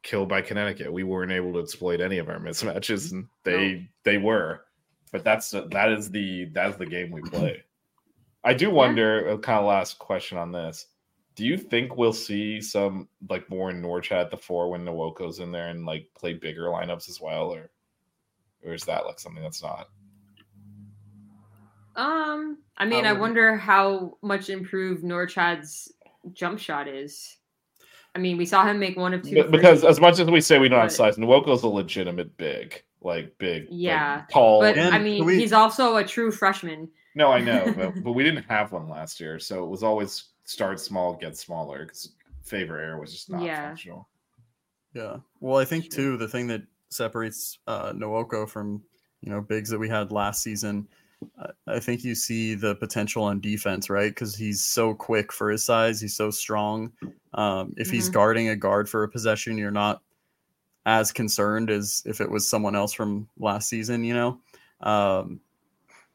killed 0.04 0.30
by 0.30 0.42
Connecticut. 0.42 0.92
We 0.92 1.04
weren't 1.04 1.32
able 1.32 1.54
to 1.54 1.60
exploit 1.60 2.02
any 2.02 2.18
of 2.18 2.30
our 2.30 2.40
mismatches, 2.40 3.12
and 3.12 3.28
they 3.44 3.90
they 4.04 4.18
were. 4.18 4.62
But 5.12 5.24
that's 5.24 5.52
that 5.52 5.92
is 5.92 6.12
the 6.12 6.46
that's 6.54 6.78
the 6.78 6.86
game 6.86 7.12
we 7.12 7.22
play. 7.22 7.64
I 8.44 8.54
do 8.54 8.70
wonder. 8.70 9.30
A 9.30 9.38
kind 9.38 9.60
of 9.60 9.66
last 9.66 10.00
question 10.00 10.38
on 10.38 10.52
this: 10.52 10.88
Do 11.36 11.46
you 11.46 11.58
think 11.58 11.96
we'll 11.96 12.14
see 12.14 12.62
some 12.62 13.08
like 13.30 13.50
more 13.50 13.72
Norchad 13.72 14.22
at 14.22 14.32
the 14.32 14.38
four 14.38 14.70
when 14.70 14.86
Nwoko's 14.86 15.40
in 15.40 15.52
there 15.52 15.70
and 15.70 15.86
like 15.86 16.08
play 16.18 16.34
bigger 16.34 16.66
lineups 16.66 17.10
as 17.10 17.20
well, 17.20 17.54
or 17.54 17.72
or 18.64 18.74
is 18.74 18.84
that 18.86 19.06
like 19.06 19.20
something 19.20 19.44
that's 19.44 19.64
not? 19.64 19.90
Um, 21.96 22.60
I 22.78 22.86
mean, 22.86 23.06
I 23.06 23.12
wonder 23.12 23.58
how 23.58 24.18
much 24.22 24.50
improved 24.50 25.04
Norchad's 25.04 25.92
jump 26.32 26.60
shot 26.60 26.88
is. 26.88 27.39
I 28.16 28.20
mean, 28.20 28.38
we 28.38 28.46
saw 28.46 28.66
him 28.66 28.80
make 28.80 28.98
one 28.98 29.14
of 29.14 29.22
two. 29.24 29.44
Because 29.46 29.82
threes, 29.82 29.90
as 29.92 30.00
much 30.00 30.20
as 30.20 30.28
we 30.30 30.42
say 30.42 30.60
we 30.60 30.68
don't 30.70 30.80
have 30.80 30.90
but- 30.90 30.96
size, 30.96 31.18
Nwoko's 31.18 31.64
a 31.64 31.68
legitimate 31.68 32.36
big, 32.38 32.82
like 33.02 33.38
big, 33.38 33.64
like, 33.64 33.70
Yeah, 33.72 34.24
tall. 34.32 34.62
but 34.62 34.78
And 34.78 34.94
I 34.94 35.00
mean, 35.00 35.26
we- 35.26 35.40
he's 35.40 35.54
also 35.54 35.98
a 35.98 36.04
true 36.04 36.32
freshman. 36.32 36.90
No, 37.16 37.32
I 37.32 37.40
know, 37.42 37.72
but, 37.78 38.04
but 38.04 38.12
we 38.14 38.24
didn't 38.24 38.44
have 38.44 38.72
one 38.72 38.90
last 38.90 39.20
year, 39.20 39.40
so 39.40 39.64
it 39.64 39.68
was 39.70 39.84
always 39.84 40.26
start 40.44 40.80
small, 40.80 41.14
get 41.16 41.38
smaller 41.38 41.84
because 41.86 42.14
favor 42.44 42.80
air 42.80 42.98
was 42.98 43.12
just 43.12 43.30
not 43.30 43.44
Yeah. 43.44 43.68
functional. 43.68 44.08
Yeah. 44.94 45.18
Well, 45.40 45.58
I 45.60 45.66
think 45.66 45.90
too 45.92 46.18
the 46.18 46.28
thing 46.28 46.48
that 46.48 46.64
separates 46.90 47.60
uh, 47.68 47.94
Nwoko 47.94 48.50
from 48.50 48.82
you 49.22 49.30
know 49.32 49.42
bigs 49.42 49.70
that 49.70 49.78
we 49.78 49.88
had 49.88 50.12
last 50.12 50.42
season 50.42 50.88
I- 51.68 51.80
think 51.80 52.04
you 52.04 52.16
see 52.16 52.56
the 52.56 52.76
potential 52.76 53.24
on 53.24 53.40
defense, 53.40 53.90
right? 53.90 54.10
Because 54.10 54.36
he's 54.36 54.64
so 54.64 54.94
quick 54.94 55.32
for 55.32 55.50
his 55.52 55.64
size. 55.64 56.02
He's 56.02 56.16
so 56.16 56.32
strong. 56.32 56.92
Um, 57.34 57.74
if 57.78 57.90
he's 57.90 58.10
Mhm. 58.10 58.14
guarding 58.14 58.50
a 58.50 58.56
guard 58.56 58.90
for 58.90 59.04
a 59.04 59.10
possession, 59.10 59.58
you're 59.58 59.70
not 59.72 60.02
as 60.86 61.12
concerned 61.12 61.70
as 61.70 62.02
if 62.06 62.22
it 62.22 62.30
was 62.30 62.50
someone 62.50 62.76
else 62.76 62.94
from 62.94 63.28
last 63.38 63.70
season, 63.70 64.04
you 64.04 64.14
know? 64.14 64.40
Um, 64.82 65.40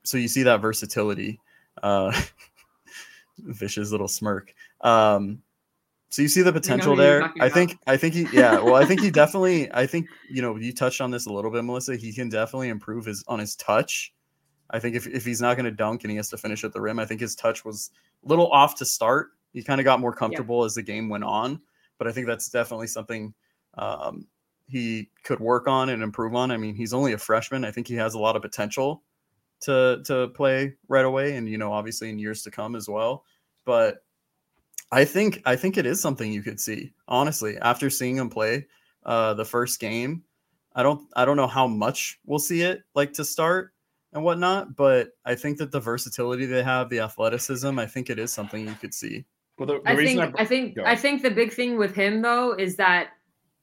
so 0.03 0.17
you 0.19 0.29
see 0.29 0.43
that 0.43 0.61
versatility. 0.61 1.41
Uh, 1.83 2.11
vicious 3.39 3.91
little 3.91 4.09
smirk. 4.09 4.55
Um, 4.81 5.43
so 6.09 6.23
you 6.23 6.29
see 6.29 6.43
the 6.43 6.53
potential 6.53 6.95
there. 6.97 7.23
I 7.25 7.27
about. 7.47 7.53
think. 7.53 7.79
I 7.87 7.97
think 7.97 8.15
he. 8.15 8.27
Yeah. 8.33 8.61
Well, 8.61 8.77
I 8.77 8.85
think 8.85 9.01
he 9.01 9.11
definitely. 9.23 9.71
I 9.73 9.87
think 9.87 10.07
you 10.31 10.43
know 10.43 10.57
you 10.57 10.73
touched 10.73 11.01
on 11.01 11.11
this 11.11 11.27
a 11.27 11.33
little 11.33 11.51
bit, 11.51 11.65
Melissa. 11.65 11.97
He 11.97 12.13
can 12.13 12.29
definitely 12.29 12.69
improve 12.69 13.05
his 13.07 13.25
on 13.27 13.39
his 13.41 13.57
touch. 13.57 14.13
I 14.71 14.79
think 14.79 14.97
if 14.97 15.07
if 15.07 15.25
he's 15.25 15.41
not 15.41 15.57
going 15.57 15.67
to 15.67 15.71
dunk 15.71 16.05
and 16.05 16.11
he 16.11 16.17
has 16.17 16.31
to 16.31 16.37
finish 16.37 16.65
at 16.65 16.73
the 16.73 16.81
rim, 16.81 16.99
I 16.99 17.05
think 17.05 17.21
his 17.21 17.35
touch 17.35 17.65
was 17.65 17.91
a 18.25 18.29
little 18.29 18.51
off 18.51 18.77
to 18.77 18.85
start. 18.85 19.31
He 19.53 19.63
kind 19.63 19.81
of 19.81 19.85
got 19.85 20.01
more 20.01 20.15
comfortable 20.15 20.65
as 20.65 20.75
the 20.75 20.83
game 20.83 21.09
went 21.09 21.25
on, 21.25 21.61
but 21.99 22.09
I 22.09 22.13
think 22.13 22.27
that's 22.27 22.49
definitely 22.49 22.89
something 22.89 23.35
um, 23.75 24.27
he 24.67 25.11
could 25.23 25.41
work 25.41 25.69
on 25.69 25.91
and 25.91 26.03
improve 26.03 26.35
on. 26.35 26.51
I 26.51 26.57
mean, 26.57 26.75
he's 26.75 26.95
only 26.95 27.13
a 27.13 27.19
freshman. 27.19 27.65
I 27.65 27.71
think 27.71 27.87
he 27.87 27.95
has 27.95 28.15
a 28.15 28.19
lot 28.19 28.37
of 28.37 28.43
potential 28.43 29.03
to 29.61 30.03
to 30.07 30.29
play 30.29 30.75
right 30.89 31.05
away, 31.05 31.37
and 31.37 31.49
you 31.49 31.59
know, 31.59 31.73
obviously 31.73 32.11
in 32.11 32.19
years 32.19 32.43
to 32.43 32.51
come 32.51 32.75
as 32.75 32.89
well. 32.89 33.25
But 33.65 34.05
I 34.91 35.05
think 35.05 35.43
I 35.45 35.57
think 35.57 35.77
it 35.77 35.87
is 35.87 36.01
something 36.01 36.33
you 36.33 36.43
could 36.43 36.61
see. 36.61 36.93
Honestly, 37.09 37.59
after 37.59 37.91
seeing 37.91 38.17
him 38.17 38.31
play 38.31 38.67
uh, 39.05 39.35
the 39.35 39.45
first 39.45 39.81
game, 39.81 40.23
I 40.75 40.83
don't 40.83 41.03
I 41.17 41.25
don't 41.25 41.37
know 41.37 41.47
how 41.47 41.67
much 41.67 42.19
we'll 42.25 42.39
see 42.39 42.63
it 42.63 42.83
like 42.95 43.13
to 43.15 43.25
start 43.25 43.74
and 44.15 44.23
whatnot, 44.23 44.77
but 44.77 45.09
I 45.25 45.35
think 45.35 45.59
that 45.59 45.73
the 45.73 45.81
versatility 45.81 46.47
they 46.47 46.63
have, 46.63 46.89
the 46.89 47.01
athleticism, 47.01 47.79
I 47.79 47.87
think 47.87 48.09
it 48.09 48.19
is 48.19 48.33
something 48.33 48.67
you 48.67 48.75
could 48.75 48.95
see. 48.95 49.25
Well, 49.59 49.67
the, 49.67 49.81
the 49.81 49.91
I 49.91 49.97
think 49.97 50.21
I, 50.21 50.33
I 50.43 50.45
think 50.45 50.77
Go. 50.77 50.85
I 50.85 50.97
think 50.97 51.23
the 51.23 51.31
big 51.31 51.53
thing 51.53 51.77
with 51.77 51.95
him 51.95 52.23
though 52.23 52.55
is 52.55 52.77
that 52.77 53.09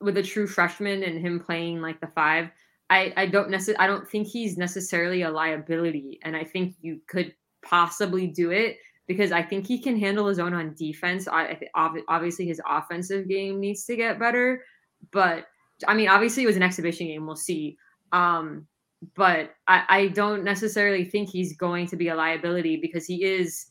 with 0.02 0.18
a 0.18 0.24
true 0.24 0.48
freshman 0.48 1.04
and 1.04 1.20
him 1.20 1.40
playing 1.40 1.82
like 1.82 2.00
the 2.02 2.08
five, 2.08 2.50
I 2.90 3.14
I 3.16 3.26
don't 3.26 3.50
necessarily 3.50 3.80
I 3.80 3.88
don't 3.88 4.08
think 4.08 4.28
he's 4.28 4.58
necessarily 4.58 5.22
a 5.24 5.32
liability, 5.32 6.20
and 6.24 6.36
I 6.36 6.44
think 6.44 6.76
you 6.82 7.02
could 7.08 7.34
possibly 7.64 8.28
do 8.28 8.52
it 8.52 8.78
because 9.08 9.32
I 9.32 9.42
think 9.42 9.68
he 9.68 9.80
can 9.80 9.98
handle 9.98 10.28
his 10.28 10.40
own 10.40 10.54
on 10.54 10.74
defense. 10.78 11.28
I, 11.28 11.48
I 11.48 11.56
thi- 11.56 12.04
obviously 12.08 12.46
his 12.46 12.62
offensive 12.68 13.28
game 13.28 13.60
needs 13.60 13.86
to 13.86 13.96
get 13.96 14.20
better, 14.20 14.64
but 15.12 15.46
I 15.88 15.94
mean 15.94 16.10
obviously 16.10 16.44
it 16.44 16.48
was 16.48 16.58
an 16.58 16.64
exhibition 16.64 17.08
game. 17.08 17.26
We'll 17.26 17.36
see. 17.36 17.78
Um, 18.12 18.68
but 19.16 19.56
I, 19.68 19.84
I 19.90 20.08
don't 20.10 20.44
necessarily 20.44 21.04
think 21.06 21.30
he's 21.30 21.56
going 21.56 21.88
to 21.88 21.96
be 21.96 22.10
a 22.10 22.16
liability 22.16 22.78
because 22.78 23.06
he 23.06 23.24
is 23.24 23.66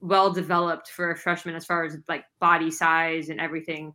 well 0.00 0.32
developed 0.32 0.88
for 0.88 1.10
a 1.10 1.16
freshman 1.16 1.54
as 1.54 1.64
far 1.64 1.84
as 1.84 1.96
like 2.08 2.24
body 2.40 2.70
size 2.70 3.28
and 3.28 3.40
everything. 3.40 3.92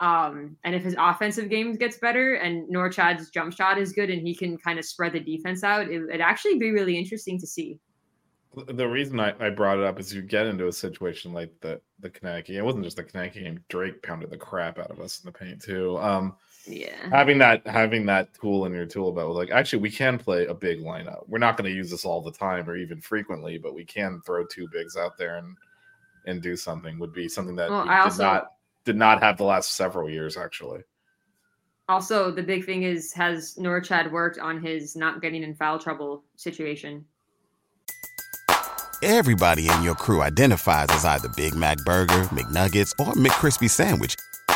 Um, 0.00 0.56
and 0.62 0.76
if 0.76 0.84
his 0.84 0.94
offensive 0.98 1.48
game 1.48 1.74
gets 1.74 1.98
better 1.98 2.34
and 2.34 2.68
Norchad's 2.72 3.30
jump 3.30 3.52
shot 3.52 3.78
is 3.78 3.92
good 3.92 4.10
and 4.10 4.22
he 4.22 4.34
can 4.34 4.56
kind 4.56 4.78
of 4.78 4.84
spread 4.84 5.12
the 5.12 5.20
defense 5.20 5.64
out, 5.64 5.88
it, 5.88 6.02
it'd 6.08 6.20
actually 6.20 6.58
be 6.58 6.70
really 6.70 6.96
interesting 6.96 7.38
to 7.40 7.46
see. 7.46 7.80
the 8.68 8.88
reason 8.88 9.18
I, 9.18 9.34
I 9.40 9.50
brought 9.50 9.78
it 9.78 9.84
up 9.84 9.98
is 9.98 10.14
you 10.14 10.22
get 10.22 10.46
into 10.46 10.68
a 10.68 10.72
situation 10.72 11.32
like 11.32 11.52
the 11.60 11.80
the 11.98 12.10
Connecticut. 12.10 12.54
It 12.54 12.64
wasn't 12.64 12.84
just 12.84 12.96
the 12.96 13.02
Connecticut 13.02 13.42
game. 13.42 13.64
Drake 13.68 14.00
pounded 14.04 14.30
the 14.30 14.36
crap 14.36 14.78
out 14.78 14.92
of 14.92 15.00
us 15.00 15.20
in 15.20 15.26
the 15.26 15.36
paint 15.36 15.60
too. 15.60 15.98
Um, 15.98 16.36
Yeah. 16.68 17.08
having 17.10 17.38
that 17.38 17.66
having 17.66 18.04
that 18.06 18.34
tool 18.34 18.66
in 18.66 18.72
your 18.74 18.84
tool 18.86 19.10
belt 19.12 19.34
like 19.34 19.50
actually 19.50 19.80
we 19.80 19.90
can 19.90 20.18
play 20.18 20.44
a 20.46 20.54
big 20.54 20.80
lineup. 20.80 21.24
We're 21.26 21.38
not 21.38 21.56
going 21.56 21.70
to 21.70 21.74
use 21.74 21.90
this 21.90 22.04
all 22.04 22.20
the 22.20 22.30
time 22.32 22.68
or 22.68 22.76
even 22.76 23.00
frequently, 23.00 23.56
but 23.56 23.74
we 23.74 23.84
can 23.84 24.20
throw 24.26 24.44
two 24.44 24.68
bigs 24.70 24.96
out 24.96 25.16
there 25.16 25.36
and 25.36 25.56
and 26.26 26.42
do 26.42 26.56
something. 26.56 26.98
Would 26.98 27.12
be 27.14 27.28
something 27.28 27.56
that 27.56 27.70
Well, 27.70 27.84
we 27.84 27.88
I 27.90 27.96
did 27.98 28.02
also- 28.04 28.22
not 28.22 28.52
did 28.84 28.96
not 28.96 29.22
have 29.22 29.36
the 29.38 29.44
last 29.44 29.76
several 29.76 30.10
years 30.10 30.36
actually. 30.36 30.82
Also, 31.88 32.30
the 32.30 32.42
big 32.42 32.66
thing 32.66 32.82
is 32.82 33.14
has 33.14 33.54
Norchad 33.54 34.10
worked 34.10 34.38
on 34.38 34.62
his 34.62 34.94
not 34.94 35.22
getting 35.22 35.42
in 35.42 35.54
foul 35.54 35.78
trouble 35.78 36.22
situation? 36.36 37.04
Everybody 39.02 39.68
in 39.70 39.82
your 39.82 39.94
crew 39.94 40.22
identifies 40.22 40.88
as 40.90 41.04
either 41.04 41.28
Big 41.36 41.54
Mac 41.54 41.78
Burger, 41.84 42.24
McNuggets, 42.34 42.92
or 42.98 43.12
McCrispy 43.14 43.70
Sandwich. 43.70 44.16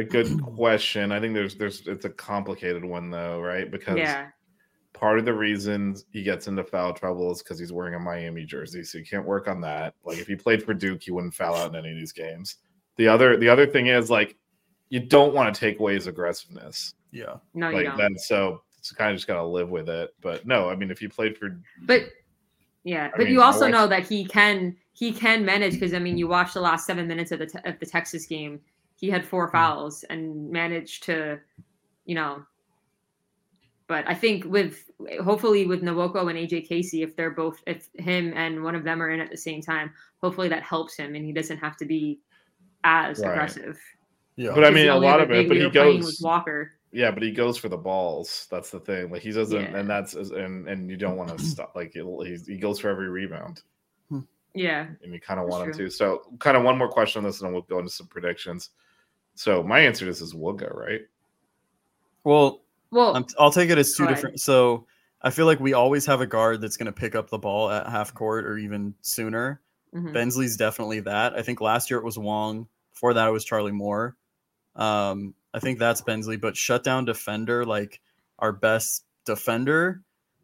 a 0.00 0.04
good 0.04 0.42
question. 0.56 1.12
I 1.12 1.20
think 1.20 1.34
there's 1.34 1.54
there's 1.56 1.86
it's 1.86 2.04
a 2.04 2.10
complicated 2.10 2.84
one 2.84 3.10
though, 3.10 3.40
right? 3.40 3.70
Because 3.70 3.98
yeah. 3.98 4.28
part 4.92 5.18
of 5.18 5.24
the 5.24 5.32
reasons 5.34 6.04
he 6.12 6.22
gets 6.22 6.48
into 6.48 6.64
foul 6.64 6.92
trouble 6.92 7.30
is 7.32 7.42
because 7.42 7.58
he's 7.58 7.72
wearing 7.72 7.94
a 7.94 7.98
Miami 7.98 8.44
jersey, 8.44 8.82
so 8.82 8.98
you 8.98 9.04
can't 9.04 9.24
work 9.26 9.48
on 9.48 9.60
that. 9.62 9.94
Like 10.04 10.18
if 10.18 10.26
he 10.26 10.36
played 10.36 10.62
for 10.62 10.74
Duke, 10.74 11.02
he 11.02 11.10
wouldn't 11.10 11.34
foul 11.34 11.54
out 11.56 11.70
in 11.70 11.76
any 11.76 11.90
of 11.92 11.96
these 11.98 12.12
games. 12.12 12.56
The 12.96 13.08
other 13.08 13.36
the 13.36 13.48
other 13.48 13.66
thing 13.66 13.86
is 13.86 14.10
like 14.10 14.36
you 14.88 15.00
don't 15.00 15.34
want 15.34 15.54
to 15.54 15.58
take 15.60 15.78
away 15.78 15.94
his 15.94 16.06
aggressiveness. 16.08 16.94
Yeah. 17.12 17.36
No, 17.54 17.70
you 17.70 17.76
like 17.76 17.86
don't. 17.86 17.96
that, 17.98 18.20
so 18.20 18.62
it's 18.78 18.92
kind 18.92 19.10
of 19.12 19.16
just 19.16 19.26
gotta 19.26 19.44
live 19.44 19.70
with 19.70 19.88
it. 19.88 20.14
But 20.20 20.46
no, 20.46 20.68
I 20.68 20.74
mean 20.76 20.90
if 20.90 20.98
he 20.98 21.08
played 21.08 21.36
for 21.38 21.60
But 21.82 22.02
yeah, 22.84 23.06
I 23.06 23.16
but 23.16 23.24
mean, 23.24 23.32
you 23.34 23.42
also 23.42 23.60
watched- 23.62 23.72
know 23.72 23.86
that 23.86 24.06
he 24.06 24.24
can 24.24 24.76
he 24.92 25.12
can 25.12 25.44
manage 25.44 25.74
because 25.74 25.94
I 25.94 25.98
mean 25.98 26.18
you 26.18 26.28
watched 26.28 26.54
the 26.54 26.60
last 26.60 26.86
seven 26.86 27.06
minutes 27.06 27.30
of 27.32 27.38
the 27.38 27.46
te- 27.46 27.58
of 27.64 27.78
the 27.78 27.86
Texas 27.86 28.26
game. 28.26 28.60
He 29.00 29.08
had 29.10 29.24
four 29.24 29.46
Hmm. 29.48 29.52
fouls 29.52 30.04
and 30.04 30.50
managed 30.50 31.04
to, 31.04 31.40
you 32.04 32.14
know. 32.14 32.44
But 33.86 34.04
I 34.08 34.14
think 34.14 34.44
with 34.44 34.88
hopefully 35.24 35.66
with 35.66 35.82
Nwoko 35.82 36.28
and 36.30 36.38
AJ 36.38 36.68
Casey, 36.68 37.02
if 37.02 37.16
they're 37.16 37.30
both 37.32 37.60
if 37.66 37.88
him 37.94 38.32
and 38.36 38.62
one 38.62 38.76
of 38.76 38.84
them 38.84 39.02
are 39.02 39.10
in 39.10 39.20
at 39.20 39.30
the 39.30 39.36
same 39.36 39.60
time, 39.62 39.92
hopefully 40.22 40.48
that 40.48 40.62
helps 40.62 40.96
him 40.96 41.14
and 41.16 41.24
he 41.24 41.32
doesn't 41.32 41.56
have 41.58 41.76
to 41.78 41.84
be 41.86 42.20
as 42.84 43.18
Right. 43.20 43.30
aggressive. 43.32 43.80
Yeah. 44.36 44.52
But 44.54 44.64
I 44.64 44.70
mean, 44.70 44.88
a 44.88 44.96
lot 44.96 45.20
of 45.20 45.30
it. 45.32 45.48
But 45.48 45.56
we 45.56 45.64
he 45.64 45.70
goes. 45.70 46.04
was 46.04 46.20
Walker. 46.22 46.72
Yeah, 46.92 47.10
but 47.10 47.22
he 47.22 47.30
goes 47.32 47.56
for 47.56 47.68
the 47.68 47.76
balls. 47.76 48.46
That's 48.50 48.70
the 48.70 48.80
thing. 48.80 49.10
Like 49.10 49.22
he 49.22 49.32
doesn't, 49.32 49.60
Yeah. 49.60 49.76
and 49.76 49.88
that's 49.88 50.14
and 50.14 50.68
and 50.68 50.88
you 50.90 50.96
don't 50.96 51.16
want 51.16 51.30
to 51.36 51.42
stop. 51.44 51.74
Like 51.74 51.92
he'll- 51.92 52.20
he's, 52.22 52.46
he 52.46 52.58
goes 52.58 52.78
for 52.80 52.88
every 52.90 53.08
rebound, 53.08 53.62
Yeah. 54.54 54.86
and 55.02 55.12
you 55.12 55.20
kind 55.20 55.40
of 55.40 55.46
That's 55.46 55.56
want 55.58 55.70
him 55.70 55.76
to. 55.78 55.90
So, 55.90 56.22
kind 56.38 56.56
of 56.56 56.62
one 56.64 56.78
more 56.78 56.88
question 56.88 57.20
on 57.20 57.24
this, 57.24 57.40
and 57.40 57.46
then 57.48 57.52
we'll 57.54 57.62
go 57.62 57.78
into 57.78 57.90
some 57.90 58.06
predictions. 58.08 58.70
So, 59.34 59.62
my 59.62 59.80
answer 59.80 60.00
to 60.04 60.10
this 60.10 60.20
is 60.20 60.34
Wooga, 60.34 60.74
right? 60.74 61.00
Well, 62.24 62.60
Well, 62.90 63.16
I'm, 63.16 63.24
I'll 63.38 63.50
take 63.52 63.70
it 63.70 63.78
as 63.78 63.94
two 63.94 64.02
Go 64.02 64.06
ahead. 64.06 64.16
different. 64.16 64.40
So 64.40 64.86
I 65.22 65.30
feel 65.30 65.46
like 65.46 65.60
we 65.60 65.72
always 65.72 66.06
have 66.06 66.20
a 66.20 66.26
guard 66.26 66.60
that's 66.60 66.76
going 66.76 66.86
to 66.86 66.92
pick 66.92 67.14
up 67.14 67.30
the 67.30 67.38
ball 67.38 67.70
at 67.70 67.86
half 67.88 68.12
court 68.14 68.44
or 68.44 68.58
even 68.58 68.94
sooner. 69.02 69.60
mhm. 69.94 70.12
Bensley's 70.12 70.56
definitely 70.56 71.00
that. 71.00 71.34
I 71.34 71.42
think 71.42 71.60
last 71.60 71.90
year 71.90 71.98
it 71.98 72.04
was 72.04 72.18
Wong. 72.18 72.68
Before 72.92 73.14
that, 73.14 73.28
it 73.28 73.32
was 73.32 73.44
Charlie 73.44 73.72
Moore. 73.72 74.16
Um, 74.76 75.34
I 75.54 75.58
think 75.60 75.78
that's 75.78 76.00
Bensley, 76.02 76.36
but 76.36 76.56
shutdown 76.56 77.04
defender, 77.04 77.64
like 77.64 78.00
our 78.38 78.52
best 78.52 79.04
defender. 79.24 80.02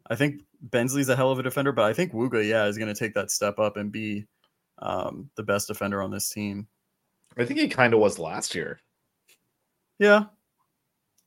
I 0.09 0.15
think 0.15 0.41
Bensley's 0.61 1.09
a 1.09 1.15
hell 1.15 1.31
of 1.31 1.39
a 1.39 1.43
defender, 1.43 1.71
but 1.71 1.85
I 1.85 1.93
think 1.93 2.13
Wooga, 2.13 2.47
yeah, 2.47 2.65
is 2.65 2.77
going 2.77 2.93
to 2.93 2.97
take 2.99 3.13
that 3.13 3.29
step 3.31 3.59
up 3.59 3.77
and 3.77 3.91
be 3.91 4.25
um, 4.79 5.29
the 5.35 5.43
best 5.43 5.67
defender 5.67 6.01
on 6.01 6.11
this 6.11 6.29
team. 6.29 6.67
I 7.37 7.45
think 7.45 7.59
he 7.59 7.67
kind 7.67 7.93
of 7.93 7.99
was 7.99 8.19
last 8.19 8.55
year. 8.55 8.79
Yeah, 9.99 10.25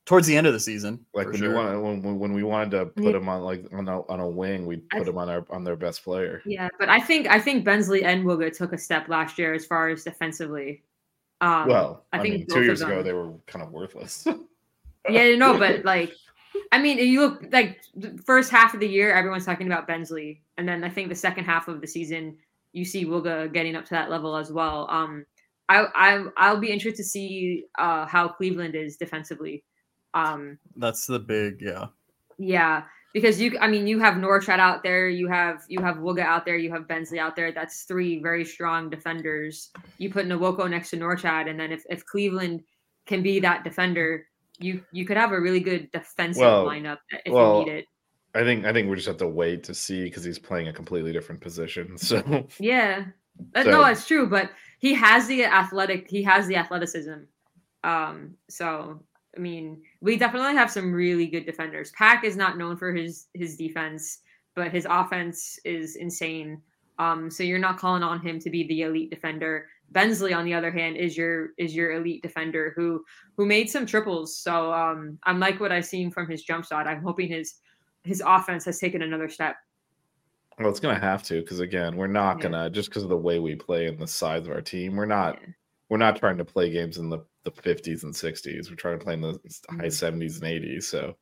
towards 0.05 0.27
the 0.27 0.35
end 0.37 0.47
of 0.47 0.53
the 0.53 0.59
season, 0.59 1.05
Like 1.13 1.27
when 1.27 1.37
sure. 1.37 1.49
you 1.49 1.55
want 1.55 1.81
when, 1.81 2.01
when- 2.01 2.19
when 2.19 2.33
we 2.33 2.43
wanted 2.43 2.71
to 2.71 2.85
put 2.87 3.03
Yeah. 3.03 3.17
him 3.17 3.29
on 3.29 3.41
like 3.41 3.65
on 3.73 3.87
a, 3.87 4.01
on 4.07 4.19
a 4.19 4.27
wing, 4.27 4.65
we 4.65 4.81
I 4.93 4.99
put 4.99 5.07
him 5.07 5.17
on 5.17 5.29
our 5.29 5.45
on 5.49 5.63
their 5.63 5.75
best 5.75 6.03
player. 6.03 6.41
Yeah, 6.45 6.69
but 6.79 6.89
I 6.89 6.99
think 6.99 7.27
I 7.27 7.39
think 7.39 7.65
Bensley 7.65 8.03
and 8.03 8.25
Wooga 8.25 8.55
took 8.55 8.73
a 8.73 8.77
step 8.77 9.09
last 9.09 9.37
year 9.37 9.53
as 9.53 9.65
far 9.65 9.89
as 9.89 10.03
defensively. 10.03 10.83
Um, 11.41 11.67
well, 11.67 12.05
I 12.13 12.19
I, 12.19 12.21
think 12.21 12.35
mean, 12.35 12.47
two 12.47 12.63
years 12.63 12.81
ago 12.81 13.01
they 13.03 13.13
were 13.13 13.33
kind 13.47 13.63
of 13.65 13.71
worthless. 13.71 14.27
yeah, 15.09 15.35
no, 15.35 15.57
but 15.57 15.83
like, 15.93 16.13
I 16.71 16.79
mean, 16.81 16.97
you 16.99 17.19
look 17.21 17.45
like 17.51 17.81
the 17.95 18.17
first 18.23 18.51
half 18.51 18.73
of 18.73 18.79
the 18.79 18.87
year, 18.87 19.11
everyone's 19.13 19.45
talking 19.45 19.67
about 19.67 19.87
Bensley, 19.87 20.43
and 20.57 20.67
then 20.67 20.83
I 20.83 20.89
think 20.89 21.09
the 21.09 21.15
second 21.15 21.45
half 21.45 21.67
of 21.67 21.81
the 21.81 21.87
season, 21.87 22.37
you 22.73 22.85
see 22.85 23.05
Wooga 23.05 23.51
getting 23.51 23.75
up 23.75 23.85
to 23.85 23.91
that 23.91 24.09
level 24.11 24.35
as 24.37 24.51
well. 24.51 24.87
Um, 24.91 25.25
I 25.71 25.87
I 25.95 26.25
I'll 26.37 26.59
be 26.59 26.71
interested 26.71 26.97
to 26.97 27.03
see 27.03 27.65
uh 27.77 28.05
how 28.05 28.27
Cleveland 28.27 28.75
is 28.75 28.97
defensively. 28.97 29.63
Um, 30.13 30.57
That's 30.75 31.05
the 31.05 31.19
big, 31.19 31.61
yeah. 31.61 31.87
Yeah, 32.37 32.83
because 33.13 33.39
you 33.39 33.57
I 33.59 33.67
mean 33.67 33.87
you 33.87 33.99
have 33.99 34.15
Norchad 34.15 34.59
out 34.59 34.83
there, 34.83 35.07
you 35.09 35.27
have 35.27 35.61
you 35.67 35.81
have 35.81 35.97
Wooga 35.97 36.21
out 36.21 36.45
there, 36.45 36.57
you 36.57 36.71
have 36.71 36.87
Bensley 36.87 37.19
out 37.19 37.35
there. 37.35 37.51
That's 37.51 37.83
three 37.83 38.21
very 38.21 38.43
strong 38.45 38.89
defenders. 38.89 39.69
You 39.97 40.09
put 40.09 40.27
Nwoko 40.27 40.69
next 40.69 40.89
to 40.91 40.97
Norchad, 40.97 41.49
and 41.49 41.59
then 41.59 41.71
if, 41.71 41.83
if 41.89 42.05
Cleveland 42.05 42.63
can 43.05 43.23
be 43.23 43.39
that 43.39 43.63
defender, 43.63 44.27
you 44.59 44.83
you 44.91 45.05
could 45.05 45.17
have 45.17 45.31
a 45.31 45.39
really 45.39 45.59
good 45.59 45.91
defensive 45.91 46.41
Well, 46.41 46.65
lineup 46.65 46.97
if 47.25 47.33
well, 47.33 47.59
you 47.59 47.65
need 47.65 47.71
it. 47.71 47.85
I 48.33 48.43
think 48.43 48.65
I 48.65 48.73
think 48.73 48.89
we 48.89 48.95
just 48.95 49.07
have 49.07 49.17
to 49.17 49.27
wait 49.27 49.63
to 49.65 49.73
see 49.73 50.03
because 50.03 50.23
he's 50.23 50.39
playing 50.39 50.67
a 50.67 50.73
completely 50.73 51.11
different 51.11 51.41
position. 51.41 51.97
So 51.97 52.47
Yeah. 52.59 53.05
Uh, 53.55 53.63
So- 53.63 53.71
no, 53.71 53.85
it's 53.85 54.07
true, 54.07 54.27
but 54.27 54.51
he 54.79 54.93
has 54.93 55.27
the 55.27 55.45
athletic 55.45 56.09
he 56.09 56.23
has 56.23 56.47
the 56.47 56.55
athleticism. 56.55 57.19
Um 57.83 58.35
so 58.49 59.03
I 59.35 59.39
mean, 59.39 59.81
we 60.01 60.17
definitely 60.17 60.55
have 60.55 60.69
some 60.69 60.91
really 60.93 61.25
good 61.27 61.45
defenders. 61.45 61.91
Pack 61.91 62.23
is 62.25 62.35
not 62.35 62.57
known 62.57 62.77
for 62.77 62.93
his 62.93 63.27
his 63.33 63.55
defense, 63.57 64.19
but 64.55 64.71
his 64.71 64.85
offense 64.89 65.59
is 65.65 65.95
insane. 65.95 66.61
Um 66.99 67.29
so 67.31 67.43
you're 67.43 67.59
not 67.59 67.77
calling 67.79 68.03
on 68.03 68.19
him 68.21 68.39
to 68.39 68.49
be 68.49 68.67
the 68.67 68.81
elite 68.83 69.09
defender. 69.09 69.67
Bensley 69.91 70.33
on 70.33 70.45
the 70.45 70.53
other 70.53 70.71
hand 70.71 70.95
is 70.97 71.17
your 71.17 71.49
is 71.57 71.75
your 71.75 71.91
elite 71.93 72.21
defender 72.23 72.73
who 72.75 73.03
who 73.37 73.45
made 73.45 73.69
some 73.69 73.85
triples. 73.85 74.37
So 74.37 74.71
um 74.73 75.17
I'm 75.23 75.39
like 75.39 75.59
what 75.59 75.71
I've 75.71 75.85
seen 75.85 76.11
from 76.11 76.29
his 76.29 76.43
jump 76.43 76.65
shot. 76.65 76.87
I'm 76.87 77.03
hoping 77.03 77.27
his 77.29 77.55
his 78.03 78.21
offense 78.25 78.65
has 78.65 78.79
taken 78.79 79.01
another 79.01 79.29
step. 79.29 79.55
Well, 80.59 80.69
it's 80.69 80.79
gonna 80.79 80.99
have 80.99 81.23
to 81.23 81.41
because 81.41 81.59
again, 81.59 81.95
we're 81.95 82.07
not 82.07 82.37
Yeah. 82.37 82.43
gonna 82.43 82.69
just 82.69 82.89
because 82.89 83.03
of 83.03 83.09
the 83.09 83.17
way 83.17 83.39
we 83.39 83.55
play 83.55 83.87
and 83.87 83.97
the 83.97 84.07
size 84.07 84.45
of 84.45 84.51
our 84.53 84.61
team, 84.61 84.95
we're 84.95 85.05
not 85.05 85.39
Yeah. 85.41 85.47
we're 85.89 85.97
not 85.97 86.17
trying 86.17 86.37
to 86.37 86.45
play 86.45 86.69
games 86.69 86.97
in 86.97 87.09
the 87.09 87.19
the 87.43 87.51
50s 87.51 88.03
and 88.03 88.13
60s. 88.15 88.69
We're 88.69 88.75
trying 88.75 88.99
to 88.99 89.03
play 89.03 89.15
in 89.15 89.21
the 89.21 89.39
high 89.71 89.87
Mhm. 89.87 89.91
70s 89.91 90.35
and 90.37 90.45
80s. 90.47 90.87
So 90.87 91.15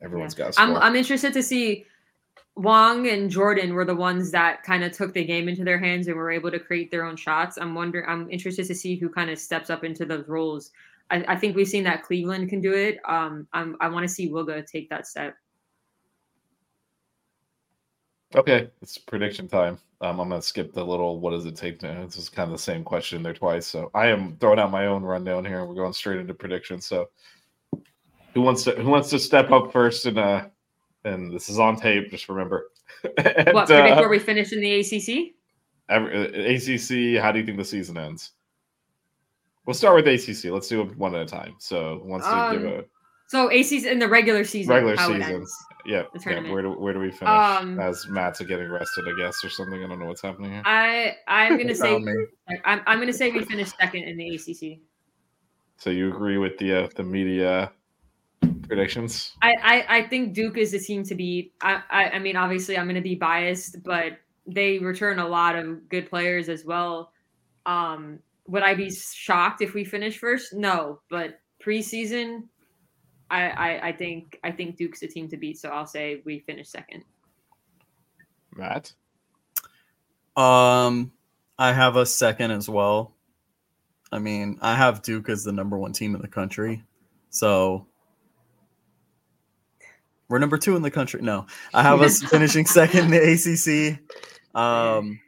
everyone's 0.00 0.34
got. 0.34 0.58
I'm. 0.58 0.74
I'm 0.76 0.96
interested 0.96 1.34
to 1.34 1.42
see 1.42 1.84
Wong 2.56 3.06
and 3.08 3.30
Jordan 3.30 3.74
were 3.74 3.84
the 3.84 3.94
ones 3.94 4.30
that 4.30 4.62
kind 4.62 4.82
of 4.84 4.92
took 4.92 5.12
the 5.12 5.24
game 5.24 5.48
into 5.48 5.62
their 5.64 5.78
hands 5.78 6.08
and 6.08 6.16
were 6.16 6.30
able 6.30 6.50
to 6.50 6.58
create 6.58 6.90
their 6.90 7.04
own 7.04 7.16
shots. 7.16 7.58
I'm 7.58 7.74
wondering 7.74 8.06
I'm 8.08 8.30
interested 8.30 8.66
to 8.66 8.74
see 8.74 8.96
who 8.96 9.08
kind 9.10 9.30
of 9.30 9.38
steps 9.38 9.68
up 9.70 9.84
into 9.84 10.04
those 10.06 10.26
roles. 10.28 10.72
I, 11.10 11.24
I 11.28 11.36
think 11.36 11.54
we've 11.56 11.68
seen 11.68 11.84
that 11.84 12.02
Cleveland 12.02 12.48
can 12.48 12.60
do 12.60 12.72
it. 12.72 12.98
Um, 13.04 13.46
I'm, 13.52 13.76
I 13.80 13.88
want 13.88 14.04
to 14.04 14.08
see 14.08 14.30
Wooga 14.30 14.64
take 14.66 14.88
that 14.90 15.06
step. 15.06 15.36
Okay, 18.34 18.70
it's 18.80 18.96
prediction 18.96 19.48
time. 19.48 19.78
Um, 20.00 20.20
I'm 20.20 20.28
gonna 20.28 20.40
skip 20.40 20.72
the 20.72 20.84
little 20.84 21.18
what 21.18 21.30
does 21.32 21.46
it 21.46 21.56
take 21.56 21.78
to 21.80 21.86
this 22.06 22.16
is 22.16 22.28
kind 22.28 22.48
of 22.50 22.56
the 22.56 22.62
same 22.62 22.84
question 22.84 23.22
there 23.22 23.34
twice. 23.34 23.66
So 23.66 23.90
I 23.94 24.06
am 24.06 24.36
throwing 24.36 24.58
out 24.58 24.70
my 24.70 24.86
own 24.86 25.02
rundown 25.02 25.44
here. 25.44 25.60
And 25.60 25.68
we're 25.68 25.74
going 25.74 25.92
straight 25.92 26.20
into 26.20 26.32
predictions. 26.32 26.86
So 26.86 27.10
who 28.34 28.40
wants 28.40 28.64
to 28.64 28.72
who 28.72 28.88
wants 28.88 29.10
to 29.10 29.18
step 29.18 29.50
up 29.50 29.72
first 29.72 30.06
and 30.06 30.18
uh 30.18 30.46
and 31.04 31.32
this 31.32 31.48
is 31.48 31.58
on 31.58 31.76
tape, 31.76 32.10
just 32.10 32.28
remember. 32.28 32.68
And, 33.16 33.54
what 33.54 33.66
predict 33.66 33.96
uh, 33.96 34.00
where 34.00 34.08
we 34.08 34.18
finish 34.18 34.52
in 34.52 34.60
the 34.60 34.80
ACC? 34.80 35.34
every, 35.88 36.12
uh, 36.12 36.54
ACC, 36.54 37.22
how 37.22 37.32
do 37.32 37.38
you 37.38 37.46
think 37.46 37.58
the 37.58 37.64
season 37.64 37.98
ends? 37.98 38.32
We'll 39.66 39.74
start 39.74 39.96
with 39.96 40.06
ACC. 40.08 40.50
Let's 40.50 40.68
do 40.68 40.82
it 40.82 40.96
one 40.96 41.14
at 41.14 41.22
a 41.22 41.26
time. 41.26 41.56
So 41.58 42.00
who 42.02 42.08
wants 42.08 42.26
to 42.26 42.48
give 42.52 42.66
Um, 42.66 42.78
a 42.80 42.84
So 43.30 43.46
ACC 43.48 43.84
in 43.84 44.00
the 44.00 44.08
regular 44.08 44.42
season. 44.42 44.74
regular 44.74 44.96
how 44.96 45.12
it 45.12 45.22
season? 45.22 45.46
Yeah, 45.86 46.02
yeah. 46.26 46.50
Where 46.50 46.62
do 46.62 46.72
where 46.72 46.92
do 46.92 46.98
we 46.98 47.12
finish? 47.12 47.28
Um, 47.28 47.78
As 47.78 48.08
Matt's 48.08 48.40
are 48.40 48.44
getting 48.44 48.68
rested, 48.68 49.04
I 49.06 49.16
guess, 49.16 49.44
or 49.44 49.50
something. 49.50 49.84
I 49.84 49.86
don't 49.86 50.00
know 50.00 50.06
what's 50.06 50.20
happening 50.20 50.50
here. 50.50 50.62
I 50.66 51.14
I'm 51.28 51.56
gonna 51.56 51.76
say 51.76 51.94
I'm, 52.64 52.82
I'm 52.86 52.98
gonna 52.98 53.12
say 53.12 53.30
we 53.30 53.44
finish 53.44 53.70
second 53.78 54.02
in 54.02 54.16
the 54.16 54.34
ACC. 54.34 54.80
So 55.76 55.90
you 55.90 56.08
agree 56.08 56.38
with 56.38 56.58
the 56.58 56.74
uh, 56.74 56.88
the 56.96 57.04
media 57.04 57.70
predictions? 58.66 59.30
I, 59.42 59.54
I, 59.62 59.98
I 59.98 60.08
think 60.08 60.34
Duke 60.34 60.58
is 60.58 60.72
the 60.72 60.80
team 60.80 61.04
to 61.04 61.14
beat. 61.14 61.52
I, 61.60 61.82
I, 61.88 62.04
I 62.10 62.18
mean, 62.18 62.36
obviously, 62.36 62.76
I'm 62.76 62.86
going 62.86 62.96
to 62.96 63.00
be 63.00 63.14
biased, 63.14 63.82
but 63.84 64.18
they 64.46 64.78
return 64.78 65.20
a 65.20 65.28
lot 65.28 65.54
of 65.54 65.88
good 65.88 66.10
players 66.10 66.48
as 66.48 66.64
well. 66.64 67.12
Um, 67.64 68.18
would 68.48 68.64
I 68.64 68.74
be 68.74 68.90
shocked 68.90 69.62
if 69.62 69.72
we 69.72 69.84
finish 69.84 70.18
first? 70.18 70.52
No, 70.52 71.00
but 71.08 71.40
preseason, 71.64 72.44
I, 73.30 73.48
I, 73.48 73.88
I 73.88 73.92
think 73.92 74.38
I 74.42 74.50
think 74.50 74.76
Duke's 74.76 75.02
a 75.02 75.06
team 75.06 75.28
to 75.28 75.36
beat. 75.36 75.58
So 75.58 75.68
I'll 75.68 75.86
say 75.86 76.22
we 76.24 76.40
finish 76.40 76.68
second. 76.68 77.04
Matt? 78.56 78.92
Um, 80.36 81.12
I 81.58 81.72
have 81.72 81.96
a 81.96 82.06
second 82.06 82.50
as 82.50 82.68
well. 82.68 83.14
I 84.12 84.18
mean, 84.18 84.58
I 84.60 84.74
have 84.74 85.02
Duke 85.02 85.28
as 85.28 85.44
the 85.44 85.52
number 85.52 85.78
one 85.78 85.92
team 85.92 86.14
in 86.14 86.20
the 86.20 86.28
country, 86.28 86.82
so 87.30 87.86
we're 90.28 90.38
number 90.38 90.58
two 90.58 90.74
in 90.74 90.82
the 90.82 90.90
country. 90.90 91.22
No, 91.22 91.46
I 91.72 91.82
have 91.82 92.00
us 92.00 92.22
finishing 92.30 92.66
second 92.66 93.04
in 93.04 93.10
the 93.10 93.98
ACC. 93.98 94.58
Um, 94.58 95.20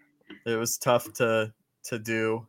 it 0.45 0.57
was 0.57 0.79
tough 0.79 1.13
to 1.15 1.53
to 1.85 1.99
do, 1.99 2.47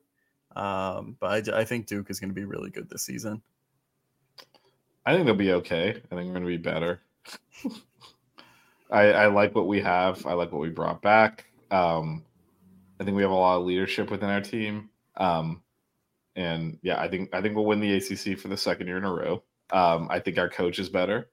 um, 0.55 1.17
but 1.19 1.49
I, 1.49 1.59
I 1.59 1.65
think 1.65 1.85
Duke 1.85 2.09
is 2.09 2.19
going 2.19 2.29
to 2.29 2.35
be 2.35 2.45
really 2.45 2.71
good 2.71 2.89
this 2.89 3.03
season. 3.03 3.41
I 5.05 5.13
think 5.13 5.25
they'll 5.25 5.35
be 5.35 5.51
okay. 5.53 5.89
I 5.89 5.93
think 5.93 6.11
we're 6.11 6.23
going 6.39 6.43
to 6.43 6.47
be 6.47 6.57
better. 6.57 7.01
I, 8.91 9.11
I 9.11 9.25
like 9.27 9.55
what 9.55 9.67
we 9.67 9.81
have. 9.81 10.25
I 10.25 10.33
like 10.33 10.51
what 10.51 10.61
we 10.61 10.69
brought 10.69 11.01
back. 11.01 11.45
Um, 11.71 12.23
I 12.99 13.03
think 13.03 13.15
we 13.15 13.23
have 13.23 13.31
a 13.31 13.35
lot 13.35 13.57
of 13.59 13.65
leadership 13.65 14.11
within 14.11 14.29
our 14.29 14.41
team. 14.41 14.89
Um, 15.17 15.61
and 16.35 16.77
yeah, 16.81 16.99
I 16.99 17.07
think 17.07 17.33
I 17.33 17.41
think 17.41 17.55
we'll 17.55 17.65
win 17.65 17.79
the 17.79 17.93
ACC 17.93 18.37
for 18.39 18.47
the 18.47 18.57
second 18.57 18.87
year 18.87 18.97
in 18.97 19.03
a 19.03 19.11
row. 19.13 19.43
Um, 19.71 20.07
I 20.09 20.19
think 20.19 20.37
our 20.37 20.49
coach 20.49 20.79
is 20.79 20.89
better, 20.89 21.29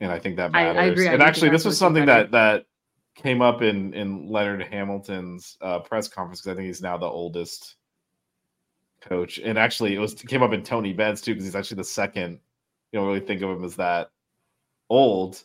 and 0.00 0.12
I 0.12 0.18
think 0.18 0.36
that 0.36 0.54
I- 0.54 0.68
I 0.68 0.72
matters. 0.74 0.92
agree. 0.92 1.08
I 1.08 1.14
and 1.14 1.22
actually, 1.22 1.50
this 1.50 1.64
was 1.64 1.78
something 1.78 2.06
that 2.06 2.30
that 2.32 2.66
came 3.16 3.42
up 3.42 3.62
in 3.62 3.92
in 3.94 4.28
Leonard 4.28 4.62
Hamilton's 4.62 5.56
uh, 5.60 5.80
press 5.80 6.08
conference 6.08 6.40
because 6.40 6.52
I 6.52 6.56
think 6.56 6.66
he's 6.66 6.82
now 6.82 6.96
the 6.96 7.06
oldest 7.06 7.76
coach. 9.08 9.38
And 9.38 9.58
actually, 9.58 9.94
it 9.94 9.98
was 9.98 10.14
it 10.14 10.26
came 10.26 10.42
up 10.42 10.52
in 10.52 10.62
Tony 10.62 10.92
Bennett's 10.92 11.20
too 11.20 11.32
because 11.32 11.44
he's 11.44 11.56
actually 11.56 11.76
the 11.78 11.84
second. 11.84 12.40
You 12.92 13.00
don't 13.00 13.08
really 13.08 13.20
think 13.20 13.42
of 13.42 13.50
him 13.50 13.64
as 13.64 13.76
that 13.76 14.10
old, 14.88 15.42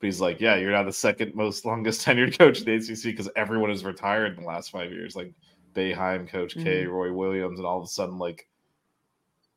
but 0.00 0.06
he's 0.06 0.20
like, 0.20 0.40
yeah, 0.40 0.56
you're 0.56 0.72
now 0.72 0.82
the 0.82 0.92
second 0.92 1.34
most 1.34 1.64
longest 1.64 2.06
tenured 2.06 2.38
coach 2.38 2.60
in 2.60 2.66
the 2.66 2.74
ACC 2.74 3.04
because 3.04 3.28
everyone 3.36 3.70
has 3.70 3.84
retired 3.84 4.36
in 4.36 4.42
the 4.42 4.48
last 4.48 4.70
five 4.70 4.90
years, 4.90 5.16
like 5.16 5.32
Boeheim, 5.74 6.28
Coach 6.28 6.54
K, 6.54 6.86
Roy 6.86 7.12
Williams, 7.12 7.58
and 7.58 7.66
all 7.66 7.78
of 7.78 7.84
a 7.84 7.88
sudden, 7.88 8.18
like, 8.18 8.48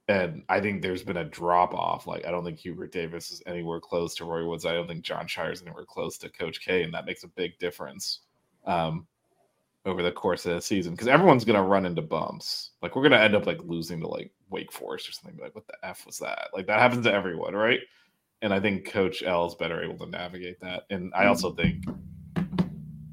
and 0.08 0.44
I 0.50 0.60
think 0.60 0.82
there's 0.82 1.04
been 1.04 1.18
a 1.18 1.24
drop 1.24 1.74
off. 1.74 2.08
Like, 2.08 2.26
I 2.26 2.32
don't 2.32 2.44
think 2.44 2.60
Hubert 2.60 2.92
Davis 2.92 3.32
is 3.32 3.42
anywhere 3.46 3.80
close 3.80 4.16
to 4.16 4.26
Roy 4.26 4.46
Woods. 4.46 4.66
I 4.66 4.74
don't 4.74 4.88
think 4.88 5.04
Jon 5.04 5.28
Scheyer's 5.28 5.62
is 5.62 5.66
anywhere 5.66 5.86
close 5.86 6.18
to 6.20 6.30
Coach 6.30 6.64
K, 6.64 6.84
and 6.84 6.94
that 6.94 7.06
makes 7.06 7.24
a 7.24 7.30
big 7.30 7.58
difference. 7.58 8.20
Um, 8.66 9.08
over 9.86 10.02
the 10.02 10.12
course 10.12 10.46
of 10.46 10.56
the 10.56 10.62
season 10.62 10.94
because 10.94 11.08
everyone's 11.08 11.44
gonna 11.44 11.64
run 11.64 11.86
into 11.86 12.02
bumps. 12.02 12.72
Like 12.82 12.96
we're 12.96 13.04
gonna 13.04 13.18
end 13.18 13.36
up 13.36 13.46
like 13.46 13.62
losing 13.64 14.00
to 14.00 14.08
like 14.08 14.32
Wake 14.50 14.72
Forest 14.72 15.10
or 15.10 15.12
something. 15.12 15.40
Like 15.42 15.56
what 15.56 15.68
the 15.68 15.76
f 15.84 16.06
was 16.06 16.18
that? 16.20 16.50
Like 16.54 16.68
that 16.68 16.80
happens 16.80 17.06
to 17.06 17.14
everyone, 17.14 17.54
right? 17.54 17.82
And 18.42 18.54
I 18.54 18.60
think 18.60 18.90
Coach 18.90 19.24
L 19.24 19.46
is 19.46 19.56
better 19.56 19.84
able 19.84 20.06
to 20.06 20.12
navigate 20.12 20.60
that. 20.62 20.84
And 20.90 21.12
I 21.16 21.26
also 21.26 21.54
think 21.54 21.84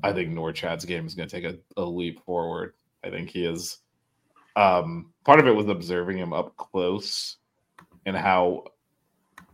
I 0.02 0.12
think 0.12 0.30
Norchad's 0.30 0.84
game 0.84 1.06
is 1.06 1.14
gonna 1.14 1.28
take 1.28 1.44
a, 1.44 1.58
a 1.76 1.82
leap 1.84 2.24
forward. 2.24 2.74
I 3.04 3.10
think 3.10 3.30
he 3.30 3.44
is. 3.44 3.78
Um, 4.56 5.12
part 5.24 5.40
of 5.40 5.46
it 5.46 5.54
was 5.54 5.68
observing 5.68 6.18
him 6.18 6.32
up 6.32 6.56
close 6.56 7.38
and 8.06 8.16
how. 8.16 8.64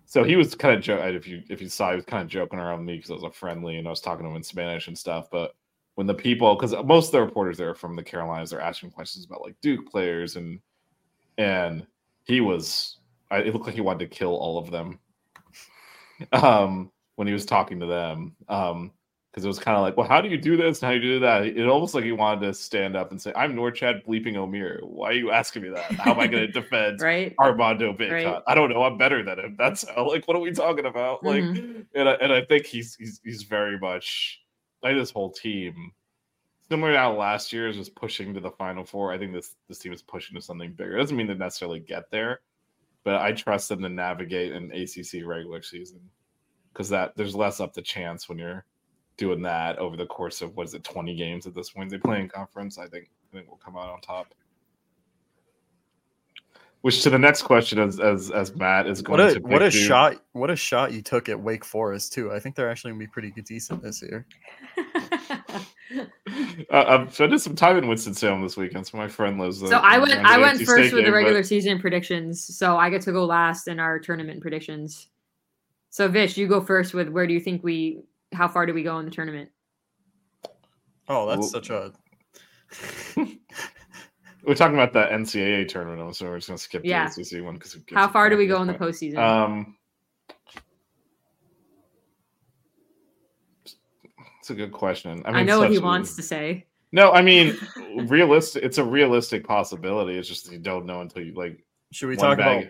So 0.04 0.22
he 0.22 0.36
was 0.36 0.54
kind 0.54 0.74
of 0.74 0.82
jo- 0.82 0.98
if 0.98 1.26
you 1.26 1.42
if 1.48 1.62
you 1.62 1.68
saw 1.68 1.90
he 1.90 1.96
was 1.96 2.04
kind 2.04 2.22
of 2.22 2.28
joking 2.28 2.58
around 2.58 2.84
me 2.84 2.96
because 2.96 3.10
I 3.10 3.14
was 3.14 3.22
a 3.24 3.30
friendly 3.30 3.76
and 3.78 3.86
I 3.86 3.90
was 3.90 4.00
talking 4.00 4.24
to 4.24 4.30
him 4.30 4.36
in 4.36 4.42
Spanish 4.42 4.88
and 4.88 4.96
stuff, 4.96 5.28
but 5.30 5.54
when 5.96 6.06
the 6.06 6.14
people 6.14 6.54
because 6.54 6.74
most 6.84 7.06
of 7.06 7.12
the 7.12 7.20
reporters 7.20 7.58
there 7.58 7.70
are 7.70 7.74
from 7.74 7.96
the 7.96 8.02
Carolinas 8.02 8.50
they're 8.50 8.60
asking 8.60 8.90
questions 8.90 9.24
about 9.26 9.42
like 9.42 9.56
Duke 9.60 9.90
players 9.90 10.36
and 10.36 10.60
and 11.38 11.86
he 12.24 12.40
was 12.40 12.98
I, 13.30 13.38
it 13.38 13.52
looked 13.52 13.66
like 13.66 13.74
he 13.74 13.80
wanted 13.80 14.08
to 14.08 14.16
kill 14.16 14.36
all 14.36 14.56
of 14.58 14.70
them 14.70 14.98
um 16.32 16.90
when 17.16 17.26
he 17.26 17.32
was 17.32 17.44
talking 17.46 17.80
to 17.80 17.86
them 17.86 18.36
um 18.48 18.90
because 19.30 19.44
it 19.44 19.48
was 19.48 19.58
kind 19.58 19.76
of 19.76 19.82
like 19.82 19.96
well 19.98 20.08
how 20.08 20.20
do 20.20 20.28
you 20.30 20.38
do 20.38 20.56
this 20.56 20.80
and 20.82 20.86
how 20.86 20.98
do 20.98 21.06
you 21.06 21.14
do 21.14 21.20
that 21.20 21.44
it 21.44 21.66
almost 21.68 21.94
like 21.94 22.04
he 22.04 22.12
wanted 22.12 22.40
to 22.46 22.54
stand 22.54 22.96
up 22.96 23.10
and 23.10 23.20
say 23.20 23.32
I'm 23.36 23.54
Norchad 23.54 24.06
bleeping 24.06 24.34
Omier 24.34 24.82
why 24.82 25.10
are 25.10 25.12
you 25.12 25.30
asking 25.30 25.62
me 25.62 25.68
that 25.70 25.82
how 25.92 26.12
am 26.12 26.20
I 26.20 26.26
going 26.26 26.46
to 26.50 26.52
defend 26.52 27.00
Right. 27.02 27.34
Armando 27.38 27.92
Bacot. 27.92 28.10
Right. 28.24 28.42
I 28.46 28.54
don't 28.54 28.70
know. 28.70 28.82
I'm 28.82 28.96
better 28.96 29.22
than 29.22 29.38
him. 29.38 29.56
That's 29.58 29.86
how, 29.88 30.08
like, 30.10 30.26
what 30.26 30.36
are 30.36 30.40
we 30.40 30.52
talking 30.52 30.86
about? 30.86 31.22
Like, 31.22 31.42
Mm-hmm. 31.44 31.80
and 31.94 32.08
I, 32.08 32.12
and 32.14 32.32
I 32.32 32.42
think 32.46 32.64
he's 32.64 32.94
he's 32.96 33.20
he's 33.22 33.42
very 33.42 33.78
much 33.78 34.40
like 34.86 34.96
this 34.96 35.10
whole 35.10 35.30
team. 35.30 35.92
Similar 36.68 36.92
to 36.92 36.98
how 36.98 37.14
last 37.14 37.52
year's 37.52 37.78
was 37.78 37.88
pushing 37.88 38.34
to 38.34 38.40
the 38.40 38.50
final 38.50 38.84
four. 38.84 39.12
I 39.12 39.18
think 39.18 39.32
this 39.32 39.54
this 39.68 39.78
team 39.78 39.92
is 39.92 40.02
pushing 40.02 40.34
to 40.34 40.40
something 40.40 40.72
bigger. 40.72 40.96
It 40.96 41.00
doesn't 41.00 41.16
mean 41.16 41.26
they 41.26 41.34
necessarily 41.34 41.80
get 41.80 42.10
there, 42.10 42.40
but 43.04 43.20
I 43.20 43.32
trust 43.32 43.68
them 43.68 43.82
to 43.82 43.88
navigate 43.88 44.52
an 44.52 44.72
ACC 44.72 45.24
regular 45.24 45.62
season 45.62 46.00
because 46.72 46.88
that 46.88 47.16
there's 47.16 47.36
less 47.36 47.60
up 47.60 47.72
to 47.74 47.82
chance 47.82 48.28
when 48.28 48.38
you're 48.38 48.66
doing 49.16 49.42
that 49.42 49.78
over 49.78 49.96
the 49.96 50.06
course 50.06 50.42
of 50.42 50.54
what 50.56 50.66
is 50.66 50.74
it 50.74 50.84
20 50.84 51.14
games 51.14 51.46
at 51.46 51.54
this 51.54 51.70
point 51.70 51.90
they 51.90 51.98
play 51.98 52.20
in 52.20 52.28
conference. 52.28 52.78
I 52.78 52.86
think 52.86 53.08
I 53.32 53.36
think 53.36 53.48
we'll 53.48 53.58
come 53.58 53.76
out 53.76 53.88
on 53.88 54.00
top. 54.00 54.34
Which 56.86 57.02
to 57.02 57.10
the 57.10 57.18
next 57.18 57.42
question, 57.42 57.80
as 57.80 57.98
as 57.98 58.30
as 58.30 58.54
Matt 58.54 58.86
is 58.86 59.02
What 59.02 59.16
going 59.16 59.30
a 59.30 59.34
to 59.34 59.40
what 59.40 59.60
a 59.60 59.64
you- 59.64 59.70
shot! 59.72 60.22
What 60.34 60.50
a 60.52 60.54
shot 60.54 60.92
you 60.92 61.02
took 61.02 61.28
at 61.28 61.40
Wake 61.40 61.64
Forest 61.64 62.12
too. 62.12 62.30
I 62.32 62.38
think 62.38 62.54
they're 62.54 62.70
actually 62.70 62.92
gonna 62.92 63.00
be 63.00 63.08
pretty 63.08 63.32
decent 63.42 63.82
this 63.82 64.00
year. 64.02 64.24
Uh, 66.70 66.84
I'm 66.88 67.10
spending 67.10 67.38
some 67.38 67.54
time 67.54 67.76
in 67.76 67.86
Winston 67.88 68.12
Salem 68.14 68.42
this 68.42 68.56
weekend, 68.56 68.86
so 68.86 68.98
my 68.98 69.08
friend 69.08 69.38
lives. 69.40 69.60
so 69.60 69.76
I 69.78 69.98
went 69.98 70.14
I 70.14 70.38
went 70.38 70.60
first 70.62 70.92
with 70.92 71.04
the 71.04 71.12
regular 71.12 71.42
season 71.42 71.80
predictions, 71.80 72.44
so 72.56 72.76
I 72.76 72.88
get 72.90 73.02
to 73.02 73.12
go 73.12 73.24
last 73.24 73.66
in 73.68 73.78
our 73.80 73.98
tournament 73.98 74.40
predictions. 74.40 75.08
So 75.90 76.06
Vish, 76.08 76.36
you 76.36 76.46
go 76.48 76.60
first 76.60 76.94
with 76.94 77.08
where 77.08 77.26
do 77.26 77.34
you 77.34 77.40
think 77.40 77.64
we 77.64 78.02
how 78.32 78.46
far 78.48 78.64
do 78.66 78.74
we 78.74 78.82
go 78.84 78.98
in 78.98 79.04
the 79.04 79.10
tournament? 79.10 79.50
Oh, 81.08 81.26
that's 81.28 81.40
Well- 81.40 81.48
such 81.48 81.70
a 81.70 81.92
We're 84.44 84.54
talking 84.54 84.74
about 84.74 84.92
the 84.92 85.04
NCAA 85.12 85.68
tournament, 85.68 86.16
so 86.16 86.26
we're 86.26 86.36
just 86.36 86.48
gonna 86.48 86.58
skip 86.58 86.82
Yeah. 86.84 87.08
the 87.08 87.22
ACC 87.22 87.44
one 87.44 87.54
because 87.54 87.76
How 87.92 88.08
far 88.08 88.30
do 88.30 88.36
we 88.36 88.46
go 88.46 88.60
in 88.62 88.68
the 88.68 88.74
postseason? 88.74 89.18
Um, 89.18 89.76
it's 94.40 94.50
a 94.50 94.54
good 94.54 94.72
question. 94.72 95.22
I, 95.24 95.40
I, 95.40 95.42
know 95.42 95.58
what 95.58 95.70
he 95.70 95.76
such 95.76 95.82
a- 95.82 95.84
wants 95.84 96.16
to 96.16 96.22
say. 96.22 96.66
No, 96.92 97.10
I 97.12 97.22
mean, 97.22 97.56
realistic. 98.06 98.62
It's 98.62 98.78
a 98.78 98.84
realistic 98.84 99.44
possibility. 99.44 100.16
It's 100.16 100.28
just 100.28 100.50
you 100.52 100.58
don't 100.58 100.86
know 100.86 101.00
until 101.00 101.22
you 101.22 101.34
like. 101.34 101.64
should 101.92 102.08
we 102.08 102.16
one 102.16 102.36
talk 102.36 102.38
about 102.38 102.64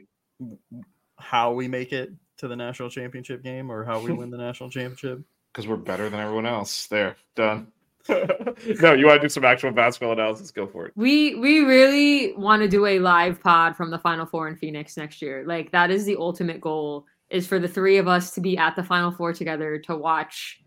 how 1.18 1.52
we 1.52 1.68
make 1.68 1.92
it 1.92 2.10
to 2.38 2.48
the 2.48 2.56
national 2.56 2.90
championship 2.90 3.42
game 3.42 3.70
or 3.70 3.84
how 3.84 4.00
we 4.00 4.12
win 4.14 4.30
the 4.30 4.38
national 4.38 4.70
championship? 4.70 5.20
because 5.52 5.66
we're 5.66 5.76
better 5.76 6.08
than 6.08 6.20
everyone 6.20 6.46
else. 6.46 6.86
There, 6.86 7.16
done. 7.34 7.68
no, 8.80 8.92
you 8.92 9.06
want 9.06 9.20
to 9.20 9.26
do 9.26 9.28
some 9.28 9.44
actual 9.44 9.72
basketball 9.72 10.12
analysis? 10.12 10.50
Go 10.50 10.66
for 10.66 10.86
it. 10.86 10.92
We 10.96 11.34
we 11.36 11.60
really 11.60 12.32
want 12.34 12.62
to 12.62 12.68
do 12.68 12.86
a 12.86 12.98
live 12.98 13.40
pod 13.40 13.76
from 13.76 13.90
the 13.90 13.98
Final 13.98 14.26
Four 14.26 14.48
in 14.48 14.56
Phoenix 14.56 14.96
next 14.96 15.20
year. 15.22 15.44
Like 15.46 15.72
that 15.72 15.90
is 15.90 16.04
the 16.04 16.16
ultimate 16.16 16.60
goal 16.60 17.06
is 17.30 17.46
for 17.46 17.58
the 17.58 17.68
three 17.68 17.98
of 17.98 18.06
us 18.08 18.32
to 18.34 18.40
be 18.40 18.56
at 18.56 18.76
the 18.76 18.84
Final 18.84 19.10
Four 19.10 19.32
together 19.32 19.78
to 19.78 19.96
watch 19.96 20.60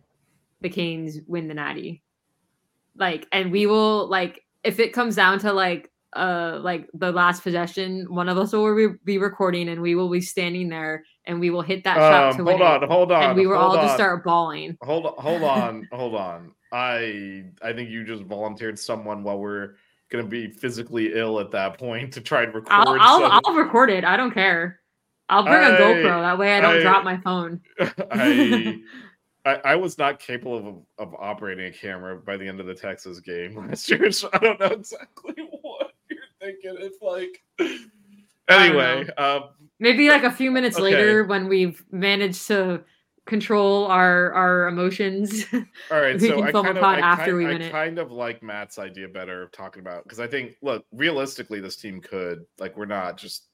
the 0.61 0.69
Canes 0.69 1.19
win 1.27 1.47
the 1.47 1.53
Natty. 1.53 2.03
Like, 2.95 3.27
and 3.31 3.51
we 3.51 3.65
will 3.65 4.07
like 4.07 4.43
if 4.63 4.79
it 4.79 4.93
comes 4.93 5.15
down 5.15 5.39
to 5.39 5.53
like 5.53 5.89
uh 6.15 6.59
like 6.61 6.87
the 6.93 7.11
last 7.11 7.43
possession, 7.43 8.05
one 8.13 8.29
of 8.29 8.37
us 8.37 8.51
will 8.51 8.67
re- 8.69 8.97
be 9.05 9.17
recording 9.17 9.69
and 9.69 9.81
we 9.81 9.95
will 9.95 10.09
be 10.09 10.21
standing 10.21 10.69
there 10.69 11.03
and 11.29 11.39
we 11.39 11.49
will 11.51 11.61
hit 11.61 11.83
that 11.85 11.95
shot 11.95 12.31
Um, 12.31 12.37
to 12.37 12.43
win 12.43 12.57
hold 12.57 12.83
on, 12.83 12.89
hold 12.89 13.11
on. 13.11 13.23
and 13.23 13.37
we 13.37 13.47
will 13.47 13.57
hold 13.57 13.77
all 13.77 13.83
just 13.83 13.95
start 13.95 14.23
bawling. 14.25 14.77
Hold 14.81 15.05
on, 15.05 15.13
hold 15.17 15.43
on, 15.43 15.87
hold 15.93 16.15
on. 16.15 16.51
I 16.73 17.45
I 17.61 17.71
think 17.73 17.89
you 17.89 18.03
just 18.03 18.23
volunteered 18.23 18.77
someone 18.77 19.23
while 19.23 19.39
we're 19.39 19.75
gonna 20.11 20.25
be 20.25 20.49
physically 20.51 21.13
ill 21.13 21.39
at 21.39 21.51
that 21.51 21.77
point 21.77 22.11
to 22.13 22.21
try 22.21 22.43
and 22.43 22.53
record. 22.53 22.71
I'll 22.71 22.97
I'll, 22.99 23.19
some- 23.29 23.41
I'll 23.45 23.53
record 23.55 23.89
it. 23.89 24.03
I 24.03 24.17
don't 24.17 24.31
care. 24.33 24.79
I'll 25.29 25.43
bring 25.43 25.55
a 25.63 25.75
I- 25.75 25.79
GoPro. 25.79 26.21
That 26.21 26.37
way 26.39 26.57
I 26.57 26.61
don't 26.61 26.77
I- 26.77 26.81
drop 26.81 27.03
my 27.03 27.17
phone. 27.17 27.61
I, 27.79 28.79
I 29.45 29.55
I 29.65 29.75
was 29.75 29.97
not 29.97 30.19
capable 30.19 30.85
of 30.97 31.07
of 31.07 31.15
operating 31.19 31.65
a 31.67 31.71
camera 31.71 32.17
by 32.17 32.37
the 32.37 32.47
end 32.47 32.59
of 32.59 32.65
the 32.65 32.73
Texas 32.75 33.19
game 33.19 33.55
last 33.55 33.89
year, 33.89 34.11
so 34.11 34.29
I 34.33 34.37
don't 34.39 34.59
know 34.59 34.65
exactly 34.67 35.33
what 35.61 35.91
you're 36.09 36.19
thinking. 36.41 36.75
It's 36.79 37.01
like 37.01 37.41
anyway. 38.49 39.07
Um, 39.17 39.43
Maybe 39.79 40.09
like 40.09 40.23
a 40.23 40.31
few 40.31 40.51
minutes 40.51 40.75
Okay. 40.77 40.83
later 40.83 41.23
when 41.23 41.47
we've 41.47 41.83
managed 41.91 42.47
to 42.47 42.83
control 43.25 43.85
our 43.85 44.33
our 44.33 44.67
emotions. 44.67 45.45
All 45.53 46.01
right, 46.01 46.15
We 46.19 46.27
so 46.29 46.35
can 46.37 46.43
I 46.47 46.51
film 46.51 46.65
a 46.65 46.73
kind 46.73 46.77
of, 46.77 46.83
I 46.83 46.99
after 46.99 47.25
kind, 47.25 47.37
we 47.37 47.45
I 47.45 47.51
it. 47.67 47.71
kind 47.71 47.99
of 47.99 48.11
like 48.11 48.41
Matt's 48.43 48.77
idea 48.79 49.07
better 49.07 49.43
of 49.43 49.51
talking 49.51 49.79
about 49.81 50.03
because 50.03 50.19
I 50.19 50.27
think, 50.27 50.55
look, 50.61 50.83
realistically, 50.91 51.59
this 51.61 51.75
team 51.77 52.01
could 52.01 52.45
like 52.59 52.75
we're 52.75 52.85
not 52.85 53.17
just. 53.17 53.45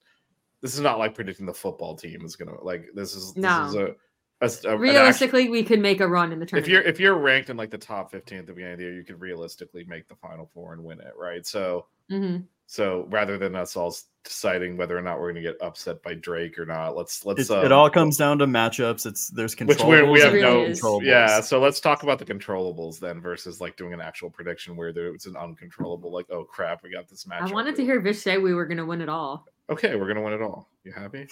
This 0.61 0.73
is 0.73 0.79
not 0.81 0.97
like 0.97 1.13
predicting 1.13 1.45
the 1.45 1.53
football 1.53 1.95
team 1.95 2.25
is 2.25 2.35
gonna 2.35 2.59
like. 2.63 2.87
This 2.95 3.15
is 3.15 3.33
this 3.33 3.43
No. 3.43 3.65
is 3.67 3.75
a, 3.75 3.79
a, 3.81 3.85
a 3.85 3.87
an 3.87 4.73
act- 4.73 4.79
Realistically, 4.79 5.49
we 5.49 5.61
could 5.63 5.79
make 5.79 5.99
a 6.01 6.07
run 6.07 6.31
in 6.31 6.39
the 6.39 6.45
tournament. 6.47 6.65
if 6.65 6.71
tournament. 6.71 6.85
you're 6.85 6.91
if 6.91 6.99
you're 6.99 7.21
ranked 7.23 7.51
in 7.51 7.57
like 7.57 7.69
the 7.69 7.77
top 7.77 8.09
15 8.11 8.39
at 8.39 8.45
the 8.47 8.53
beginning 8.53 8.73
of 8.73 8.79
the 8.79 8.85
year, 8.85 8.93
you 8.95 9.03
could 9.03 9.19
realistically 9.21 9.83
make 9.83 10.07
the 10.07 10.15
final 10.15 10.49
four 10.55 10.73
and 10.73 10.83
win 10.83 10.99
it, 11.01 11.13
right? 11.19 11.45
So 11.45 11.85
Mhm. 12.11 12.45
So 12.67 13.05
rather 13.09 13.37
than 13.37 13.55
us 13.55 13.75
all 13.75 13.95
deciding 14.23 14.75
whether 14.75 14.97
or 14.97 15.01
not 15.01 15.19
we're 15.19 15.31
gonna 15.31 15.41
get 15.41 15.55
upset 15.61 16.01
by 16.01 16.15
Drake 16.15 16.57
or 16.57 16.65
not, 16.65 16.95
let's 16.97 17.25
let's 17.25 17.49
It, 17.49 17.51
um, 17.51 17.63
it 17.63 17.71
all 17.71 17.89
comes 17.89 18.17
down 18.17 18.39
to 18.39 18.47
matchups. 18.47 19.05
It's 19.05 19.29
there's 19.29 19.55
which 19.55 19.77
controllables. 19.77 20.05
we 20.05 20.11
we 20.11 20.19
have 20.21 20.33
It 20.33 20.41
no 20.41 20.63
really 20.63 21.05
yeah. 21.05 21.39
So 21.41 21.59
let's 21.59 21.79
talk 21.79 22.03
about 22.03 22.19
the 22.19 22.25
controllables 22.25 22.99
then 22.99 23.21
versus 23.21 23.61
like 23.61 23.77
doing 23.77 23.93
an 23.93 24.01
actual 24.01 24.29
prediction 24.29 24.75
where 24.75 24.91
there 24.91 25.13
it's 25.13 25.27
an 25.27 25.37
uncontrollable 25.37 26.11
like 26.11 26.25
oh 26.31 26.43
crap 26.43 26.83
we 26.83 26.91
got 26.91 27.07
this 27.07 27.27
match. 27.27 27.49
I 27.49 27.53
wanted 27.53 27.75
to 27.75 27.83
hear 27.83 27.99
Vish 27.99 28.19
say 28.19 28.37
we 28.37 28.53
were 28.53 28.65
going 28.65 28.77
to 28.77 28.85
win 28.85 29.01
it 29.01 29.09
all. 29.09 29.45
Okay, 29.69 29.95
we're 29.95 30.07
gonna 30.07 30.21
win 30.21 30.33
it 30.33 30.41
all. 30.41 30.69
You 30.83 30.91
happy? 30.91 31.27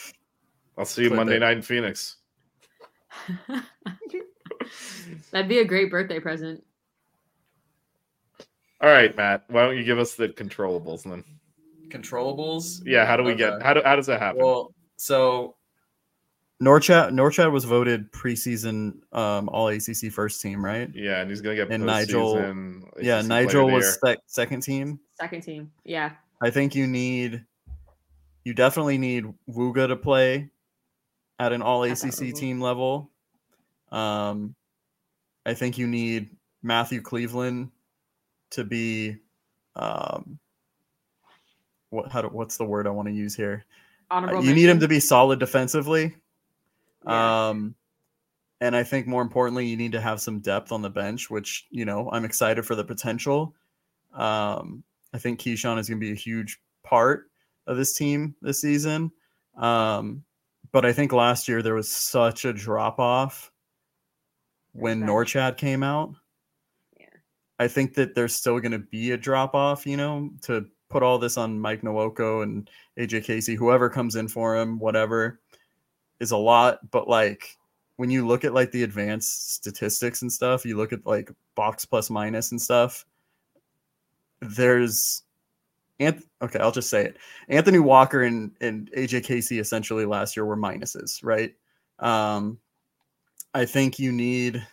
I'll 0.77 0.85
see 0.85 1.03
you 1.03 1.09
Clip 1.09 1.17
Monday 1.17 1.35
it. 1.37 1.39
night 1.39 1.57
in 1.57 1.63
Phoenix. 1.63 2.17
That'd 5.31 5.49
be 5.49 5.59
a 5.59 5.65
great 5.65 5.91
birthday 5.91 6.19
present. 6.19 6.63
All 8.83 8.89
right, 8.89 9.15
Matt. 9.15 9.45
Why 9.47 9.65
don't 9.65 9.77
you 9.77 9.83
give 9.85 9.97
us 9.97 10.15
the 10.15 10.27
controllables 10.29 11.03
then? 11.03 11.23
controllables. 11.89 12.81
Yeah, 12.85 13.05
how 13.05 13.15
do 13.15 13.23
we 13.23 13.35
get 13.35 13.61
how 13.61 13.73
do 13.75 13.81
how 13.85 13.95
does 13.95 14.07
that 14.07 14.19
happen? 14.19 14.41
Well, 14.41 14.73
so 14.97 15.55
Norchad 16.61 17.11
Norchad 17.11 17.51
was 17.51 17.65
voted 17.65 18.11
preseason 18.11 18.93
um, 19.13 19.47
All 19.49 19.67
ACC 19.67 20.11
first 20.11 20.41
team, 20.41 20.65
right? 20.65 20.89
Yeah, 20.93 21.21
and 21.21 21.29
he's 21.29 21.39
gonna 21.41 21.55
get 21.55 21.71
And 21.71 21.83
Nijel- 21.83 22.35
postseason 22.35 22.81
yeah, 23.01 23.19
ACC 23.19 23.27
Player 23.27 23.43
of 23.43 23.47
Nijel 23.51 23.71
was 23.73 23.99
sec- 24.03 24.19
second 24.25 24.61
team. 24.61 24.99
Second 25.19 25.41
team. 25.41 25.71
Yeah. 25.85 26.11
I 26.41 26.49
think 26.49 26.73
you 26.75 26.87
need, 26.87 27.45
you 28.43 28.53
definitely 28.53 28.97
need 28.97 29.25
Wooga 29.47 29.87
to 29.87 29.95
play 29.95 30.49
at 31.39 31.53
an 31.53 31.61
All 31.61 31.83
ACC 31.83 32.33
team 32.33 32.59
level. 32.59 33.11
Um, 33.91 34.55
I 35.45 35.53
think 35.53 35.77
you 35.77 35.85
need 35.87 36.31
Matthew 36.63 37.01
Cleveland 37.01 37.69
to 38.53 38.63
be, 38.63 39.17
um, 39.75 40.39
what 41.89 42.11
how 42.11 42.21
do, 42.21 42.27
what's 42.29 42.57
the 42.57 42.65
word 42.65 42.87
I 42.87 42.91
want 42.91 43.07
to 43.07 43.13
use 43.13 43.35
here? 43.35 43.65
Uh, 44.09 44.15
Honorable 44.15 44.43
you 44.43 44.53
need 44.53 44.69
him 44.69 44.79
to 44.79 44.87
be 44.87 44.99
solid 44.99 45.39
defensively. 45.39 46.15
Yeah. 47.05 47.49
Um, 47.49 47.75
and 48.61 48.75
I 48.75 48.83
think 48.83 49.07
more 49.07 49.21
importantly, 49.21 49.65
you 49.67 49.75
need 49.75 49.91
to 49.91 50.01
have 50.01 50.21
some 50.21 50.39
depth 50.39 50.71
on 50.71 50.81
the 50.81 50.89
bench, 50.89 51.29
which 51.29 51.65
you 51.69 51.85
know 51.85 52.09
I'm 52.11 52.25
excited 52.25 52.65
for 52.65 52.75
the 52.75 52.83
potential. 52.83 53.53
Um, 54.13 54.83
I 55.13 55.17
think 55.17 55.39
Kyshawn 55.39 55.79
is 55.79 55.89
going 55.89 55.99
to 55.99 56.05
be 56.05 56.11
a 56.11 56.15
huge 56.15 56.59
part 56.83 57.29
of 57.67 57.77
this 57.77 57.93
team 57.93 58.35
this 58.41 58.61
season. 58.61 59.11
Um, 59.57 60.23
but 60.71 60.85
I 60.85 60.93
think 60.93 61.11
last 61.11 61.47
year 61.47 61.61
there 61.61 61.75
was 61.75 61.89
such 61.89 62.45
a 62.45 62.53
drop 62.53 62.99
off 62.99 63.51
when. 64.71 65.01
Norchad 65.01 65.57
came 65.57 65.83
out. 65.83 66.15
I 67.59 67.67
think 67.67 67.93
that 67.95 68.15
there's 68.15 68.35
still 68.35 68.59
going 68.59 68.71
to 68.71 68.79
be 68.79 69.11
a 69.11 69.17
drop 69.17 69.53
off, 69.53 69.85
you 69.85 69.97
know, 69.97 70.31
to 70.41 70.65
put 70.89 71.03
all 71.03 71.17
this 71.17 71.37
on 71.37 71.59
Mike 71.59 71.81
Nwoko 71.81 72.43
and 72.43 72.69
AJ 72.99 73.23
Casey, 73.23 73.55
whoever 73.55 73.89
comes 73.89 74.15
in 74.15 74.27
for 74.27 74.57
him, 74.57 74.79
whatever, 74.79 75.39
is 76.19 76.31
a 76.31 76.37
lot. 76.37 76.79
But 76.91 77.07
like 77.07 77.57
when 77.97 78.09
you 78.09 78.25
look 78.25 78.43
at 78.43 78.53
like 78.53 78.71
the 78.71 78.83
advanced 78.83 79.53
statistics 79.55 80.21
and 80.21 80.31
stuff, 80.31 80.65
you 80.65 80.77
look 80.77 80.93
at 80.93 81.05
like 81.05 81.31
box 81.55 81.85
plus 81.85 82.09
minus 82.09 82.51
and 82.51 82.61
stuff, 82.61 83.05
there's 84.41 85.23
Anth- 85.99 86.23
okay, 86.41 86.59
I'll 86.59 86.71
just 86.71 86.89
say 86.89 87.05
it. 87.05 87.17
Anthony 87.49 87.79
Walker 87.79 88.23
and, 88.23 88.51
and 88.61 88.89
AJ 88.97 89.23
Casey 89.23 89.59
essentially 89.59 90.05
last 90.05 90.35
year 90.35 90.45
were 90.45 90.57
minuses, 90.57 91.19
right? 91.23 91.53
Um, 91.99 92.57
I 93.53 93.65
think 93.65 93.99
you 93.99 94.11
need, 94.11 94.65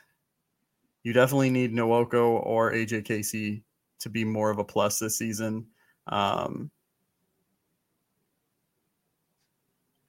you 1.03 1.13
definitely 1.13 1.51
need 1.51 1.73
Nwoko 1.73 2.45
or 2.45 2.73
AJ 2.73 3.05
Casey 3.05 3.63
to 4.01 4.09
be 4.09 4.25
more 4.25 4.51
of 4.51 4.59
a 4.59 4.65
plus 4.65 4.99
this 4.99 5.17
season. 5.17 5.67
Um, 6.07 6.71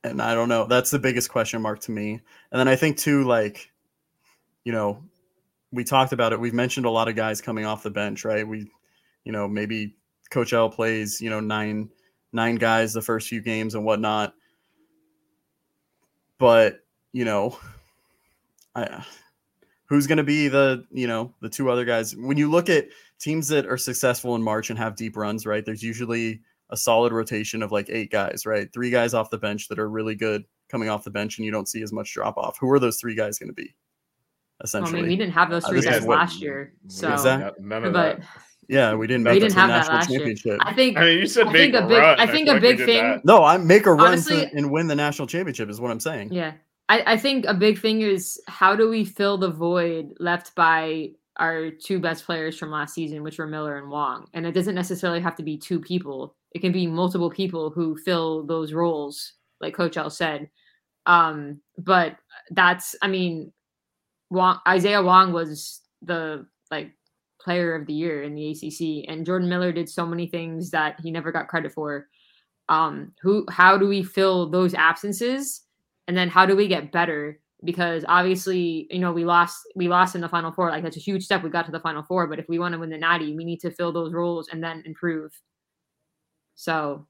and 0.04 0.22
I 0.22 0.34
don't 0.34 0.50
know. 0.50 0.66
That's 0.66 0.92
the 0.92 1.00
biggest 1.00 1.30
question 1.30 1.62
mark 1.62 1.80
to 1.82 1.92
me. 1.92 2.14
And 2.52 2.60
then 2.60 2.68
I 2.68 2.76
think 2.76 2.98
too, 2.98 3.24
like, 3.24 3.72
you 4.64 4.72
know, 4.72 5.04
we 5.72 5.84
talked 5.84 6.12
about 6.12 6.34
it. 6.34 6.40
We've 6.40 6.54
mentioned 6.54 6.86
a 6.86 6.90
lot 6.92 7.08
of 7.08 7.16
guys 7.16 7.42
coming 7.42 7.66
off 7.66 7.84
the 7.84 7.92
bench, 7.92 8.26
right? 8.26 8.48
We, 8.48 8.70
you 9.24 9.32
know, 9.32 9.48
maybe 9.48 9.96
Coach 10.30 10.54
L 10.54 10.70
plays, 10.70 11.22
you 11.22 11.30
know, 11.30 11.40
nine 11.40 11.90
nine 12.34 12.56
guys 12.56 12.94
the 12.94 13.02
first 13.02 13.28
few 13.28 13.42
games 13.42 13.76
and 13.76 13.86
whatnot. 13.86 14.34
But 16.38 16.80
you 17.14 17.26
know, 17.26 17.58
I, 18.76 19.06
who's 19.92 20.08
going 20.08 20.18
to 20.18 20.24
be 20.24 20.48
the 20.48 20.86
you 20.90 21.06
know 21.06 21.34
the 21.42 21.50
two 21.50 21.70
other 21.70 21.84
guys? 21.86 22.16
When 22.16 22.38
you 22.38 22.50
look 22.50 22.70
at 22.70 22.88
teams 23.20 23.48
that 23.50 23.66
are 23.68 23.78
successful 23.78 24.36
in 24.36 24.42
March 24.42 24.70
and 24.70 24.80
have 24.80 24.96
deep 24.96 25.18
runs, 25.18 25.46
right? 25.46 25.66
There's 25.66 25.84
usually 25.84 26.42
a 26.70 26.78
solid 26.78 27.12
rotation 27.12 27.62
of 27.62 27.74
like 27.74 27.90
eight 27.90 28.10
guys, 28.10 28.46
right? 28.46 28.72
Three 28.74 28.90
guys 28.90 29.14
off 29.14 29.30
the 29.30 29.38
bench 29.38 29.68
that 29.68 29.78
are 29.78 29.90
really 29.90 30.16
good 30.16 30.46
coming 30.70 30.88
off 30.90 31.04
the 31.04 31.12
bench, 31.12 31.38
and 31.38 31.46
you 31.46 31.52
don't 31.52 31.68
see 31.68 31.82
as 31.84 31.92
much 31.92 32.14
drop 32.14 32.38
off. 32.38 32.58
Who 32.60 32.72
are 32.72 32.80
those 32.80 32.98
three 32.98 33.14
guys 33.16 33.38
going 33.38 33.50
to 33.50 33.54
be? 33.54 33.64
Well, 33.64 34.62
I 34.62 34.64
Essentially, 34.64 35.02
mean, 35.02 35.10
we 35.10 35.18
didn't 35.18 35.34
have 35.34 35.50
those 35.50 35.66
Uh, 35.66 35.70
three 35.70 35.78
this 35.82 35.86
is 35.88 35.92
guys 35.92 36.02
what- 36.04 36.18
last 36.20 36.42
year. 36.42 36.74
So, 36.88 37.10
None- 37.10 37.52
none 37.60 37.84
of 37.86 37.94
but 37.94 38.20
that. 38.20 38.28
Yeah, 38.70 38.94
we 38.94 39.06
didn't 39.06 39.26
We 39.28 39.34
didn't 39.34 39.50
to 39.50 39.56
the 39.56 39.60
have 39.60 39.70
that 39.70 39.78
national 39.92 39.98
last 39.98 40.46
year. 40.46 40.58
I 40.62 40.74
think 40.74 40.98
I 40.98 41.02
mean, 41.02 41.20
you 41.20 41.28
said 41.28 41.48
I 41.48 41.52
make 41.52 41.74
think 41.74 41.76
a 41.76 41.84
a 41.84 41.88
big 41.90 41.98
run. 41.98 42.20
I 42.22 42.26
think 42.28 42.48
a 42.48 42.52
like 42.54 42.62
big 42.62 42.78
thing 42.78 43.04
that. 43.04 43.26
No, 43.26 43.44
I 43.44 43.58
make 43.58 43.86
a 43.86 43.92
run 43.92 44.08
Honestly- 44.08 44.46
to, 44.48 44.56
and 44.56 44.72
win 44.72 44.88
the 44.88 44.96
national 44.96 45.28
championship 45.28 45.70
is 45.70 45.82
what 45.82 45.92
I'm 45.92 46.00
saying. 46.00 46.32
Yeah. 46.32 46.54
I, 46.92 47.14
I 47.14 47.18
think 47.18 47.46
a 47.46 47.54
big 47.54 47.80
thing 47.80 48.02
is 48.02 48.38
how 48.50 48.76
do 48.76 48.90
we 48.90 49.06
fill 49.06 49.38
the 49.38 49.50
void 49.50 50.14
left 50.20 50.54
by 50.56 51.12
our 51.38 51.72
two 51.72 52.00
best 52.00 52.26
players 52.26 52.58
from 52.58 52.70
last 52.70 52.94
season, 52.94 53.24
which 53.24 53.38
were 53.38 53.48
Miller 53.48 53.78
and 53.78 53.90
Wong. 53.90 54.28
And 54.34 54.46
it 54.46 54.52
doesn't 54.52 54.76
necessarily 54.76 55.22
have 55.22 55.38
to 55.38 55.44
be 55.44 55.58
two 55.58 55.80
people. 55.80 56.36
It 56.52 56.60
can 56.60 56.74
be 56.74 56.88
multiple 56.88 57.30
people 57.30 57.70
who 57.70 57.96
fill 57.96 58.46
those 58.46 58.74
roles, 58.74 59.36
like 59.62 59.74
Coach 59.74 59.96
L 59.96 60.10
said. 60.10 60.50
Um, 61.06 61.62
but 61.78 62.18
that's 62.50 62.94
I 63.02 63.08
mean, 63.08 63.54
Wong, 64.30 64.60
Isaiah 64.68 65.02
Wong 65.02 65.32
was 65.32 65.80
the 66.02 66.46
like 66.72 66.92
player 67.40 67.74
of 67.74 67.88
the 67.88 67.94
year 67.94 68.24
in 68.24 68.36
the 68.36 68.52
ACC, 68.52 69.10
and 69.10 69.26
Jordan 69.26 69.48
Miller 69.48 69.72
did 69.72 69.88
so 69.88 70.06
many 70.06 70.28
things 70.28 70.72
that 70.72 71.00
he 71.00 71.10
never 71.10 71.32
got 71.32 71.48
credit 71.48 71.72
for. 71.72 72.10
Um, 72.68 73.14
who? 73.22 73.46
How 73.50 73.78
do 73.78 73.88
we 73.88 74.04
fill 74.04 74.50
those 74.50 74.74
absences, 74.74 75.62
and 76.12 76.18
then 76.18 76.28
how 76.28 76.46
do 76.46 76.58
we 76.58 76.68
get 76.68 76.92
better? 76.92 77.40
Because 77.64 78.04
obviously, 78.06 78.86
you 78.92 79.00
know, 79.00 79.14
we 79.14 79.24
lost 79.24 79.66
we 79.78 79.88
lost 79.88 80.14
in 80.14 80.20
the 80.20 80.28
final 80.28 80.52
four. 80.52 80.70
Like 80.70 80.84
that's 80.84 80.98
a 80.98 81.00
huge 81.00 81.24
step. 81.24 81.42
We 81.42 81.50
got 81.50 81.66
to 81.68 81.72
the 81.72 81.80
final 81.80 82.04
four, 82.04 82.28
but 82.28 82.38
if 82.38 82.50
we 82.50 82.60
want 82.60 82.74
to 82.74 82.80
win 82.80 82.90
the 82.90 82.98
Natty, 82.98 83.34
we 83.34 83.46
need 83.46 83.62
to 83.62 83.72
fill 83.72 83.94
those 83.94 84.12
roles 84.12 84.50
and 84.50 84.62
then 84.62 84.84
improve. 84.86 85.32
So 86.56 87.08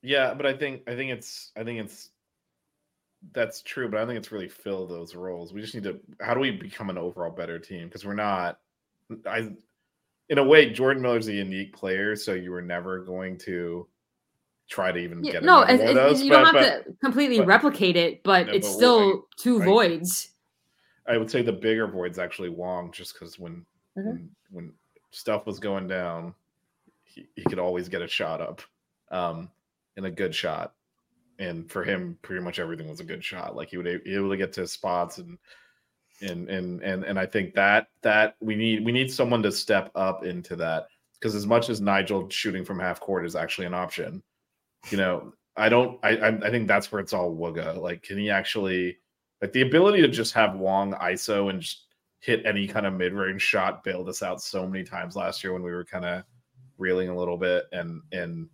Yeah, 0.00 0.32
but 0.32 0.46
I 0.46 0.52
think 0.52 0.82
I 0.86 0.94
think 0.94 1.10
it's 1.10 1.50
I 1.56 1.64
think 1.64 1.80
it's 1.80 2.10
that's 3.32 3.62
true, 3.62 3.88
but 3.88 3.98
I 3.98 4.06
think 4.06 4.16
it's 4.16 4.30
really 4.30 4.48
fill 4.48 4.86
those 4.86 5.16
roles. 5.16 5.52
We 5.52 5.60
just 5.60 5.74
need 5.74 5.82
to 5.82 5.98
how 6.20 6.34
do 6.34 6.40
we 6.40 6.52
become 6.52 6.88
an 6.88 6.98
overall 6.98 7.32
better 7.32 7.58
team? 7.58 7.88
Because 7.88 8.04
we're 8.04 8.14
not 8.14 8.60
I 9.26 9.50
in 10.28 10.38
a 10.38 10.44
way, 10.44 10.70
Jordan 10.70 11.02
Miller's 11.02 11.26
a 11.26 11.32
unique 11.32 11.74
player, 11.74 12.14
so 12.14 12.34
you 12.34 12.52
were 12.52 12.62
never 12.62 13.00
going 13.00 13.38
to 13.38 13.88
try 14.70 14.92
to 14.92 14.98
even 14.98 15.22
yeah, 15.22 15.32
get 15.32 15.42
no, 15.44 15.62
another 15.62 15.82
it, 15.84 15.90
it- 15.90 15.94
those. 15.94 16.22
you 16.22 16.30
but, 16.30 16.36
don't 16.44 16.54
have 16.54 16.84
but 16.84 16.84
to 16.86 16.96
completely 17.04 17.38
but- 17.38 17.46
replicate 17.48 17.96
it, 17.96 18.22
but 18.22 18.46
No, 18.46 18.52
it's 18.52 18.68
still 18.68 19.26
two 19.36 19.60
I- 19.60 19.64
voids. 19.64 20.30
I 21.06 21.16
would 21.18 21.30
say 21.30 21.42
the 21.42 21.52
bigger 21.52 21.86
void's 21.88 22.18
actually 22.20 22.50
Wong, 22.50 22.92
just 22.92 23.14
because 23.14 23.38
when, 23.38 23.66
Mhm. 23.98 24.04
when 24.04 24.30
when 24.52 24.72
stuff 25.12 25.44
was 25.46 25.58
going 25.58 25.88
down, 25.88 26.34
he, 27.04 27.26
he 27.34 27.42
could 27.44 27.58
always 27.58 27.88
get 27.88 28.00
a 28.02 28.06
shot 28.08 28.40
up, 28.40 28.62
um, 29.10 29.50
and 29.96 30.06
a 30.06 30.10
good 30.10 30.34
shot. 30.34 30.74
And 31.40 31.68
for 31.70 31.82
him, 31.82 32.16
pretty 32.22 32.42
much 32.42 32.58
everything 32.60 32.88
was 32.88 33.00
a 33.00 33.04
good 33.04 33.24
shot. 33.24 33.56
Like 33.56 33.70
he 33.70 33.76
would 33.76 34.04
be 34.04 34.14
able 34.14 34.30
to 34.30 34.36
get 34.36 34.52
to 34.54 34.66
spots 34.68 35.18
and 35.18 35.36
and 36.22 36.48
and 36.50 36.82
and 36.82 37.02
and 37.04 37.18
I 37.18 37.26
think 37.26 37.54
that 37.54 37.88
that 38.02 38.36
we 38.40 38.54
need 38.54 38.84
we 38.84 38.92
need 38.92 39.10
someone 39.12 39.42
to 39.42 39.50
step 39.50 39.90
up 39.94 40.24
into 40.24 40.54
that 40.56 40.86
because 41.14 41.34
as 41.34 41.46
much 41.46 41.70
as 41.70 41.80
Nijel 41.80 42.30
shooting 42.30 42.64
from 42.64 42.78
half 42.78 43.00
court 43.00 43.24
is 43.26 43.34
actually 43.34 43.66
an 43.66 43.74
option, 43.74 44.22
you 44.88 44.96
know, 44.96 45.32
I 45.56 45.68
don't 45.68 45.98
I 46.02 46.10
I, 46.28 46.50
think 46.50 46.68
that's 46.68 46.90
where 46.90 47.00
it's 47.00 47.12
all 47.12 47.34
wooga. 47.34 47.76
Like, 47.76 48.02
can 48.02 48.18
he 48.18 48.30
actually 48.30 48.98
like 49.42 49.52
the 49.52 49.62
ability 49.62 50.00
to 50.02 50.08
just 50.08 50.32
have 50.34 50.56
Wong 50.56 50.94
ISO 50.94 51.50
and 51.50 51.60
just 51.60 51.86
hit 52.20 52.44
any 52.44 52.66
kind 52.66 52.86
of 52.86 52.94
mid 52.94 53.12
range 53.12 53.42
shot 53.42 53.82
bailed 53.82 54.08
us 54.08 54.22
out 54.22 54.40
so 54.40 54.66
many 54.66 54.84
times 54.84 55.16
last 55.16 55.42
year 55.42 55.52
when 55.52 55.62
we 55.62 55.72
were 55.72 55.84
kind 55.84 56.04
of 56.04 56.22
reeling 56.78 57.08
a 57.08 57.16
little 57.16 57.36
bit 57.36 57.64
and 57.72 58.02
and 58.12 58.48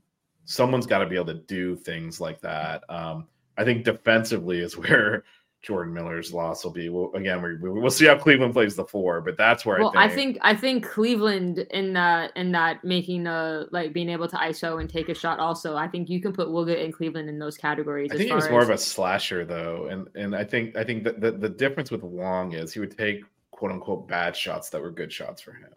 someone's 0.45 0.87
got 0.87 0.99
to 0.99 1.07
be 1.07 1.17
able 1.17 1.27
to 1.27 1.35
do 1.35 1.77
things 1.77 2.21
like 2.21 2.41
that. 2.41 2.83
Um, 2.89 3.29
I 3.59 3.65
think 3.65 3.85
defensively 3.85 4.61
is 4.61 4.77
where 4.77 5.25
Jordan 5.67 5.93
Miller's 5.93 6.33
loss 6.33 6.63
will 6.63 6.71
be. 6.71 6.89
Well, 6.89 7.11
again, 7.15 7.43
we, 7.43 7.57
we, 7.57 7.81
we'll 7.81 7.91
see 7.91 8.07
how 8.07 8.17
Cleveland 8.17 8.53
plays 8.53 8.77
the 8.77 8.85
four, 8.85 9.21
but 9.21 9.37
that's 9.37 9.67
where 9.67 9.81
Well, 9.81 9.93
I 9.97 10.05
I 10.05 10.09
think, 10.09 10.35
think 10.35 10.39
I 10.43 10.55
think 10.55 10.87
Cleveland 10.87 11.59
in 11.73 11.93
that 11.95 12.31
in 12.37 12.53
that 12.53 12.85
making 12.85 13.25
the 13.25 13.67
like 13.73 13.93
being 13.93 14.09
able 14.09 14.29
to 14.29 14.37
ISO 14.37 14.81
and 14.81 14.89
take 14.89 15.09
a 15.09 15.15
shot. 15.15 15.41
Also, 15.41 15.77
I 15.77 15.89
think 15.89 16.09
you 16.09 16.23
can 16.23 16.33
put 16.33 16.47
Wooga 16.47 16.85
and 16.85 16.95
Cleveland 16.95 17.29
in 17.29 17.41
those 17.41 17.57
categories. 17.57 18.13
I 18.13 18.17
think 18.17 18.29
he 18.29 18.35
was 18.35 18.49
more 18.49 18.61
as- 18.61 18.69
of 18.69 18.75
a 18.77 18.79
slasher 18.79 19.45
though, 19.45 19.89
and 19.91 20.07
and 20.15 20.37
I 20.37 20.45
think 20.45 20.77
I 20.77 20.85
think 20.85 21.03
that 21.03 21.21
the, 21.21 21.33
the 21.33 21.49
difference 21.49 21.91
with 21.91 22.05
Wong 22.05 22.53
is 22.53 22.73
he 22.73 22.79
would 22.79 22.97
take 22.97 23.25
quote 23.51 23.73
unquote 23.73 24.07
bad 24.07 24.37
shots 24.37 24.71
that 24.71 24.81
were 24.81 24.93
good 24.93 25.13
shots 25.13 25.43
for 25.43 25.51
him. 25.51 25.71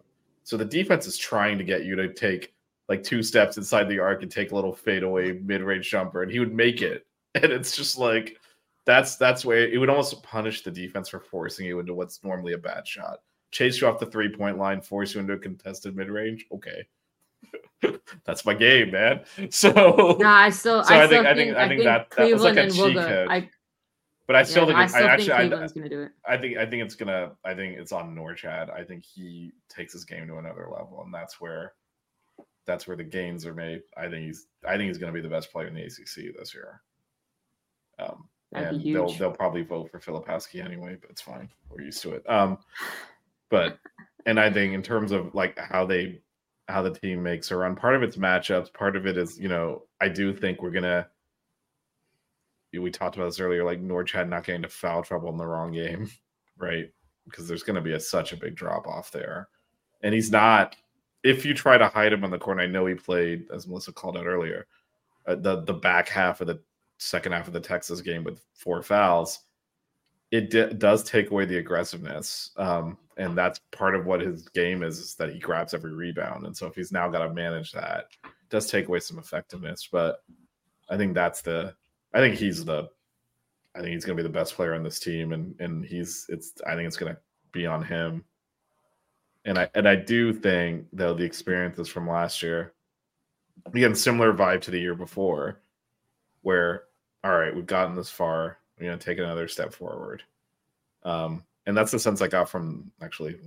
So 0.43 0.55
the 0.55 0.65
defense 0.65 1.07
is 1.07 1.17
trying 1.17 1.57
to 1.57 1.63
get 1.63 1.83
you 1.83 1.95
to 1.95 2.13
take 2.13 2.53
like 2.89 3.01
two 3.01 3.23
steps 3.23 3.57
inside 3.57 3.89
the 3.89 3.97
arc 3.97 4.21
and 4.21 4.31
take 4.31 4.51
a 4.51 4.55
little 4.55 4.73
fadeaway 4.73 5.39
mid 5.39 5.61
range 5.61 5.89
jumper, 5.89 6.21
and 6.21 6.31
he 6.31 6.37
would 6.37 6.53
make 6.53 6.83
it, 6.83 7.07
and 7.33 7.45
it's 7.45 7.75
just 7.75 7.97
like 7.97 8.38
that's 8.85 9.15
that's 9.17 9.45
where 9.45 9.67
it 9.67 9.77
would 9.77 9.89
almost 9.89 10.21
punish 10.23 10.61
the 10.63 10.71
defense 10.71 11.09
for 11.09 11.19
forcing 11.19 11.65
you 11.65 11.79
into 11.79 11.93
what's 11.93 12.23
normally 12.23 12.53
a 12.53 12.57
bad 12.57 12.87
shot. 12.87 13.19
Chase 13.51 13.81
you 13.81 13.87
off 13.87 13.99
the 13.99 14.05
three 14.05 14.35
point 14.35 14.57
line, 14.57 14.81
force 14.81 15.13
you 15.13 15.19
into 15.21 15.33
a 15.33 15.37
contested 15.37 15.95
mid 15.95 16.09
range. 16.09 16.45
Okay. 16.51 16.87
That's 18.25 18.45
my 18.45 18.53
game, 18.53 18.91
man. 18.91 19.21
So 19.51 20.17
Nah, 20.19 20.35
I 20.35 20.49
still, 20.49 20.83
So 20.83 20.93
I, 20.93 21.03
I 21.03 21.05
still 21.07 21.23
think- 21.23 21.27
I 21.27 21.33
think, 21.35 21.47
think- 21.49 21.57
I 21.57 21.67
think 21.67 21.83
that- 21.83 22.09
that 22.17 22.31
was 22.31 22.41
like 22.43 22.57
a 22.57 22.63
and 22.63 22.73
cheat 22.73 22.95
Wooga. 22.97 23.07
code. 23.07 23.27
I, 23.29 23.49
But 24.27 24.35
I 24.35 24.43
still 24.43 24.63
yeah, 24.63 24.67
think 24.67 24.77
I 24.79 24.87
still 24.87 24.97
I 24.97 25.17
think 25.17 25.29
actually 25.31 25.33
I, 25.33 25.67
gonna 25.67 25.89
do 25.89 26.01
it. 26.03 26.11
I 26.27 26.37
think 26.37 26.57
I 26.57 26.65
think 26.65 26.83
it's 26.83 26.95
gonna 26.95 27.31
I 27.45 27.53
think 27.53 27.77
it's 27.77 27.91
on 27.91 28.15
Norchad. 28.15 28.71
I 28.71 28.83
think 28.83 29.03
he 29.05 29.51
takes 29.69 29.93
his 29.93 30.05
game 30.05 30.27
to 30.27 30.37
another 30.37 30.67
level, 30.71 31.01
and 31.03 31.13
that's 31.13 31.39
where 31.41 31.73
that's 32.67 32.87
where 32.87 32.97
the 32.97 33.03
gains 33.03 33.45
are 33.47 33.55
made. 33.55 33.81
I 33.97 34.03
think 34.09 34.25
he's 34.27 34.45
I 34.67 34.77
think 34.77 34.89
he's 34.89 34.99
gonna 34.99 35.11
be 35.13 35.21
the 35.21 35.29
best 35.29 35.51
player 35.51 35.67
in 35.67 35.73
the 35.73 35.81
ACC 35.83 36.35
this 36.37 36.53
year. 36.53 36.81
Um, 37.97 38.28
That'd 38.51 38.81
and 38.81 38.95
they'll 38.95 39.13
they'll 39.13 39.31
probably 39.31 39.61
vote 39.61 39.91
for 39.91 39.99
Filipowski 39.99 40.63
anyway, 40.63 40.97
but 40.99 41.09
it's 41.09 41.21
fine. 41.21 41.49
We're 41.69 41.83
used 41.83 42.01
to 42.03 42.13
it. 42.13 42.27
Um, 42.29 42.57
but 43.49 43.77
and 44.25 44.39
I 44.39 44.51
think 44.51 44.73
in 44.73 44.81
terms 44.81 45.11
of 45.11 45.33
like 45.35 45.57
how 45.57 45.85
they 45.85 46.21
how 46.67 46.81
the 46.81 46.93
team 46.93 47.21
makes 47.21 47.51
a 47.51 47.57
run, 47.57 47.75
part 47.75 47.95
of 47.95 48.03
it's 48.03 48.17
matchups, 48.17 48.73
part 48.73 48.95
of 48.95 49.05
it 49.05 49.17
is 49.17 49.39
you 49.39 49.49
know 49.49 49.83
I 50.01 50.09
do 50.09 50.33
think 50.33 50.61
we're 50.61 50.71
gonna 50.71 51.07
we 52.77 52.91
talked 52.91 53.15
about 53.15 53.25
this 53.25 53.39
earlier, 53.39 53.63
like 53.63 53.81
Norchad 53.81 54.29
not 54.29 54.45
getting 54.45 54.57
into 54.57 54.69
foul 54.69 55.01
trouble 55.01 55.29
in 55.29 55.37
the 55.37 55.47
wrong 55.47 55.71
game, 55.71 56.09
right? 56.57 56.91
Because 57.25 57.47
there's 57.47 57.63
going 57.63 57.75
to 57.75 57.81
be 57.81 57.93
a, 57.93 57.99
such 57.99 58.33
a 58.33 58.37
big 58.37 58.55
drop 58.55 58.87
off 58.87 59.11
there, 59.11 59.47
and 60.03 60.13
he's 60.13 60.31
not. 60.31 60.75
If 61.23 61.45
you 61.45 61.53
try 61.53 61.77
to 61.77 61.87
hide 61.87 62.13
him 62.13 62.23
on 62.23 62.31
the 62.31 62.37
corner, 62.37 62.63
I 62.63 62.67
know 62.67 62.85
he 62.85 62.95
played, 62.95 63.47
as 63.53 63.67
Melissa 63.67 63.91
called 63.91 64.17
out 64.17 64.25
earlier, 64.25 64.67
uh, 65.27 65.35
the 65.35 65.63
the 65.63 65.73
back 65.73 66.07
half 66.07 66.41
of 66.41 66.47
the 66.47 66.61
second 66.99 67.31
half 67.31 67.47
of 67.47 67.53
the 67.53 67.59
Texas 67.59 68.01
game 68.01 68.23
with 68.23 68.41
four 68.53 68.83
fouls. 68.83 69.39
It 70.31 70.51
d- 70.51 70.73
does 70.77 71.03
take 71.03 71.31
away 71.31 71.45
the 71.45 71.57
aggressiveness, 71.57 72.51
um, 72.57 72.97
and 73.17 73.35
that's 73.35 73.59
part 73.71 73.95
of 73.95 74.05
what 74.05 74.21
his 74.21 74.47
game 74.49 74.83
is, 74.83 74.99
is 74.99 75.15
that 75.15 75.33
he 75.33 75.39
grabs 75.39 75.73
every 75.73 75.93
rebound, 75.93 76.45
and 76.45 76.55
so 76.55 76.67
if 76.67 76.75
he's 76.75 76.91
now 76.91 77.09
got 77.09 77.25
to 77.25 77.33
manage 77.33 77.71
that, 77.71 78.05
does 78.49 78.69
take 78.69 78.87
away 78.87 78.99
some 78.99 79.17
effectiveness. 79.17 79.89
But 79.91 80.23
I 80.89 80.97
think 80.97 81.13
that's 81.13 81.41
the 81.41 81.73
I 82.13 82.19
think 82.19 82.35
he's 82.35 82.65
the 82.65 82.89
I 83.75 83.79
think 83.79 83.93
he's 83.93 84.05
going 84.05 84.17
to 84.17 84.23
be 84.23 84.27
the 84.27 84.33
best 84.33 84.55
player 84.55 84.73
on 84.73 84.83
this 84.83 84.99
team 84.99 85.31
and 85.31 85.55
and 85.59 85.85
he's 85.85 86.25
it's 86.29 86.53
I 86.67 86.75
think 86.75 86.87
it's 86.87 86.97
going 86.97 87.13
to 87.13 87.19
be 87.51 87.65
on 87.65 87.83
him. 87.83 88.23
And 89.45 89.57
I 89.57 89.69
and 89.75 89.87
I 89.87 89.95
do 89.95 90.33
think 90.33 90.87
though 90.91 91.13
the 91.13 91.23
experiences 91.23 91.87
from 91.87 92.09
last 92.09 92.41
year 92.41 92.73
again 93.73 93.95
similar 93.95 94.33
vibe 94.33 94.61
to 94.61 94.71
the 94.71 94.79
year 94.79 94.95
before 94.95 95.61
where 96.41 96.83
all 97.23 97.37
right, 97.37 97.55
we've 97.55 97.65
gotten 97.65 97.95
this 97.95 98.09
far, 98.09 98.57
we're 98.77 98.87
going 98.87 98.99
to 98.99 99.05
take 99.05 99.17
another 99.17 99.47
step 99.47 99.73
forward. 99.73 100.23
Um 101.03 101.43
and 101.65 101.77
that's 101.77 101.91
the 101.91 101.99
sense 101.99 102.21
I 102.21 102.27
got 102.27 102.49
from 102.49 102.91
actually 103.01 103.37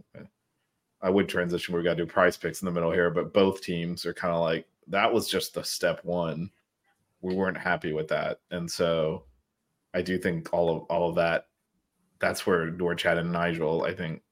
I 1.00 1.10
would 1.10 1.28
transition 1.28 1.74
we 1.74 1.82
got 1.82 1.96
to 1.96 2.04
do 2.04 2.06
prize 2.06 2.36
picks 2.36 2.62
in 2.62 2.66
the 2.66 2.72
middle 2.72 2.92
here, 2.92 3.10
but 3.10 3.34
both 3.34 3.60
teams 3.60 4.06
are 4.06 4.14
kind 4.14 4.32
of 4.32 4.40
like 4.40 4.66
that 4.88 5.12
was 5.12 5.28
just 5.28 5.54
the 5.54 5.64
step 5.64 6.04
1 6.04 6.50
we 7.22 7.34
weren't 7.34 7.56
happy 7.56 7.92
with 7.92 8.08
that. 8.08 8.40
And 8.50 8.70
so 8.70 9.24
I 9.94 10.02
do 10.02 10.18
think 10.18 10.52
all 10.52 10.76
of 10.76 10.82
all 10.90 11.08
of 11.08 11.14
that 11.16 11.46
that's 12.18 12.46
where 12.46 12.70
Norchad 12.70 13.18
and 13.18 13.34
Nijel, 13.34 13.88
I 13.88 13.94
think, 13.94 14.22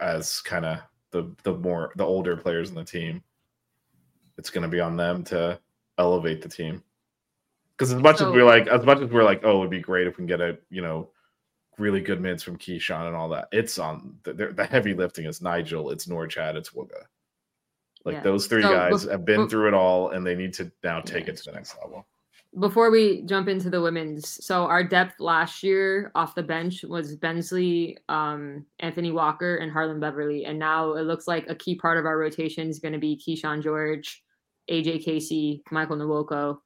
as 0.00 0.40
kind 0.40 0.64
of 0.64 0.78
the 1.10 1.34
the 1.42 1.54
more 1.54 1.92
the 1.96 2.04
older 2.04 2.36
players 2.36 2.68
in 2.68 2.76
the 2.76 2.84
team, 2.84 3.22
it's 4.38 4.50
gonna 4.50 4.68
be 4.68 4.80
on 4.80 4.96
them 4.96 5.24
to 5.24 5.60
elevate 5.98 6.42
the 6.42 6.48
team. 6.48 6.82
Because 7.80 7.94
as 7.94 8.02
much 8.02 8.18
So- 8.18 8.28
as 8.28 8.34
we're 8.34 8.44
like 8.44 8.66
as 8.66 8.84
much 8.84 9.00
as 9.00 9.08
we're 9.10 9.24
like, 9.24 9.40
oh, 9.42 9.60
it'd 9.60 9.70
be 9.70 9.80
great 9.80 10.06
if 10.06 10.12
we 10.14 10.16
can 10.18 10.26
get 10.26 10.42
a, 10.42 10.58
you 10.68 10.82
know, 10.82 11.08
really 11.78 12.02
good 12.02 12.20
minutes 12.20 12.42
from 12.42 12.58
Kyshawn 12.58 13.06
and 13.06 13.16
all 13.16 13.30
that. 13.30 13.48
It's 13.52 13.78
on 13.78 14.18
the, 14.24 14.34
the 14.34 14.66
heavy 14.66 14.92
lifting 14.92 15.24
is 15.24 15.40
Nijel, 15.40 15.90
it's 15.90 16.04
Norchad, 16.06 16.56
it's 16.56 16.70
Wooga. 16.70 17.04
Like 18.04 18.16
Yeah. 18.16 18.22
those 18.22 18.46
three 18.46 18.60
So, 18.60 18.68
guys 18.70 19.04
have 19.04 19.24
been 19.24 19.48
through 19.48 19.68
it 19.68 19.74
all 19.74 20.10
and 20.10 20.26
they 20.26 20.34
need 20.34 20.52
to 20.54 20.70
now 20.84 21.00
take 21.00 21.24
Yeah. 21.24 21.30
it 21.32 21.36
to 21.38 21.44
the 21.46 21.52
next 21.52 21.74
level. 21.82 22.06
Before 22.58 22.90
we 22.90 23.22
jump 23.22 23.48
into 23.48 23.70
the 23.70 23.80
women's, 23.80 24.44
so 24.44 24.64
our 24.64 24.84
depth 24.84 25.20
last 25.20 25.62
year 25.62 26.10
off 26.14 26.34
the 26.34 26.42
bench 26.42 26.82
was 26.82 27.16
Bensley, 27.16 27.96
um, 28.10 28.66
Anthony 28.80 29.12
Walker, 29.12 29.56
and 29.56 29.72
Harlond 29.72 30.00
Beverly, 30.00 30.44
and 30.44 30.58
now 30.58 30.94
it 30.94 31.02
looks 31.02 31.26
like 31.28 31.48
a 31.48 31.54
key 31.54 31.76
part 31.76 31.96
of 31.96 32.04
our 32.04 32.18
rotation 32.18 32.68
is 32.68 32.78
going 32.80 32.92
to 32.92 32.98
be 32.98 33.16
Kyshawn 33.16 33.62
George, 33.62 34.22
AJ 34.68 35.02
Casey, 35.04 35.62
Michael 35.70 35.96
Nwoko. 35.96 36.58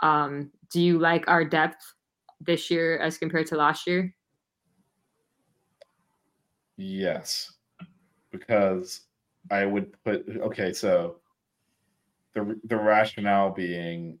Um, 0.00 0.50
do 0.70 0.80
you 0.80 0.98
like 0.98 1.26
our 1.28 1.44
depth 1.44 1.94
this 2.40 2.70
year 2.70 2.98
as 2.98 3.18
compared 3.18 3.46
to 3.48 3.56
last 3.56 3.86
year? 3.86 4.14
Yes, 6.76 7.52
because 8.30 9.02
I 9.50 9.64
would 9.66 9.92
put 10.04 10.26
okay, 10.28 10.72
so 10.72 11.16
the 12.34 12.58
the 12.64 12.76
rationale 12.76 13.50
being 13.50 14.18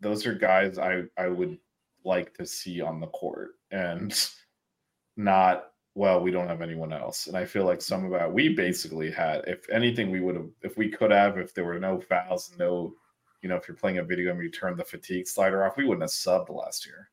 those 0.00 0.26
are 0.26 0.34
guys 0.34 0.78
I 0.78 1.04
I 1.16 1.28
would 1.28 1.58
like 2.04 2.34
to 2.34 2.46
see 2.46 2.80
on 2.80 3.00
the 3.00 3.06
court 3.08 3.52
and 3.70 4.12
not 5.16 5.70
well 5.94 6.20
we 6.20 6.30
don't 6.30 6.48
have 6.48 6.60
anyone 6.60 6.92
else 6.92 7.28
and 7.28 7.36
I 7.36 7.44
feel 7.44 7.64
like 7.64 7.80
some 7.80 8.04
of 8.04 8.10
that 8.10 8.30
we 8.30 8.50
basically 8.50 9.10
had 9.10 9.42
if 9.46 9.68
anything 9.70 10.10
we 10.10 10.20
would 10.20 10.34
have 10.34 10.50
if 10.62 10.76
we 10.76 10.90
could 10.90 11.10
have 11.10 11.38
if 11.38 11.54
there 11.54 11.64
were 11.64 11.78
no 11.78 12.00
fouls 12.00 12.52
no 12.58 12.94
you 13.44 13.48
know 13.48 13.56
if 13.56 13.68
you're 13.68 13.76
playing 13.76 13.98
a 13.98 14.02
video 14.02 14.32
and 14.32 14.42
you 14.42 14.50
turn 14.50 14.76
the 14.76 14.84
fatigue 14.84 15.28
slider 15.28 15.64
off 15.64 15.76
we 15.76 15.84
wouldn't 15.84 16.02
have 16.02 16.10
subbed 16.10 16.50
last 16.50 16.84
year 16.84 17.10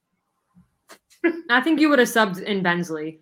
I 1.49 1.61
think 1.61 1.79
you 1.79 1.89
would 1.89 1.99
have 1.99 2.07
subbed 2.07 2.41
in 2.41 2.63
Bensley. 2.63 3.21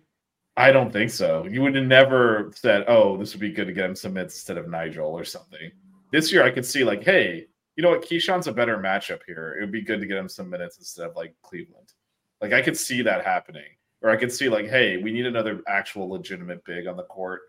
I 0.56 0.72
don't 0.72 0.92
think 0.92 1.10
so. 1.10 1.46
You 1.46 1.62
would 1.62 1.74
have 1.74 1.86
never 1.86 2.50
said, 2.54 2.84
"Oh, 2.88 3.16
this 3.16 3.32
would 3.32 3.40
be 3.40 3.52
good 3.52 3.66
to 3.66 3.72
get 3.72 3.84
him 3.84 3.94
some 3.94 4.14
minutes 4.14 4.36
instead 4.36 4.58
of 4.58 4.66
Nijel 4.66 5.10
or 5.10 5.24
something." 5.24 5.70
This 6.10 6.32
year, 6.32 6.42
I 6.42 6.50
could 6.50 6.66
see 6.66 6.84
like, 6.84 7.02
"Hey, 7.02 7.46
you 7.76 7.82
know 7.82 7.90
what? 7.90 8.02
Kyshawn's 8.02 8.46
a 8.46 8.52
better 8.52 8.78
matchup 8.78 9.20
here. 9.26 9.56
It 9.56 9.60
would 9.62 9.72
be 9.72 9.82
good 9.82 10.00
to 10.00 10.06
get 10.06 10.18
him 10.18 10.28
some 10.28 10.50
minutes 10.50 10.78
instead 10.78 11.08
of 11.08 11.16
like 11.16 11.34
Cleveland." 11.42 11.92
Like 12.40 12.52
I 12.52 12.62
could 12.62 12.76
see 12.76 13.02
that 13.02 13.24
happening, 13.24 13.76
or 14.02 14.10
I 14.10 14.16
could 14.16 14.32
see 14.32 14.48
like, 14.48 14.66
"Hey, 14.66 14.96
we 14.96 15.12
need 15.12 15.26
another 15.26 15.62
actual 15.68 16.08
legitimate 16.08 16.64
big 16.64 16.86
on 16.86 16.96
the 16.96 17.04
court. 17.04 17.42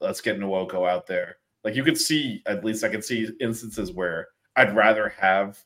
Let's 0.00 0.20
get 0.20 0.38
Nwoko 0.38 0.88
out 0.88 1.06
there." 1.06 1.36
Like 1.62 1.76
you 1.76 1.84
could 1.84 1.98
see, 1.98 2.42
at 2.46 2.64
least 2.64 2.84
I 2.84 2.88
could 2.88 3.04
see 3.04 3.30
instances 3.40 3.92
where 3.92 4.28
I'd 4.56 4.74
rather 4.74 5.08
have 5.10 5.58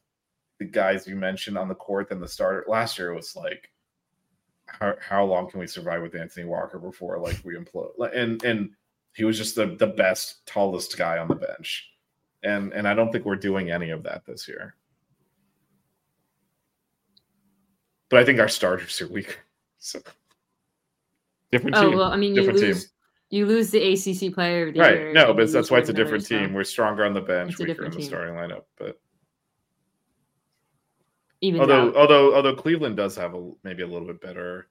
the 0.58 0.64
guys 0.64 1.06
you 1.06 1.16
mentioned 1.16 1.58
on 1.58 1.68
the 1.68 1.74
court 1.74 2.08
than 2.08 2.20
the 2.20 2.28
starter. 2.28 2.64
Last 2.68 2.98
year 2.98 3.12
it 3.12 3.16
was 3.16 3.36
like 3.36 3.70
how, 4.66 4.94
how 5.00 5.24
long 5.24 5.50
can 5.50 5.60
we 5.60 5.66
survive 5.66 6.02
with 6.02 6.14
Anthony 6.14 6.46
Walker 6.46 6.78
before 6.78 7.18
like 7.18 7.40
we 7.44 7.56
implode? 7.56 7.92
And 8.14 8.42
and 8.44 8.70
he 9.14 9.24
was 9.24 9.36
just 9.36 9.54
the 9.54 9.76
the 9.76 9.86
best, 9.86 10.46
tallest 10.46 10.96
guy 10.96 11.18
on 11.18 11.28
the 11.28 11.34
bench, 11.34 11.90
and 12.42 12.72
and 12.72 12.86
I 12.86 12.94
don't 12.94 13.10
think 13.10 13.24
we're 13.24 13.36
doing 13.36 13.70
any 13.70 13.90
of 13.90 14.02
that 14.04 14.24
this 14.26 14.46
year. 14.46 14.74
But 18.10 18.20
I 18.20 18.24
think 18.24 18.40
our 18.40 18.48
starters 18.48 19.00
are 19.00 19.08
weaker. 19.08 19.34
So 19.80 20.00
different 21.52 21.76
Oh 21.76 21.90
team. 21.90 21.98
well, 21.98 22.10
I 22.10 22.16
mean, 22.16 22.34
you 22.34 22.40
different 22.40 22.58
lose 22.58 22.90
you 23.30 23.46
lose 23.46 23.70
the 23.70 23.92
ACC 23.92 24.34
player 24.34 24.72
the 24.72 24.80
right? 24.80 25.12
No, 25.12 25.34
but 25.34 25.52
that's 25.52 25.70
why 25.70 25.78
it's 25.78 25.88
a 25.88 25.92
different 25.92 26.26
team. 26.26 26.48
so 26.50 26.54
We're 26.54 26.64
stronger 26.64 27.04
on 27.04 27.12
the 27.14 27.20
bench, 27.20 27.52
It's 27.52 27.60
weaker 27.60 27.84
in 27.84 27.90
the 27.90 27.96
team. 27.98 28.06
starting 28.06 28.34
lineup. 28.34 28.64
But 28.76 29.00
even 31.40 31.60
although 31.60 31.94
although 31.94 32.34
although 32.34 32.54
Cleveland 32.54 32.96
does 32.96 33.14
have 33.16 33.34
a 33.34 33.50
maybe 33.62 33.82
a 33.82 33.86
little 33.86 34.06
bit 34.06 34.20
better 34.20 34.68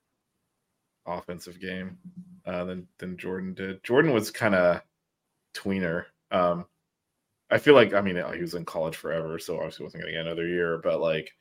offensive 1.06 1.60
game 1.60 1.98
uh, 2.46 2.66
than 2.66 2.88
than 2.98 3.18
Jordan 3.18 3.54
did. 3.54 3.84
Jordan 3.84 4.12
was 4.14 4.32
kind 4.32 4.56
of 4.56 4.82
tweener. 5.54 6.06
Um, 6.32 6.66
I 7.50 7.58
feel 7.58 7.76
like 7.76 7.94
I 7.94 8.02
mean 8.02 8.22
he 8.34 8.42
was 8.42 8.56
in 8.56 8.66
college 8.66 8.96
forever, 8.96 9.40
so 9.40 9.58
obviously 9.58 9.86
wasn't 9.86 10.04
going 10.04 10.14
to 10.14 10.18
get 10.20 10.26
another 10.26 10.48
year. 10.48 10.80
But 10.84 11.00
like 11.00 11.32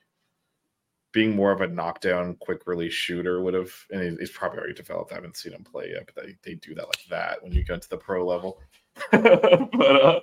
being 1.16 1.34
more 1.34 1.50
of 1.50 1.62
a 1.62 1.66
knockdown, 1.66 2.36
quick 2.40 2.66
release 2.66 2.92
shooter 2.92 3.40
would 3.40 3.54
have, 3.54 3.72
and 3.90 4.18
he's, 4.20 4.30
probably 4.30 4.58
already 4.58 4.74
developed. 4.74 5.12
I 5.12 5.14
haven't 5.14 5.38
seen 5.38 5.54
him 5.54 5.64
play 5.64 5.92
yet, 5.94 6.04
but 6.04 6.22
they, 6.22 6.36
they 6.42 6.56
do 6.56 6.74
that 6.74 6.84
like 6.84 7.06
that 7.08 7.42
when 7.42 7.52
you 7.52 7.64
go 7.64 7.78
to 7.78 7.88
the 7.88 7.96
pro 7.96 8.26
level. 8.26 8.60
but 9.10 9.82
uh, 9.82 10.20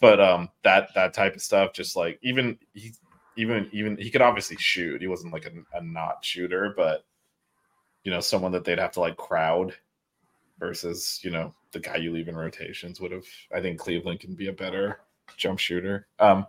but 0.00 0.20
um 0.20 0.48
that 0.62 0.90
that 0.94 1.14
type 1.14 1.34
of 1.34 1.42
stuff, 1.42 1.72
just 1.72 1.96
like 1.96 2.20
even 2.22 2.58
he 2.74 2.92
even 3.36 3.68
even 3.72 3.96
he 3.96 4.08
could 4.08 4.22
obviously 4.22 4.56
shoot. 4.56 5.00
He 5.00 5.08
wasn't 5.08 5.32
like 5.32 5.46
a, 5.46 5.76
a 5.76 5.82
not 5.82 6.24
shooter, 6.24 6.72
but 6.76 7.04
you 8.04 8.12
know 8.12 8.20
someone 8.20 8.52
that 8.52 8.64
they'd 8.64 8.78
have 8.78 8.92
to 8.92 9.00
like 9.00 9.16
crowd 9.16 9.74
versus 10.60 11.18
you 11.24 11.30
know 11.32 11.52
the 11.72 11.80
guy 11.80 11.96
you 11.96 12.12
leave 12.12 12.28
in 12.28 12.36
rotations 12.36 13.00
would 13.00 13.10
have. 13.10 13.26
I 13.52 13.60
think 13.60 13.80
Cleveland 13.80 14.20
can 14.20 14.36
be 14.36 14.46
a 14.46 14.52
better 14.52 15.00
jump 15.36 15.58
shooter. 15.58 16.06
Um. 16.20 16.46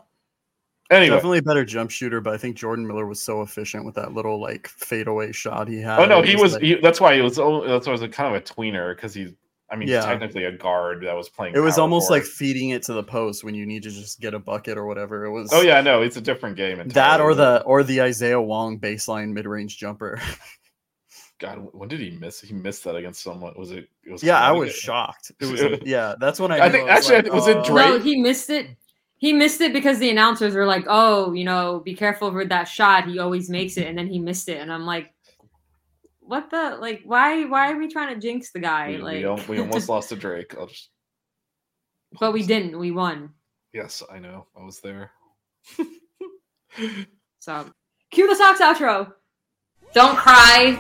Anyway, 0.90 1.16
Definitely 1.16 1.40
a 1.40 1.44
better 1.44 1.66
jump 1.66 1.92
shooter, 1.92 2.22
but 2.22 2.34
I 2.34 2.38
think 2.38 2.56
Jordan 2.56 2.88
Miller 2.88 3.06
was 3.06 3.22
so 3.22 3.42
efficient 3.42 3.86
with 3.86 3.96
that 3.96 4.14
little 4.14 4.40
like 4.40 4.68
fadeaway 4.70 5.34
shot 5.34 5.68
he 5.68 5.82
had. 5.82 6.00
Oh 6.00 6.06
no, 6.06 6.22
he 6.22 6.36
was. 6.38 6.54
like- 6.54 6.62
he, 6.64 6.76
that's 6.76 7.02
why 7.02 7.16
he 7.16 7.22
was. 7.22 7.36
That's 7.36 7.42
why 7.42 7.80
he 7.84 7.92
was 7.92 8.02
a 8.02 8.08
kind 8.08 8.34
of 8.36 8.42
a 8.42 8.46
tweener 8.46 8.96
because 8.96 9.14
he's. 9.14 9.34
I 9.70 9.76
mean, 9.76 9.90
Yeah. 9.90 10.06
technically 10.06 10.46
a 10.46 10.52
guard 10.54 11.04
that 11.04 11.14
was 11.14 11.28
playing. 11.28 11.54
it 11.54 11.60
was 11.60 11.76
power 11.76 11.82
almost 11.82 12.10
like 12.10 12.24
feeding 12.24 12.70
it 12.70 12.84
to 12.84 12.94
the 12.94 13.04
post 13.04 13.44
when 13.44 13.54
you 13.54 13.66
need 13.66 13.84
to 13.84 13.90
just 13.90 14.22
get 14.22 14.34
a 14.34 14.40
bucket 14.40 14.78
or 14.78 14.86
whatever. 14.86 15.26
It 15.26 15.32
was 15.32 15.52
Oh 15.52 15.60
yeah, 15.60 15.82
no, 15.82 16.02
it's 16.04 16.16
a 16.16 16.22
different 16.22 16.56
game. 16.56 16.82
that 16.88 17.20
or 17.20 17.36
the 17.36 17.64
or 17.66 17.84
the 17.84 18.02
Isaiah 18.02 18.40
Wong 18.40 18.80
baseline 18.80 19.34
mid 19.34 19.46
range 19.46 19.78
jumper. 19.78 20.22
God, 21.40 21.68
when 21.74 21.90
did 21.90 22.00
he 22.00 22.12
miss? 22.12 22.40
He 22.40 22.54
missed 22.54 22.86
that 22.86 22.96
against 22.96 23.22
someone. 23.22 23.54
Was 23.58 23.72
it? 23.72 23.90
it 24.06 24.12
was 24.14 24.24
yeah, 24.24 24.40
I 24.40 24.54
was 24.54 24.74
shocked. 24.74 25.34
It 25.40 25.46
was 25.46 25.82
yeah, 25.86 26.16
that's 26.20 26.40
when 26.40 26.52
I. 26.52 26.60
I 26.62 26.70
think- 26.70 26.88
was 26.88 26.98
actually, 26.98 27.16
I 27.18 27.22
think- 27.24 27.34
was 27.34 27.48
it 27.48 27.58
oh. 27.58 27.64
Drake? 27.66 27.86
No, 27.88 28.00
he 28.00 28.22
missed 28.22 28.50
it. 28.50 28.70
He 29.20 29.34
missed 29.34 29.62
it 29.62 29.74
because 29.74 29.98
the 30.00 30.10
announcers 30.12 30.54
were 30.54 30.66
like, 30.66 30.86
"Oh, 30.88 31.34
you 31.34 31.44
know, 31.44 31.80
be 31.80 31.96
careful 31.96 32.32
with 32.32 32.50
that 32.50 32.66
shot. 32.66 33.08
He 33.08 33.18
always 33.20 33.50
makes 33.50 33.78
it," 33.78 33.88
and 33.88 33.98
then 33.98 34.08
he 34.08 34.20
missed 34.20 34.48
it, 34.48 34.62
and 34.62 34.72
I'm 34.72 34.86
like, 34.86 35.12
"What 36.20 36.50
the? 36.52 36.78
Like, 36.80 37.02
why? 37.04 37.46
Why 37.46 37.72
are 37.72 37.78
we 37.78 37.88
trying 37.88 38.14
to 38.14 38.22
jinx 38.22 38.52
the 38.52 38.60
guy? 38.60 38.90
We, 38.90 38.98
like, 39.00 39.16
we, 39.18 39.26
al- 39.26 39.42
we 39.50 39.60
almost 39.60 39.90
lost 39.90 40.10
to 40.10 40.16
Drake. 40.16 40.54
I'll 40.58 40.68
just. 40.68 40.90
but 42.20 42.32
we 42.32 42.44
didn't. 42.46 42.78
We 42.78 42.92
won. 42.92 43.32
Yes, 43.74 44.04
I 44.12 44.20
know. 44.20 44.48
I 44.56 44.64
was 44.64 44.80
there. 44.82 45.12
So, 47.40 47.66
cue 48.12 48.28
the 48.28 48.36
socks 48.36 48.60
outro. 48.60 49.14
Don't 49.94 50.16
cry. 50.18 50.78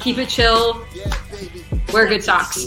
Keep 0.00 0.18
it 0.18 0.28
chill. 0.28 0.84
Wear 1.92 2.06
good 2.06 2.22
socks. 2.22 2.66